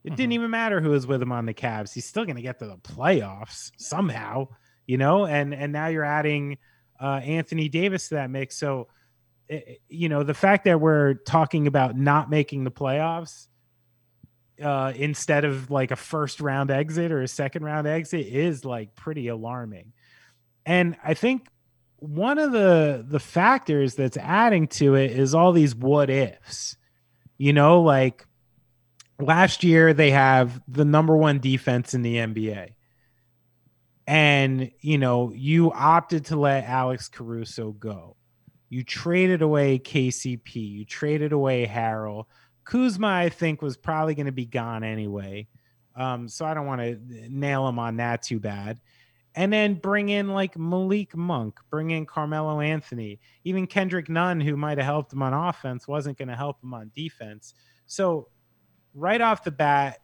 It 0.04 0.16
didn't 0.16 0.34
even 0.34 0.52
matter 0.52 0.82
who 0.82 0.92
was 0.92 1.08
with 1.08 1.22
him 1.22 1.32
on 1.32 1.46
the 1.48 1.54
Cavs. 1.54 1.94
He's 1.94 2.06
still 2.06 2.26
going 2.26 2.36
to 2.36 2.42
get 2.42 2.60
to 2.60 2.68
the 2.68 2.78
playoffs 2.78 3.72
somehow, 3.78 4.50
you 4.86 4.98
know. 4.98 5.26
And 5.26 5.54
and 5.54 5.74
now 5.74 5.88
you're 5.88 6.04
adding 6.04 6.58
uh, 7.02 7.22
Anthony 7.24 7.70
Davis 7.70 8.10
to 8.10 8.16
that 8.16 8.30
mix. 8.30 8.56
So 8.58 8.88
it- 9.48 9.82
you 9.90 10.10
know 10.10 10.22
the 10.24 10.34
fact 10.34 10.66
that 10.66 10.80
we're 10.80 11.16
talking 11.16 11.66
about 11.68 11.96
not 11.98 12.30
making 12.30 12.64
the 12.66 12.72
playoffs 12.72 13.48
uh 14.64 14.94
instead 14.96 15.44
of 15.44 15.70
like 15.70 15.92
a 15.92 15.96
first 15.96 16.40
round 16.40 16.72
exit 16.72 17.12
or 17.12 17.22
a 17.22 17.28
second 17.28 17.64
round 17.64 17.86
exit 17.88 18.26
is 18.26 18.64
like 18.64 18.96
pretty 18.96 19.28
alarming 19.28 19.92
and 20.66 20.96
i 21.04 21.14
think 21.14 21.48
one 22.08 22.38
of 22.38 22.52
the 22.52 23.06
the 23.08 23.20
factors 23.20 23.96
that's 23.96 24.18
adding 24.18 24.68
to 24.68 24.96
it 24.96 25.12
is 25.12 25.34
all 25.34 25.52
these 25.52 25.76
what 25.76 26.10
ifs 26.10 26.78
you 27.38 27.54
know 27.54 27.82
like 27.82 28.26
last 29.20 29.64
year 29.64 29.94
they 29.94 30.12
have 30.12 30.62
the 30.68 30.86
number 30.86 31.16
one 31.16 31.40
defense 31.40 31.94
in 31.94 32.02
the 32.02 32.16
nba 32.16 32.70
and 34.08 34.72
you 34.82 34.98
know 34.98 35.32
you 35.34 35.72
opted 35.72 36.26
to 36.26 36.36
let 36.36 36.66
alex 36.66 37.08
caruso 37.08 37.72
go 37.72 38.16
you 38.70 38.84
traded 38.84 39.42
away 39.42 39.80
KCP. 39.80 40.56
You 40.56 40.86
traded 40.86 41.32
away 41.32 41.66
Harrell. 41.66 42.26
Kuzma, 42.64 43.08
I 43.08 43.30
think, 43.30 43.62
was 43.62 43.78
probably 43.78 44.16
going 44.16 44.26
to 44.26 44.32
be 44.32 44.46
gone 44.46 44.84
anyway. 44.84 45.48
Um, 45.96 46.28
so 46.28 46.46
I 46.46 46.54
don't 46.54 46.66
want 46.66 46.82
to 46.82 47.00
nail 47.30 47.68
him 47.68 47.80
on 47.80 47.98
that 47.98 48.24
too 48.24 48.40
bad. 48.40 48.80
And 49.36 49.52
then 49.52 49.76
bring 49.76 50.10
in 50.10 50.30
like 50.30 50.58
Malik 50.58 51.16
Monk, 51.16 51.60
bring 51.70 51.92
in 51.92 52.06
Carmelo 52.06 52.62
Anthony, 52.62 53.20
even 53.44 53.68
Kendrick 53.68 54.10
Nunn, 54.10 54.40
who 54.40 54.56
might 54.56 54.78
have 54.78 54.86
helped 54.86 55.12
him 55.12 55.22
on 55.22 55.34
offense, 55.34 55.88
wasn't 55.88 56.18
going 56.18 56.30
to 56.30 56.36
help 56.36 56.64
him 56.64 56.74
on 56.74 56.90
defense. 56.96 57.54
So 57.86 58.30
right 58.94 59.20
off 59.20 59.44
the 59.44 59.52
bat, 59.52 60.00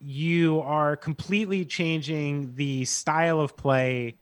you 0.00 0.60
are 0.62 0.96
completely 0.96 1.64
changing 1.64 2.56
the 2.56 2.84
style 2.84 3.40
of 3.40 3.56
play 3.56 4.16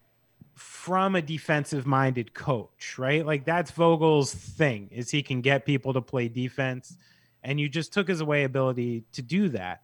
from 0.55 1.15
a 1.17 1.23
defensive 1.23 1.87
minded 1.87 2.35
coach, 2.35 2.99
right? 2.99 3.25
Like 3.25 3.47
that's 3.47 3.71
Vogel's 3.71 4.35
thing 4.35 4.91
is 4.93 5.11
he 5.11 5.23
can 5.23 5.41
get 5.41 5.65
people 5.65 5.95
to 5.95 6.03
play 6.03 6.29
defense 6.29 6.99
and 7.43 7.59
you 7.59 7.67
just 7.67 7.95
took 7.95 8.09
his 8.09 8.21
away 8.21 8.45
ability 8.45 9.05
to 9.13 9.23
do 9.23 9.49
that. 9.51 9.81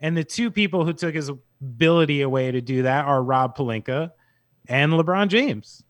And 0.00 0.16
the 0.16 0.24
two 0.24 0.50
people 0.50 0.84
who 0.84 0.92
took 0.92 1.14
his 1.14 1.30
ability 1.60 2.22
a 2.22 2.28
way 2.28 2.50
to 2.50 2.60
do 2.60 2.82
that 2.82 3.04
are 3.04 3.22
Rob 3.22 3.56
Pelinka 3.56 4.12
and 4.68 4.92
LeBron 4.92 5.28
James. 5.28 5.82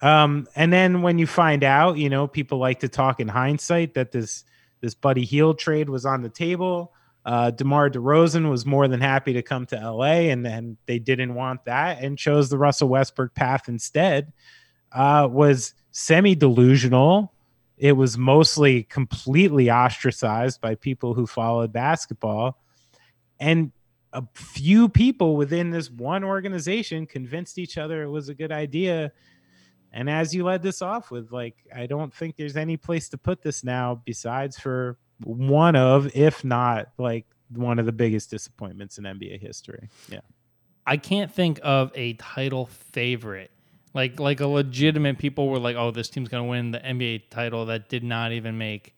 Um, 0.00 0.46
and 0.54 0.72
then 0.72 1.02
when 1.02 1.18
you 1.18 1.26
find 1.26 1.64
out, 1.64 1.96
you 1.96 2.10
know, 2.10 2.26
people 2.26 2.58
like 2.58 2.80
to 2.80 2.88
talk 2.88 3.20
in 3.20 3.28
hindsight 3.28 3.94
that 3.94 4.12
this 4.12 4.44
this 4.80 4.94
Buddy 4.94 5.24
Hield 5.24 5.58
trade 5.58 5.88
was 5.88 6.04
on 6.04 6.22
the 6.22 6.28
table. 6.28 6.92
Uh, 7.24 7.50
DeMar 7.50 7.90
DeRozan 7.90 8.50
was 8.50 8.66
more 8.66 8.86
than 8.86 9.00
happy 9.00 9.32
to 9.32 9.42
come 9.42 9.66
to 9.66 9.90
LA, 9.90 10.28
and 10.30 10.44
then 10.44 10.76
they 10.86 10.98
didn't 10.98 11.34
want 11.34 11.64
that 11.64 12.00
and 12.02 12.18
chose 12.18 12.50
the 12.50 12.58
Russell 12.58 12.88
Westbrook 12.88 13.34
path 13.34 13.68
instead. 13.68 14.32
Uh, 14.92 15.26
was 15.30 15.74
semi 15.90 16.34
delusional. 16.34 17.32
It 17.78 17.92
was 17.92 18.16
mostly 18.16 18.84
completely 18.84 19.70
ostracized 19.70 20.60
by 20.60 20.76
people 20.76 21.14
who 21.14 21.26
followed 21.26 21.72
basketball, 21.72 22.60
and 23.40 23.72
a 24.16 24.26
few 24.32 24.88
people 24.88 25.36
within 25.36 25.70
this 25.70 25.90
one 25.90 26.24
organization 26.24 27.06
convinced 27.06 27.58
each 27.58 27.76
other 27.76 28.02
it 28.02 28.08
was 28.08 28.30
a 28.30 28.34
good 28.34 28.50
idea. 28.50 29.12
And 29.92 30.08
as 30.08 30.34
you 30.34 30.42
led 30.42 30.62
this 30.62 30.80
off 30.80 31.10
with, 31.10 31.32
like, 31.32 31.56
I 31.74 31.86
don't 31.86 32.12
think 32.12 32.36
there's 32.36 32.56
any 32.56 32.78
place 32.78 33.10
to 33.10 33.18
put 33.18 33.42
this 33.42 33.62
now 33.62 34.00
besides 34.04 34.58
for 34.58 34.98
one 35.22 35.76
of, 35.76 36.14
if 36.16 36.44
not 36.44 36.88
like 36.98 37.26
one 37.50 37.78
of 37.78 37.84
the 37.84 37.92
biggest 37.92 38.30
disappointments 38.30 38.96
in 38.96 39.04
NBA 39.04 39.38
history. 39.38 39.88
Yeah. 40.08 40.20
I 40.86 40.96
can't 40.96 41.32
think 41.32 41.60
of 41.62 41.92
a 41.94 42.14
title 42.14 42.66
favorite. 42.66 43.50
Like 43.92 44.20
like 44.20 44.40
a 44.40 44.46
legitimate 44.46 45.18
people 45.18 45.48
were 45.48 45.58
like, 45.58 45.74
"Oh, 45.74 45.90
this 45.90 46.10
team's 46.10 46.28
going 46.28 46.44
to 46.44 46.48
win 46.48 46.70
the 46.70 46.80
NBA 46.80 47.30
title 47.30 47.64
that 47.66 47.88
did 47.88 48.04
not 48.04 48.32
even 48.32 48.58
make 48.58 48.94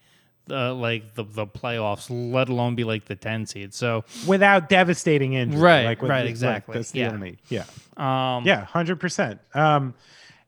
the 0.49 0.73
like 0.73 1.15
the, 1.15 1.23
the 1.25 1.47
playoffs, 1.47 2.09
let 2.11 2.49
alone 2.49 2.75
be 2.75 2.85
like 2.85 3.05
the 3.05 3.15
10 3.17 3.47
seed." 3.47 3.75
So, 3.75 4.05
Without 4.27 4.69
devastating 4.69 5.35
injury. 5.35 5.61
Right, 5.61 5.85
Like 5.85 6.03
with- 6.03 6.11
right, 6.11 6.21
like, 6.23 6.31
exactly. 6.31 6.75
that's 6.75 6.91
the 6.91 7.01
Yeah. 7.01 7.13
only, 7.13 7.39
yeah. 7.49 7.65
um 7.97 8.45
Yeah, 8.47 8.67
100%. 8.67 9.39
Um, 9.55 9.95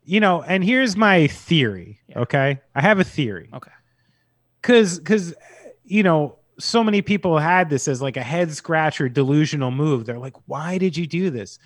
you 0.05 0.19
know, 0.21 0.43
and 0.43 0.65
here's 0.65 0.97
my 0.97 1.27
theory. 1.29 2.01
Okay. 2.17 2.61
I 2.75 2.81
have 2.81 2.99
a 2.99 3.05
theory. 3.05 3.49
Okay. 3.55 3.71
Cause, 4.63 4.99
cause, 5.05 5.35
you 5.85 6.03
know, 6.03 6.37
so 6.59 6.83
many 6.85 7.01
people 7.03 7.39
had 7.39 7.71
this 7.71 7.87
as 7.89 8.03
like 8.03 8.17
a 8.17 8.23
head 8.23 8.51
scratcher 8.53 9.09
delusional 9.09 9.71
move. 9.71 10.05
They're 10.07 10.19
like, 10.19 10.37
why 10.47 10.79
did 10.79 10.97
you 10.97 11.07
do 11.07 11.31
this? 11.31 11.59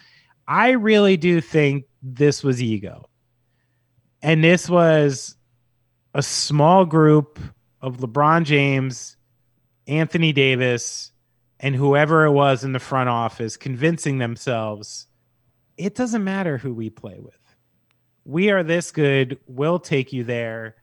I 0.47 0.71
really 0.71 1.17
do 1.17 1.41
think 1.41 1.87
this 2.03 2.45
was 2.45 2.63
ego. 2.63 3.09
And 4.23 4.43
this 4.45 4.69
was 4.71 5.37
a 6.15 6.23
small 6.23 6.85
group 6.85 7.39
of 7.85 7.99
LeBron 7.99 8.45
James, 8.45 9.17
Anthony 9.87 10.33
Davis, 10.33 11.13
and 11.61 11.77
whoever 11.77 12.25
it 12.25 12.33
was 12.33 12.65
in 12.65 12.73
the 12.73 12.79
front 12.79 13.09
office 13.09 13.57
convincing 13.57 14.19
themselves 14.19 15.07
it 15.77 15.95
doesn't 15.95 16.23
matter 16.23 16.57
who 16.57 16.73
we 16.73 16.89
play 16.89 17.19
with. 17.19 17.35
We 18.25 18.51
are 18.51 18.63
this 18.63 18.93
good. 18.93 19.39
We'll 19.47 19.81
take 19.81 20.13
you 20.13 20.25
there. 20.25 20.77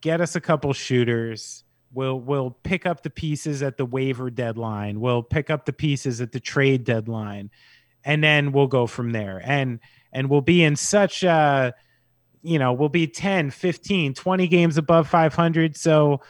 Get 0.00 0.20
us 0.20 0.36
a 0.36 0.40
couple 0.40 0.72
shooters. 0.72 1.64
We'll 1.92 2.20
we'll 2.20 2.50
pick 2.50 2.86
up 2.86 3.02
the 3.02 3.10
pieces 3.10 3.62
at 3.62 3.76
the 3.76 3.84
waiver 3.84 4.30
deadline. 4.30 5.00
We'll 5.00 5.22
pick 5.22 5.50
up 5.50 5.64
the 5.64 5.72
pieces 5.72 6.20
at 6.20 6.32
the 6.32 6.40
trade 6.40 6.84
deadline. 6.84 7.50
And 8.04 8.22
then 8.22 8.52
we'll 8.52 8.66
go 8.66 8.86
from 8.86 9.10
there. 9.10 9.42
And 9.44 9.80
and 10.12 10.30
we'll 10.30 10.40
be 10.40 10.62
in 10.62 10.76
such 10.76 11.24
uh 11.24 11.72
you 12.44 12.58
know, 12.58 12.72
we'll 12.72 12.90
be 12.90 13.06
10, 13.06 13.50
15, 13.50 14.14
20 14.14 14.48
games 14.48 14.76
above 14.76 15.08
500. 15.08 15.76
So 15.76 16.20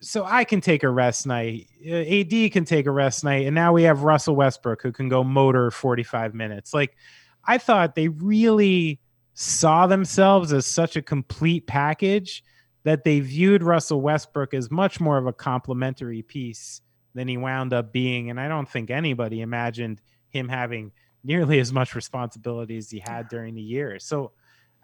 so 0.00 0.24
I 0.24 0.44
can 0.44 0.60
take 0.60 0.84
a 0.84 0.88
rest 0.88 1.26
night. 1.26 1.66
Uh, 1.84 1.96
AD 1.96 2.52
can 2.52 2.64
take 2.64 2.86
a 2.86 2.90
rest 2.92 3.24
night, 3.24 3.46
and 3.46 3.54
now 3.54 3.72
we 3.72 3.82
have 3.82 4.04
Russell 4.04 4.36
Westbrook 4.36 4.80
who 4.80 4.92
can 4.92 5.08
go 5.08 5.24
motor 5.24 5.72
45 5.72 6.34
minutes. 6.34 6.72
Like 6.72 6.96
I 7.44 7.58
thought 7.58 7.96
they 7.96 8.08
really 8.08 9.00
saw 9.34 9.86
themselves 9.86 10.52
as 10.52 10.66
such 10.66 10.96
a 10.96 11.02
complete 11.02 11.66
package 11.66 12.44
that 12.84 13.04
they 13.04 13.20
viewed 13.20 13.62
Russell 13.62 14.00
Westbrook 14.00 14.54
as 14.54 14.70
much 14.70 15.00
more 15.00 15.18
of 15.18 15.26
a 15.26 15.32
complementary 15.32 16.22
piece 16.22 16.80
than 17.14 17.28
he 17.28 17.36
wound 17.36 17.72
up 17.72 17.92
being. 17.92 18.30
And 18.30 18.40
I 18.40 18.48
don't 18.48 18.68
think 18.68 18.90
anybody 18.90 19.40
imagined 19.40 20.00
him 20.30 20.48
having 20.48 20.92
nearly 21.24 21.58
as 21.58 21.72
much 21.72 21.94
responsibility 21.94 22.76
as 22.76 22.90
he 22.90 23.00
had 23.00 23.28
during 23.28 23.54
the 23.54 23.62
year. 23.62 23.98
So 23.98 24.32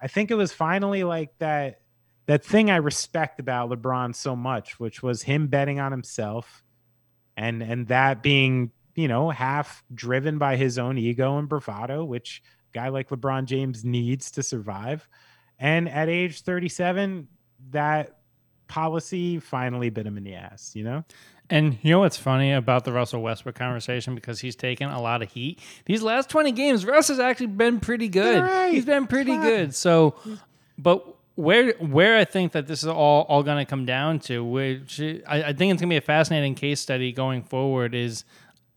I 0.01 0.07
think 0.07 0.31
it 0.31 0.35
was 0.35 0.51
finally 0.51 1.03
like 1.03 1.37
that 1.39 1.81
that 2.27 2.43
thing 2.43 2.71
I 2.71 2.77
respect 2.77 3.39
about 3.39 3.69
LeBron 3.69 4.15
so 4.15 4.35
much, 4.35 4.79
which 4.79 5.03
was 5.03 5.21
him 5.21 5.47
betting 5.47 5.79
on 5.79 5.91
himself 5.91 6.63
and 7.37 7.61
and 7.61 7.87
that 7.87 8.23
being, 8.23 8.71
you 8.95 9.07
know, 9.07 9.29
half 9.29 9.83
driven 9.93 10.37
by 10.37 10.55
his 10.55 10.77
own 10.77 10.97
ego 10.97 11.37
and 11.37 11.47
bravado, 11.47 12.03
which 12.03 12.41
guy 12.73 12.89
like 12.89 13.09
LeBron 13.09 13.45
James 13.45 13.85
needs 13.85 14.31
to 14.31 14.43
survive. 14.43 15.07
And 15.59 15.87
at 15.87 16.09
age 16.09 16.41
37, 16.41 17.27
that 17.71 18.14
policy 18.67 19.39
finally 19.39 19.89
bit 19.89 20.05
him 20.05 20.17
in 20.17 20.23
the 20.23 20.35
ass, 20.35 20.71
you 20.75 20.83
know? 20.83 21.03
And 21.49 21.77
you 21.83 21.91
know 21.91 21.99
what's 21.99 22.17
funny 22.17 22.53
about 22.53 22.85
the 22.85 22.91
Russell 22.91 23.21
Westbrook 23.21 23.55
conversation 23.55 24.15
because 24.15 24.39
he's 24.39 24.55
taken 24.55 24.89
a 24.89 24.99
lot 24.99 25.21
of 25.21 25.31
heat. 25.31 25.59
These 25.85 26.01
last 26.01 26.29
20 26.29 26.51
games, 26.53 26.85
Russ 26.85 27.07
has 27.09 27.19
actually 27.19 27.47
been 27.47 27.79
pretty 27.79 28.09
good. 28.09 28.41
right. 28.41 28.73
He's 28.73 28.85
been 28.85 29.05
pretty 29.05 29.31
Fine. 29.31 29.41
good. 29.41 29.75
So 29.75 30.15
but 30.77 31.05
where 31.35 31.73
where 31.73 32.17
I 32.17 32.25
think 32.25 32.53
that 32.53 32.65
this 32.67 32.81
is 32.81 32.87
all 32.87 33.23
all 33.23 33.43
going 33.43 33.63
to 33.63 33.69
come 33.69 33.85
down 33.85 34.19
to, 34.21 34.43
which 34.43 34.99
I, 34.99 35.19
I 35.27 35.53
think 35.53 35.71
it's 35.73 35.81
going 35.81 35.89
to 35.89 35.93
be 35.93 35.97
a 35.97 36.01
fascinating 36.01 36.55
case 36.55 36.79
study 36.79 37.11
going 37.11 37.43
forward, 37.43 37.93
is 37.93 38.23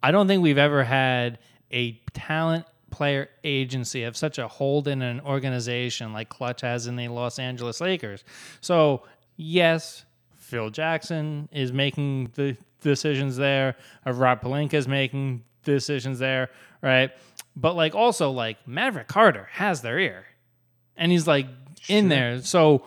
I 0.03 0.11
don't 0.11 0.27
think 0.29 0.43
we've 0.43 0.59
ever 0.59 0.85
had 0.85 1.39
a 1.73 1.93
talent 2.13 2.67
player 2.91 3.29
agency 3.45 4.03
have 4.03 4.17
such 4.17 4.39
a 4.39 4.49
hold 4.49 4.89
in 4.89 5.03
an 5.03 5.21
organization 5.21 6.13
like 6.13 6.29
Clutch 6.29 6.63
has 6.63 6.87
in 6.87 6.97
the 6.97 7.09
Los 7.09 7.39
Angeles 7.39 7.81
Lakers. 7.81 8.25
So 8.61 9.03
yes, 9.39 10.05
Phil 10.37 10.69
Jackson 10.69 11.49
is 11.51 11.73
making 11.73 12.33
the 12.35 12.59
decisions 12.83 13.37
there. 13.37 13.77
Uh, 14.07 14.13
Rob 14.13 14.43
Pelinka 14.43 14.75
is 14.75 14.87
making 14.87 15.45
decisions 15.65 16.19
there, 16.19 16.51
right? 16.83 17.11
But 17.57 17.75
like 17.75 17.95
also 17.95 18.31
like 18.31 18.69
Maverick 18.69 19.09
Carter 19.09 19.49
has 19.53 19.81
their 19.81 19.99
ear, 19.99 20.27
and 20.97 21.11
he's 21.11 21.27
like 21.27 21.47
in 21.89 22.09
there. 22.09 22.43
So 22.43 22.85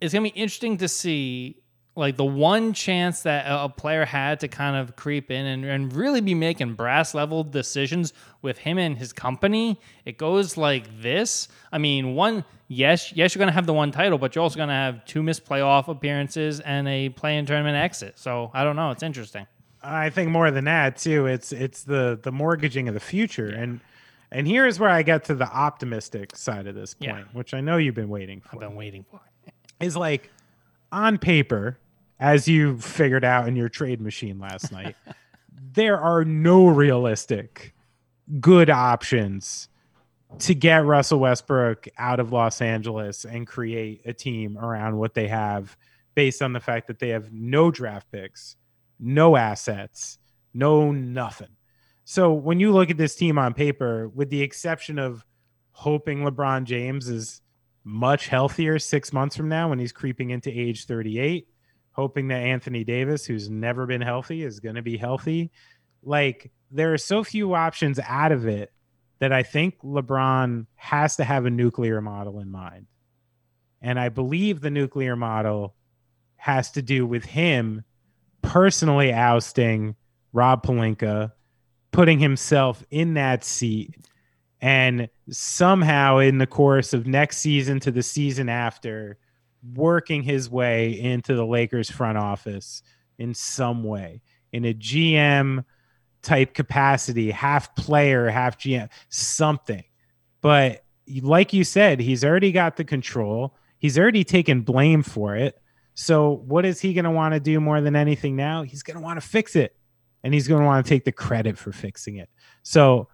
it's 0.00 0.12
gonna 0.12 0.24
be 0.24 0.30
interesting 0.30 0.78
to 0.78 0.88
see 0.88 1.61
like 1.94 2.16
the 2.16 2.24
one 2.24 2.72
chance 2.72 3.22
that 3.22 3.44
a 3.46 3.68
player 3.68 4.04
had 4.06 4.40
to 4.40 4.48
kind 4.48 4.76
of 4.76 4.96
creep 4.96 5.30
in 5.30 5.44
and, 5.44 5.64
and 5.64 5.92
really 5.92 6.20
be 6.22 6.34
making 6.34 6.72
brass 6.74 7.14
level 7.14 7.44
decisions 7.44 8.14
with 8.40 8.56
him 8.58 8.78
and 8.78 8.96
his 8.96 9.12
company. 9.12 9.78
It 10.06 10.16
goes 10.16 10.56
like 10.56 11.02
this. 11.02 11.48
I 11.70 11.78
mean, 11.78 12.14
one 12.14 12.44
yes, 12.68 13.12
yes, 13.14 13.34
you're 13.34 13.40
gonna 13.40 13.52
have 13.52 13.66
the 13.66 13.74
one 13.74 13.90
title, 13.92 14.16
but 14.16 14.34
you're 14.34 14.42
also 14.42 14.56
gonna 14.56 14.72
have 14.72 15.04
two 15.04 15.22
missed 15.22 15.44
playoff 15.44 15.88
appearances 15.88 16.60
and 16.60 16.88
a 16.88 17.10
play-in 17.10 17.44
tournament 17.44 17.76
exit. 17.76 18.18
So 18.18 18.50
I 18.54 18.64
don't 18.64 18.76
know. 18.76 18.90
It's 18.90 19.02
interesting. 19.02 19.46
I 19.82 20.08
think 20.10 20.30
more 20.30 20.50
than 20.50 20.64
that 20.64 20.96
too. 20.96 21.26
It's 21.26 21.52
it's 21.52 21.82
the 21.84 22.18
the 22.22 22.32
mortgaging 22.32 22.88
of 22.88 22.94
the 22.94 23.00
future, 23.00 23.48
and 23.48 23.80
and 24.30 24.46
here's 24.46 24.78
where 24.80 24.88
I 24.88 25.02
get 25.02 25.24
to 25.24 25.34
the 25.34 25.44
optimistic 25.46 26.36
side 26.36 26.66
of 26.66 26.74
this 26.74 26.94
point, 26.94 27.18
Yeah. 27.18 27.24
which 27.34 27.52
I 27.52 27.60
know 27.60 27.76
you've 27.76 27.94
been 27.94 28.08
waiting 28.08 28.40
for. 28.40 28.50
I've 28.54 28.60
been 28.60 28.76
waiting 28.76 29.04
for 29.10 29.20
Is 29.80 29.94
like 29.96 30.30
on 30.90 31.18
paper, 31.18 31.78
as 32.22 32.46
you 32.46 32.78
figured 32.78 33.24
out 33.24 33.48
in 33.48 33.56
your 33.56 33.68
trade 33.68 34.00
machine 34.00 34.38
last 34.38 34.70
night, 34.70 34.94
there 35.72 35.98
are 35.98 36.24
no 36.24 36.68
realistic 36.68 37.74
good 38.38 38.70
options 38.70 39.68
to 40.38 40.54
get 40.54 40.84
Russell 40.84 41.18
Westbrook 41.18 41.88
out 41.98 42.20
of 42.20 42.30
Los 42.30 42.62
Angeles 42.62 43.24
and 43.24 43.44
create 43.44 44.02
a 44.04 44.12
team 44.12 44.56
around 44.56 44.96
what 44.96 45.14
they 45.14 45.26
have 45.26 45.76
based 46.14 46.42
on 46.42 46.52
the 46.52 46.60
fact 46.60 46.86
that 46.86 47.00
they 47.00 47.08
have 47.08 47.32
no 47.32 47.72
draft 47.72 48.06
picks, 48.12 48.56
no 49.00 49.34
assets, 49.34 50.20
no 50.54 50.92
nothing. 50.92 51.56
So 52.04 52.32
when 52.32 52.60
you 52.60 52.70
look 52.70 52.88
at 52.88 52.96
this 52.98 53.16
team 53.16 53.36
on 53.36 53.52
paper, 53.52 54.08
with 54.08 54.30
the 54.30 54.42
exception 54.42 55.00
of 55.00 55.24
hoping 55.72 56.20
LeBron 56.20 56.64
James 56.64 57.08
is 57.08 57.40
much 57.82 58.28
healthier 58.28 58.78
six 58.78 59.12
months 59.12 59.36
from 59.36 59.48
now 59.48 59.70
when 59.70 59.80
he's 59.80 59.92
creeping 59.92 60.30
into 60.30 60.50
age 60.50 60.86
38, 60.86 61.48
hoping 61.92 62.28
that 62.28 62.42
Anthony 62.42 62.84
Davis, 62.84 63.24
who's 63.24 63.48
never 63.48 63.86
been 63.86 64.00
healthy, 64.00 64.42
is 64.42 64.60
going 64.60 64.74
to 64.74 64.82
be 64.82 64.96
healthy. 64.96 65.50
Like 66.02 66.50
there 66.70 66.92
are 66.92 66.98
so 66.98 67.22
few 67.22 67.54
options 67.54 68.00
out 68.00 68.32
of 68.32 68.46
it 68.46 68.72
that 69.18 69.32
I 69.32 69.42
think 69.42 69.80
LeBron 69.82 70.66
has 70.74 71.16
to 71.16 71.24
have 71.24 71.46
a 71.46 71.50
nuclear 71.50 72.00
model 72.00 72.40
in 72.40 72.50
mind. 72.50 72.86
And 73.80 73.98
I 73.98 74.08
believe 74.08 74.60
the 74.60 74.70
nuclear 74.70 75.16
model 75.16 75.74
has 76.36 76.72
to 76.72 76.82
do 76.82 77.06
with 77.06 77.24
him 77.24 77.84
personally 78.42 79.12
ousting 79.12 79.94
Rob 80.32 80.64
Pelinka, 80.64 81.32
putting 81.92 82.18
himself 82.18 82.82
in 82.90 83.14
that 83.14 83.44
seat, 83.44 83.94
and 84.60 85.08
somehow 85.30 86.18
in 86.18 86.38
the 86.38 86.46
course 86.46 86.94
of 86.94 87.06
next 87.06 87.38
season 87.38 87.80
to 87.80 87.90
the 87.90 88.02
season 88.02 88.48
after, 88.48 89.18
working 89.74 90.22
his 90.22 90.50
way 90.50 90.98
into 90.98 91.34
the 91.34 91.46
Lakers 91.46 91.90
front 91.90 92.18
office 92.18 92.82
in 93.18 93.34
some 93.34 93.84
way, 93.84 94.22
in 94.52 94.64
a 94.64 94.74
GM 94.74 95.64
type 96.22 96.54
capacity, 96.54 97.30
half 97.30 97.74
player, 97.74 98.28
half 98.28 98.58
GM, 98.58 98.88
something. 99.08 99.84
But 100.40 100.84
like 101.20 101.52
you 101.52 101.64
said, 101.64 102.00
he's 102.00 102.24
already 102.24 102.52
got 102.52 102.76
the 102.76 102.84
control. 102.84 103.56
He's 103.78 103.98
already 103.98 104.24
taken 104.24 104.62
blame 104.62 105.02
for 105.02 105.36
it. 105.36 105.60
So 105.94 106.42
what 106.46 106.64
is 106.64 106.80
he 106.80 106.94
going 106.94 107.04
to 107.04 107.10
want 107.10 107.34
to 107.34 107.40
do 107.40 107.60
more 107.60 107.80
than 107.80 107.96
anything 107.96 108.34
now? 108.36 108.62
He's 108.62 108.82
going 108.82 108.96
to 108.96 109.02
want 109.02 109.20
to 109.20 109.26
fix 109.26 109.56
it. 109.56 109.76
And 110.24 110.32
he's 110.32 110.46
going 110.46 110.60
to 110.60 110.66
want 110.66 110.86
to 110.86 110.88
take 110.88 111.04
the 111.04 111.12
credit 111.12 111.58
for 111.58 111.72
fixing 111.72 112.16
it. 112.16 112.30
So 112.62 113.08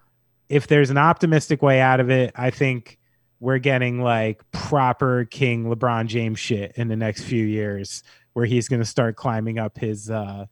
if 0.49 0.67
there's 0.67 0.91
an 0.91 0.99
optimistic 0.99 1.63
way 1.63 1.81
out 1.81 2.01
of 2.01 2.11
it, 2.11 2.33
I 2.37 2.51
think 2.51 2.98
we're 3.41 3.59
getting 3.59 4.03
like 4.03 4.43
proper 4.51 5.25
King 5.25 5.67
LeBron 5.67 6.07
James 6.07 6.39
shit 6.39 6.73
in 6.77 6.89
the 6.89 6.97
next 6.97 7.23
few 7.23 7.45
years 7.45 8.03
where 8.33 8.47
he's 8.47 8.69
going 8.69 8.81
to 8.81 8.87
start 8.87 9.17
climbing 9.17 9.59
up 9.59 9.79
his 9.79 10.11
uh 10.11 10.47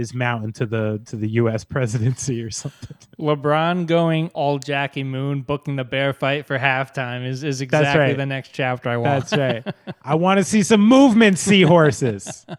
his 0.00 0.14
mountain 0.14 0.50
to 0.50 0.64
the 0.64 0.98
to 1.04 1.16
the 1.16 1.28
US 1.32 1.62
presidency 1.76 2.42
or 2.42 2.50
something. 2.50 2.96
LeBron 3.18 3.86
going 3.86 4.28
all 4.28 4.58
Jackie 4.58 5.04
Moon, 5.04 5.42
booking 5.42 5.76
the 5.76 5.84
bear 5.84 6.14
fight 6.14 6.46
for 6.46 6.58
halftime 6.58 7.26
is, 7.26 7.44
is 7.44 7.60
exactly 7.60 8.00
right. 8.00 8.16
the 8.16 8.24
next 8.24 8.54
chapter 8.54 8.88
I 8.88 8.96
want. 8.96 9.28
That's 9.28 9.64
right. 9.66 9.74
I 10.02 10.14
want 10.14 10.38
to 10.38 10.44
see 10.44 10.62
some 10.62 10.80
movement, 10.80 11.38
seahorses. 11.38 12.46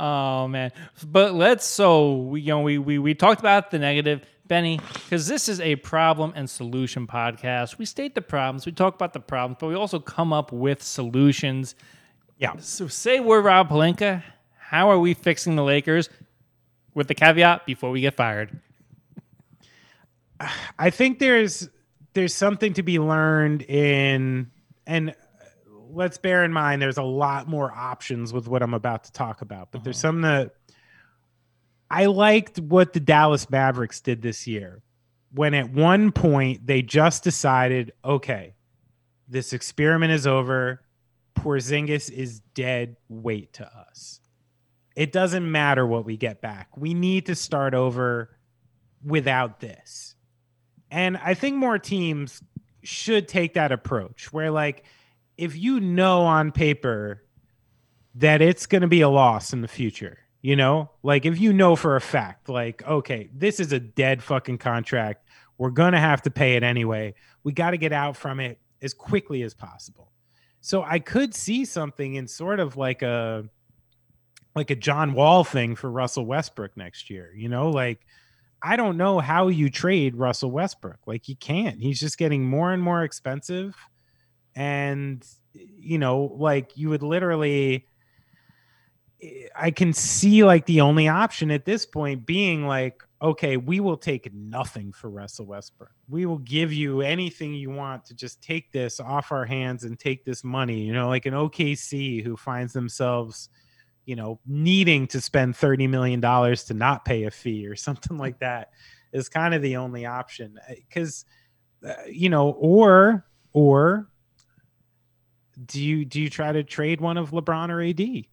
Oh 0.00 0.46
man. 0.46 0.70
But 1.04 1.34
let's 1.34 1.64
so 1.64 2.18
we 2.18 2.42
you 2.42 2.48
know 2.48 2.60
we 2.60 2.78
we, 2.78 2.98
we 3.00 3.14
talked 3.14 3.40
about 3.40 3.72
the 3.72 3.80
negative. 3.80 4.24
Benny, 4.48 4.80
because 4.94 5.28
this 5.28 5.48
is 5.48 5.60
a 5.60 5.76
problem 5.76 6.32
and 6.34 6.48
solution 6.48 7.06
podcast. 7.06 7.78
We 7.78 7.84
state 7.84 8.14
the 8.14 8.22
problems, 8.22 8.66
we 8.66 8.72
talk 8.72 8.94
about 8.94 9.12
the 9.12 9.20
problems, 9.20 9.58
but 9.60 9.68
we 9.68 9.74
also 9.74 10.00
come 10.00 10.32
up 10.32 10.50
with 10.50 10.82
solutions. 10.82 11.74
Yeah. 12.38 12.54
So 12.58 12.88
say 12.88 13.20
we're 13.20 13.42
Rob 13.42 13.68
Pelinka. 13.68 14.22
How 14.58 14.90
are 14.90 14.98
we 14.98 15.14
fixing 15.14 15.56
the 15.56 15.64
Lakers? 15.64 16.08
With 16.94 17.06
the 17.06 17.14
caveat 17.14 17.66
before 17.66 17.90
we 17.90 18.00
get 18.00 18.14
fired. 18.14 18.60
I 20.78 20.90
think 20.90 21.18
there's 21.18 21.68
there's 22.14 22.34
something 22.34 22.72
to 22.74 22.82
be 22.82 22.98
learned 22.98 23.62
in 23.62 24.50
and 24.86 25.10
uh, 25.10 25.14
let's 25.90 26.18
bear 26.18 26.44
in 26.44 26.52
mind 26.52 26.80
there's 26.80 26.98
a 26.98 27.02
lot 27.02 27.48
more 27.48 27.70
options 27.70 28.32
with 28.32 28.48
what 28.48 28.62
I'm 28.62 28.74
about 28.74 29.04
to 29.04 29.12
talk 29.12 29.42
about, 29.42 29.70
but 29.70 29.84
there's 29.84 30.02
uh-huh. 30.02 30.08
some 30.08 30.20
that 30.22 30.54
I 31.90 32.06
liked 32.06 32.58
what 32.58 32.92
the 32.92 33.00
Dallas 33.00 33.48
Mavericks 33.50 34.00
did 34.00 34.22
this 34.22 34.46
year. 34.46 34.82
When 35.32 35.54
at 35.54 35.70
one 35.70 36.12
point 36.12 36.66
they 36.66 36.82
just 36.82 37.24
decided, 37.24 37.92
okay, 38.04 38.54
this 39.28 39.52
experiment 39.52 40.12
is 40.12 40.26
over. 40.26 40.82
Porzingis 41.34 42.10
is 42.10 42.40
dead 42.54 42.96
weight 43.08 43.52
to 43.54 43.66
us. 43.66 44.20
it 44.98 45.12
doesn't 45.12 45.48
matter 45.48 45.86
what 45.86 46.04
we 46.04 46.16
get 46.16 46.40
back. 46.40 46.76
We 46.76 46.92
need 46.92 47.26
to 47.26 47.36
start 47.36 47.72
over 47.72 48.36
without 49.04 49.60
this. 49.60 50.16
And 50.90 51.16
I 51.18 51.34
think 51.34 51.54
more 51.54 51.78
teams 51.78 52.42
should 52.82 53.28
take 53.28 53.54
that 53.54 53.70
approach 53.70 54.32
where, 54.32 54.50
like, 54.50 54.82
if 55.36 55.54
you 55.56 55.78
know 55.78 56.22
on 56.22 56.50
paper 56.50 57.22
that 58.16 58.42
it's 58.42 58.66
going 58.66 58.82
to 58.82 58.88
be 58.88 59.02
a 59.02 59.08
loss 59.08 59.52
in 59.52 59.60
the 59.60 59.68
future, 59.68 60.18
you 60.40 60.56
know, 60.56 60.90
like 61.02 61.26
if 61.26 61.40
you 61.40 61.52
know 61.52 61.76
for 61.76 61.96
a 61.96 62.00
fact, 62.00 62.48
like, 62.48 62.86
okay, 62.86 63.28
this 63.34 63.60
is 63.60 63.72
a 63.72 63.80
dead 63.80 64.22
fucking 64.22 64.58
contract, 64.58 65.24
we're 65.58 65.70
going 65.70 65.92
to 65.92 65.98
have 65.98 66.22
to 66.22 66.30
pay 66.30 66.54
it 66.54 66.62
anyway. 66.62 67.14
We 67.42 67.52
got 67.52 67.72
to 67.72 67.78
get 67.78 67.92
out 67.92 68.16
from 68.16 68.38
it 68.40 68.58
as 68.80 68.94
quickly 68.94 69.42
as 69.42 69.54
possible. 69.54 70.12
So 70.60 70.82
I 70.82 70.98
could 71.00 71.34
see 71.34 71.64
something 71.64 72.14
in 72.14 72.28
sort 72.28 72.60
of 72.60 72.76
like 72.76 73.02
a 73.02 73.44
like 74.54 74.70
a 74.70 74.76
John 74.76 75.12
Wall 75.12 75.44
thing 75.44 75.76
for 75.76 75.90
Russell 75.90 76.26
Westbrook 76.26 76.76
next 76.76 77.10
year, 77.10 77.32
you 77.36 77.48
know, 77.48 77.70
like 77.70 78.00
I 78.62 78.76
don't 78.76 78.96
know 78.96 79.20
how 79.20 79.48
you 79.48 79.70
trade 79.70 80.16
Russell 80.16 80.50
Westbrook. 80.50 80.98
Like 81.06 81.28
you 81.28 81.36
can't. 81.36 81.80
He's 81.80 82.00
just 82.00 82.18
getting 82.18 82.44
more 82.44 82.72
and 82.72 82.82
more 82.82 83.04
expensive 83.04 83.76
and 84.56 85.24
you 85.52 85.98
know, 85.98 86.34
like 86.36 86.76
you 86.76 86.88
would 86.90 87.02
literally 87.02 87.86
I 89.56 89.70
can 89.70 89.92
see 89.92 90.44
like 90.44 90.66
the 90.66 90.80
only 90.80 91.08
option 91.08 91.50
at 91.50 91.64
this 91.64 91.84
point 91.84 92.24
being 92.24 92.66
like, 92.66 93.02
okay, 93.20 93.56
we 93.56 93.80
will 93.80 93.96
take 93.96 94.32
nothing 94.32 94.92
for 94.92 95.10
Russell 95.10 95.46
Westbrook. 95.46 95.90
We 96.08 96.24
will 96.24 96.38
give 96.38 96.72
you 96.72 97.00
anything 97.00 97.52
you 97.52 97.70
want 97.70 98.04
to 98.06 98.14
just 98.14 98.40
take 98.42 98.70
this 98.70 99.00
off 99.00 99.32
our 99.32 99.44
hands 99.44 99.82
and 99.82 99.98
take 99.98 100.24
this 100.24 100.44
money. 100.44 100.82
You 100.82 100.92
know, 100.92 101.08
like 101.08 101.26
an 101.26 101.34
OKC 101.34 102.22
who 102.22 102.36
finds 102.36 102.72
themselves, 102.72 103.48
you 104.04 104.14
know, 104.14 104.38
needing 104.46 105.08
to 105.08 105.20
spend 105.20 105.54
$30 105.54 105.88
million 105.88 106.20
to 106.20 106.74
not 106.74 107.04
pay 107.04 107.24
a 107.24 107.30
fee 107.30 107.66
or 107.66 107.74
something 107.76 108.18
like 108.18 108.38
that 108.38 108.70
is 109.12 109.28
kind 109.28 109.52
of 109.52 109.62
the 109.62 109.76
only 109.76 110.06
option. 110.06 110.58
Because, 110.68 111.24
uh, 111.84 111.94
you 112.08 112.28
know, 112.28 112.50
or, 112.50 113.26
or, 113.52 114.08
do 115.66 115.82
you 115.82 116.04
do 116.04 116.20
you 116.20 116.30
try 116.30 116.52
to 116.52 116.62
trade 116.62 117.00
one 117.00 117.16
of 117.16 117.32
LeBron 117.32 117.70
or 117.70 117.82
AD? 117.82 118.26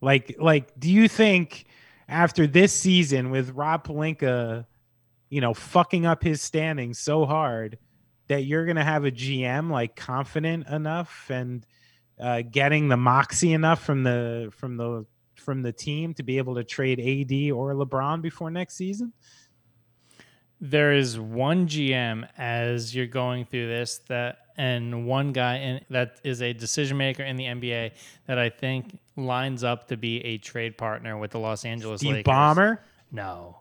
Like, 0.00 0.36
like, 0.38 0.78
do 0.78 0.90
you 0.90 1.08
think 1.08 1.66
after 2.08 2.46
this 2.46 2.72
season 2.72 3.30
with 3.30 3.50
Rob 3.50 3.86
Pelinka, 3.86 4.66
you 5.28 5.40
know, 5.40 5.54
fucking 5.54 6.06
up 6.06 6.22
his 6.22 6.42
standing 6.42 6.94
so 6.94 7.24
hard 7.24 7.78
that 8.28 8.44
you're 8.44 8.66
gonna 8.66 8.84
have 8.84 9.04
a 9.04 9.10
GM 9.10 9.70
like 9.70 9.96
confident 9.96 10.66
enough 10.68 11.30
and 11.30 11.66
uh, 12.20 12.42
getting 12.42 12.88
the 12.88 12.96
moxie 12.96 13.52
enough 13.52 13.82
from 13.82 14.02
the 14.02 14.50
from 14.52 14.76
the 14.76 15.06
from 15.36 15.62
the 15.62 15.72
team 15.72 16.14
to 16.14 16.22
be 16.22 16.38
able 16.38 16.54
to 16.54 16.64
trade 16.64 17.00
AD 17.00 17.50
or 17.52 17.74
LeBron 17.74 18.22
before 18.22 18.50
next 18.50 18.76
season? 18.76 19.12
There 20.60 20.92
is 20.92 21.18
one 21.18 21.66
GM 21.66 22.28
as 22.36 22.94
you're 22.94 23.06
going 23.06 23.46
through 23.46 23.68
this 23.68 23.98
that 24.08 24.49
and 24.60 25.06
one 25.06 25.32
guy 25.32 25.56
in, 25.56 25.80
that 25.88 26.20
is 26.22 26.42
a 26.42 26.52
decision 26.52 26.98
maker 26.98 27.22
in 27.22 27.36
the 27.36 27.44
NBA 27.44 27.92
that 28.26 28.38
I 28.38 28.50
think 28.50 28.98
lines 29.16 29.64
up 29.64 29.88
to 29.88 29.96
be 29.96 30.22
a 30.22 30.36
trade 30.36 30.76
partner 30.76 31.16
with 31.16 31.30
the 31.30 31.38
Los 31.38 31.64
Angeles 31.64 32.02
Steve 32.02 32.12
Lakers. 32.12 32.30
Ballmer? 32.30 32.78
No. 33.10 33.56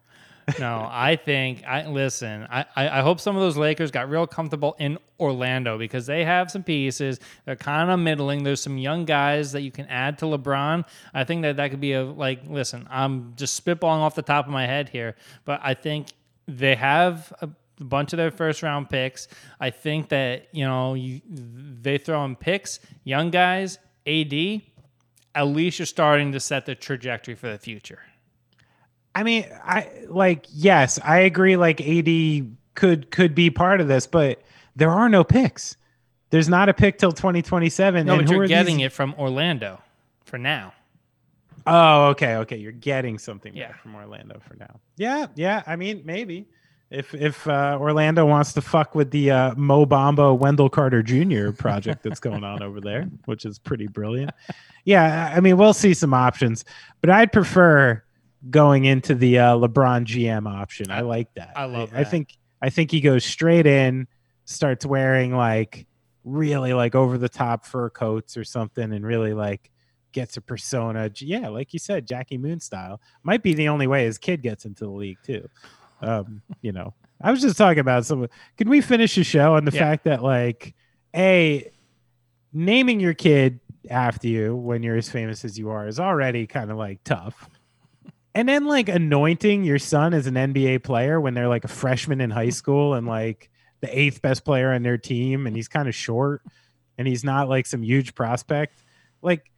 No, 0.59 0.89
I 0.91 1.15
think 1.15 1.63
I 1.65 1.87
listen. 1.87 2.45
I, 2.49 2.65
I, 2.75 2.99
I 2.99 3.01
hope 3.01 3.21
some 3.21 3.37
of 3.37 3.41
those 3.41 3.55
Lakers 3.55 3.91
got 3.91 4.09
real 4.09 4.27
comfortable 4.27 4.75
in 4.77 4.97
Orlando 5.21 5.77
because 5.77 6.05
they 6.05 6.25
have 6.25 6.51
some 6.51 6.63
pieces. 6.63 7.21
They're 7.45 7.55
kind 7.55 7.89
of 7.89 7.99
middling. 7.99 8.43
There's 8.43 8.61
some 8.61 8.77
young 8.77 9.05
guys 9.05 9.53
that 9.53 9.61
you 9.61 9.71
can 9.71 9.85
add 9.85 10.17
to 10.17 10.25
LeBron. 10.25 10.85
I 11.13 11.23
think 11.23 11.43
that 11.43 11.55
that 11.57 11.69
could 11.71 11.79
be 11.79 11.93
a 11.93 12.03
like. 12.03 12.41
Listen, 12.45 12.87
I'm 12.89 13.33
just 13.37 13.63
spitballing 13.63 13.99
off 13.99 14.15
the 14.15 14.21
top 14.21 14.47
of 14.47 14.51
my 14.51 14.65
head 14.65 14.89
here, 14.89 15.15
but 15.45 15.61
I 15.63 15.75
think 15.75 16.07
they 16.47 16.75
have 16.75 17.31
a 17.41 17.49
a 17.79 17.83
bunch 17.83 18.13
of 18.13 18.17
their 18.17 18.31
first 18.31 18.61
round 18.63 18.89
picks. 18.89 19.27
I 19.59 19.69
think 19.69 20.09
that 20.09 20.47
you 20.51 20.65
know 20.65 20.93
you, 20.95 21.21
they 21.27 21.97
throw 21.97 22.23
in 22.25 22.35
picks, 22.35 22.79
young 23.03 23.29
guys, 23.31 23.79
AD. 24.07 24.33
At 25.35 25.43
least 25.47 25.79
you're 25.79 25.85
starting 25.85 26.31
to 26.33 26.39
set 26.39 26.65
the 26.65 26.75
trajectory 26.75 27.35
for 27.35 27.49
the 27.49 27.57
future. 27.59 27.99
I 29.15 29.23
mean, 29.23 29.45
I 29.63 29.89
like 30.07 30.45
yes, 30.51 30.99
I 31.03 31.19
agree. 31.19 31.55
Like 31.57 31.81
AD 31.81 32.47
could 32.75 33.11
could 33.11 33.35
be 33.35 33.49
part 33.49 33.81
of 33.81 33.87
this, 33.87 34.07
but 34.07 34.41
there 34.75 34.91
are 34.91 35.09
no 35.09 35.23
picks. 35.23 35.75
There's 36.31 36.47
not 36.49 36.69
a 36.69 36.73
pick 36.73 36.97
till 36.99 37.11
2027. 37.11 38.05
No, 38.05 38.13
and 38.13 38.25
but 38.25 38.29
who 38.31 38.37
you're 38.37 38.47
getting 38.47 38.77
these- 38.77 38.87
it 38.87 38.91
from 38.93 39.15
Orlando 39.17 39.81
for 40.25 40.37
now. 40.37 40.73
Oh, 41.67 42.07
okay, 42.09 42.35
okay. 42.37 42.57
You're 42.57 42.71
getting 42.71 43.17
something 43.19 43.55
Yeah. 43.55 43.67
back 43.69 43.81
from 43.81 43.95
Orlando 43.95 44.39
for 44.47 44.55
now. 44.55 44.79
Yeah, 44.95 45.27
yeah. 45.35 45.61
I 45.67 45.75
mean, 45.75 46.01
maybe 46.05 46.47
if 46.91 47.13
if 47.13 47.47
uh, 47.47 47.77
Orlando 47.79 48.25
wants 48.25 48.53
to 48.53 48.61
fuck 48.61 48.95
with 48.95 49.11
the 49.11 49.31
uh, 49.31 49.55
Mo 49.55 49.85
Bamba 49.85 50.37
Wendell 50.37 50.69
Carter 50.69 51.03
Jr. 51.03 51.51
project 51.51 52.03
that's 52.03 52.19
going 52.19 52.43
on 52.43 52.63
over 52.63 52.81
there, 52.81 53.07
which 53.25 53.45
is 53.45 53.59
pretty 53.59 53.87
brilliant. 53.87 54.31
Yeah, 54.85 55.31
I 55.35 55.39
mean, 55.39 55.57
we'll 55.57 55.73
see 55.73 55.93
some 55.93 56.13
options, 56.13 56.65
but 57.01 57.09
I'd 57.09 57.31
prefer 57.31 58.03
going 58.49 58.85
into 58.85 59.13
the 59.13 59.37
uh, 59.37 59.55
LeBron 59.55 60.05
GM 60.05 60.49
option. 60.49 60.89
I 60.89 61.01
like 61.01 61.33
that. 61.35 61.51
I 61.55 61.65
love 61.65 61.91
I 61.93 62.03
that. 62.03 62.11
think 62.11 62.37
I 62.61 62.69
think 62.69 62.89
he 62.89 63.01
goes 63.01 63.23
straight 63.23 63.67
in, 63.67 64.07
starts 64.45 64.85
wearing 64.85 65.35
like 65.35 65.85
really 66.23 66.73
like 66.73 66.95
over 66.95 67.17
the 67.17 67.29
top 67.29 67.65
fur 67.65 67.89
coats 67.91 68.35
or 68.35 68.43
something, 68.43 68.93
and 68.93 69.05
really 69.05 69.33
like 69.33 69.69
gets 70.11 70.37
a 70.37 70.41
persona. 70.41 71.11
Yeah, 71.17 71.49
like 71.49 71.71
you 71.71 71.79
said, 71.79 72.07
Jackie 72.07 72.39
Moon 72.39 72.59
style 72.59 72.99
might 73.21 73.43
be 73.43 73.53
the 73.53 73.67
only 73.67 73.85
way 73.85 74.05
his 74.05 74.17
kid 74.17 74.41
gets 74.41 74.65
into 74.65 74.85
the 74.85 74.91
league 74.91 75.19
too. 75.23 75.47
Um, 76.01 76.41
you 76.61 76.71
know, 76.71 76.93
I 77.21 77.31
was 77.31 77.41
just 77.41 77.57
talking 77.57 77.79
about 77.79 78.05
some. 78.05 78.27
Can 78.57 78.69
we 78.69 78.81
finish 78.81 79.15
the 79.15 79.23
show 79.23 79.55
on 79.55 79.65
the 79.65 79.71
Yeah. 79.71 79.79
fact 79.79 80.05
that 80.05 80.23
like 80.23 80.73
a 81.15 81.69
naming 82.53 82.99
your 82.99 83.13
kid 83.13 83.59
after 83.89 84.27
you 84.27 84.55
when 84.55 84.83
you're 84.83 84.97
as 84.97 85.09
famous 85.09 85.43
as 85.45 85.57
you 85.57 85.69
are 85.69 85.87
is 85.87 85.99
already 85.99 86.47
kind 86.47 86.71
of 86.71 86.77
like 86.77 87.03
tough. 87.03 87.49
And 88.35 88.47
then 88.47 88.65
like 88.65 88.89
anointing 88.89 89.63
your 89.63 89.79
son 89.79 90.13
as 90.13 90.27
an 90.27 90.35
NBA 90.35 90.83
player 90.83 91.19
when 91.19 91.33
they're 91.33 91.47
like 91.47 91.63
a 91.63 91.69
freshman 91.69 92.21
in 92.21 92.29
high 92.29 92.49
school 92.51 92.93
and 92.93 93.07
like 93.07 93.49
the 93.81 93.97
eighth 93.99 94.21
best 94.21 94.45
player 94.45 94.71
on 94.71 94.83
their 94.83 94.97
team 94.97 95.47
and 95.47 95.55
he's 95.55 95.67
kind 95.67 95.87
of 95.87 95.95
short 95.95 96.43
and 96.97 97.07
he's 97.07 97.23
not 97.23 97.49
like 97.49 97.65
some 97.65 97.81
huge 97.81 98.13
prospect. 98.15 98.83
Like 99.21 99.51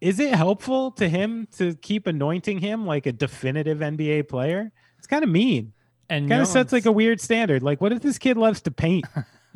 is 0.00 0.20
it 0.20 0.34
helpful 0.34 0.90
to 0.92 1.08
him 1.08 1.46
to 1.56 1.74
keep 1.76 2.06
anointing 2.06 2.58
him 2.58 2.86
like 2.86 3.06
a 3.06 3.12
definitive 3.12 3.78
NBA 3.78 4.28
player? 4.28 4.72
It's 4.98 5.06
kind 5.06 5.22
of 5.22 5.30
mean. 5.30 5.72
And 6.10 6.28
Kind 6.28 6.42
of 6.42 6.48
sets 6.48 6.72
like 6.72 6.86
a 6.86 6.92
weird 6.92 7.20
standard. 7.20 7.62
Like 7.62 7.80
what 7.80 7.92
if 7.92 8.00
this 8.02 8.18
kid 8.18 8.36
loves 8.36 8.60
to 8.62 8.70
paint? 8.70 9.04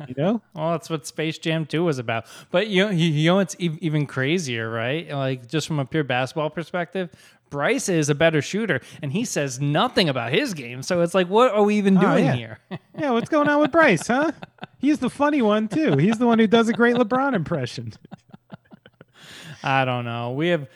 You 0.07 0.15
know? 0.17 0.41
Well, 0.55 0.71
that's 0.71 0.89
what 0.89 1.05
Space 1.05 1.37
Jam 1.37 1.65
2 1.65 1.83
was 1.83 1.99
about. 1.99 2.25
But 2.51 2.67
you 2.67 2.85
know, 2.85 2.89
you, 2.91 3.31
know 3.31 3.41
e- 3.59 3.77
even 3.81 4.05
crazier, 4.07 4.69
right? 4.69 5.09
Like 5.09 5.47
just 5.47 5.67
from 5.67 5.79
a 5.79 5.85
pure 5.85 6.03
basketball 6.05 6.49
perspective, 6.49 7.09
Bryce 7.49 7.89
is 7.89 8.09
a 8.09 8.15
better 8.15 8.41
shooter, 8.41 8.79
and 9.01 9.11
he 9.11 9.25
says 9.25 9.59
nothing 9.59 10.07
about 10.07 10.31
his 10.31 10.53
game. 10.53 10.83
So 10.83 11.01
it's 11.01 11.13
like, 11.15 11.27
what 11.27 11.51
are 11.51 11.63
we 11.63 11.75
even 11.77 11.97
Oh, 11.97 12.01
doing 12.01 12.25
yeah. 12.25 12.35
here? 12.35 12.59
Yeah, 12.97 13.11
what's 13.11 13.29
going 13.29 13.47
on 13.49 13.59
with 13.61 13.71
Bryce, 13.71 14.07
huh? 14.07 14.31
He's 14.77 14.99
the 14.99 15.09
funny 15.09 15.41
one 15.41 15.67
too. 15.67 15.97
He's 15.97 16.17
the 16.17 16.27
one 16.27 16.37
who 16.39 16.47
does 16.47 16.69
a 16.69 16.73
great 16.73 16.95
LeBron 16.95 17.33
impression. 17.33 17.93
I 19.63 19.85
don't 19.85 20.05
know. 20.05 20.31
We 20.31 20.49
have 20.49 20.67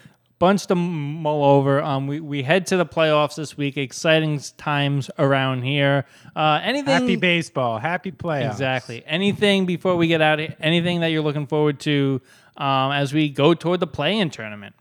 bunch 0.43 0.67
to 0.67 0.75
mull 0.75 1.41
over. 1.41 1.81
Um, 1.81 2.05
we, 2.05 2.19
we 2.19 2.43
head 2.43 2.65
to 2.67 2.75
the 2.75 2.85
playoffs 2.85 3.35
this 3.35 3.55
week. 3.55 3.77
Exciting 3.77 4.41
times 4.57 5.09
around 5.17 5.63
here. 5.63 6.03
Uh, 6.35 6.59
anything? 6.61 6.91
Happy 6.91 7.15
baseball, 7.15 7.79
happy 7.79 8.11
playoffs. 8.11 8.51
Exactly. 8.51 9.05
Anything 9.05 9.65
before 9.65 9.95
we 9.95 10.07
get 10.07 10.19
out? 10.19 10.41
of 10.41 10.53
Anything 10.59 10.99
that 10.99 11.07
you're 11.07 11.21
looking 11.21 11.47
forward 11.47 11.79
to 11.81 12.21
um, 12.57 12.91
as 12.91 13.13
we 13.13 13.29
go 13.29 13.53
toward 13.53 13.79
the 13.79 13.87
play-in 13.87 14.31
tournament? 14.31 14.75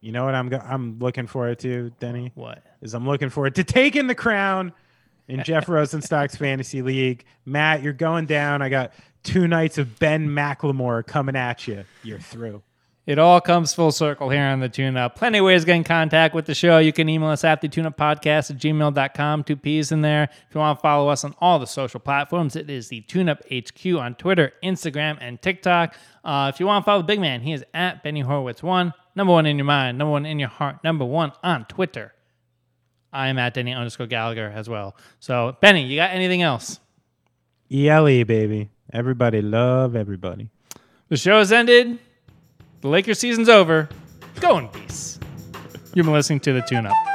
You 0.00 0.10
know 0.10 0.24
what 0.24 0.34
I'm 0.34 0.48
go- 0.48 0.58
I'm 0.58 0.98
looking 0.98 1.28
forward 1.28 1.60
to, 1.60 1.92
Denny? 2.00 2.32
What? 2.34 2.64
Is 2.80 2.92
I'm 2.94 3.06
looking 3.06 3.28
forward 3.30 3.54
to 3.54 3.62
taking 3.62 4.08
the 4.08 4.16
crown 4.16 4.72
in 5.28 5.44
Jeff 5.44 5.66
Rosenstock's 5.66 6.34
fantasy 6.34 6.82
league. 6.82 7.24
Matt, 7.46 7.84
you're 7.84 7.92
going 7.92 8.26
down. 8.26 8.62
I 8.62 8.68
got 8.68 8.92
two 9.22 9.46
nights 9.46 9.78
of 9.78 10.00
Ben 10.00 10.26
McLemore 10.28 11.06
coming 11.06 11.36
at 11.36 11.68
you. 11.68 11.84
You're 12.02 12.18
through. 12.18 12.64
It 13.04 13.18
all 13.18 13.40
comes 13.40 13.74
full 13.74 13.90
circle 13.90 14.30
here 14.30 14.44
on 14.44 14.60
the 14.60 14.68
Tune 14.68 14.96
Up. 14.96 15.16
Plenty 15.16 15.38
of 15.38 15.44
ways 15.44 15.62
to 15.62 15.66
get 15.66 15.74
in 15.74 15.82
contact 15.82 16.36
with 16.36 16.46
the 16.46 16.54
show. 16.54 16.78
You 16.78 16.92
can 16.92 17.08
email 17.08 17.30
us 17.30 17.42
at 17.42 17.60
the 17.60 17.66
tune 17.68 17.84
up 17.84 17.96
podcast 17.96 18.52
at 18.52 18.58
gmail.com. 18.58 19.42
Two 19.42 19.56
P's 19.56 19.90
in 19.90 20.02
there. 20.02 20.28
If 20.48 20.54
you 20.54 20.60
want 20.60 20.78
to 20.78 20.82
follow 20.82 21.08
us 21.08 21.24
on 21.24 21.34
all 21.40 21.58
the 21.58 21.66
social 21.66 21.98
platforms, 21.98 22.54
it 22.54 22.70
is 22.70 22.88
the 22.88 23.00
Tune 23.00 23.28
Up 23.28 23.42
HQ 23.52 23.84
on 23.98 24.14
Twitter, 24.14 24.52
Instagram, 24.62 25.18
and 25.20 25.42
TikTok. 25.42 25.96
Uh, 26.24 26.52
if 26.54 26.60
you 26.60 26.66
want 26.66 26.84
to 26.84 26.86
follow 26.86 27.00
the 27.00 27.06
big 27.06 27.18
man, 27.18 27.40
he 27.40 27.52
is 27.52 27.64
at 27.74 28.04
Benny 28.04 28.22
Horowitz1. 28.22 28.94
Number 29.16 29.32
one 29.32 29.46
in 29.46 29.58
your 29.58 29.64
mind, 29.64 29.98
number 29.98 30.12
one 30.12 30.24
in 30.24 30.38
your 30.38 30.48
heart, 30.48 30.84
number 30.84 31.04
one 31.04 31.32
on 31.42 31.64
Twitter. 31.64 32.12
I 33.12 33.28
am 33.28 33.38
at 33.38 33.54
Denny 33.54 33.74
underscore 33.74 34.06
Gallagher 34.06 34.48
as 34.54 34.68
well. 34.68 34.96
So, 35.18 35.56
Benny, 35.60 35.84
you 35.86 35.96
got 35.96 36.12
anything 36.12 36.42
else? 36.42 36.78
ELE, 37.68 38.24
baby. 38.24 38.70
Everybody 38.92 39.42
love 39.42 39.96
everybody. 39.96 40.50
The 41.08 41.16
show 41.16 41.40
has 41.40 41.50
ended. 41.50 41.98
The 42.82 42.88
Lakers 42.88 43.20
season's 43.20 43.48
over. 43.48 43.88
Go 44.40 44.58
in 44.58 44.66
peace. 44.66 45.20
You've 45.94 46.04
been 46.04 46.12
listening 46.12 46.40
to 46.40 46.52
the 46.52 46.62
Tune 46.62 46.84
Up. 46.84 47.11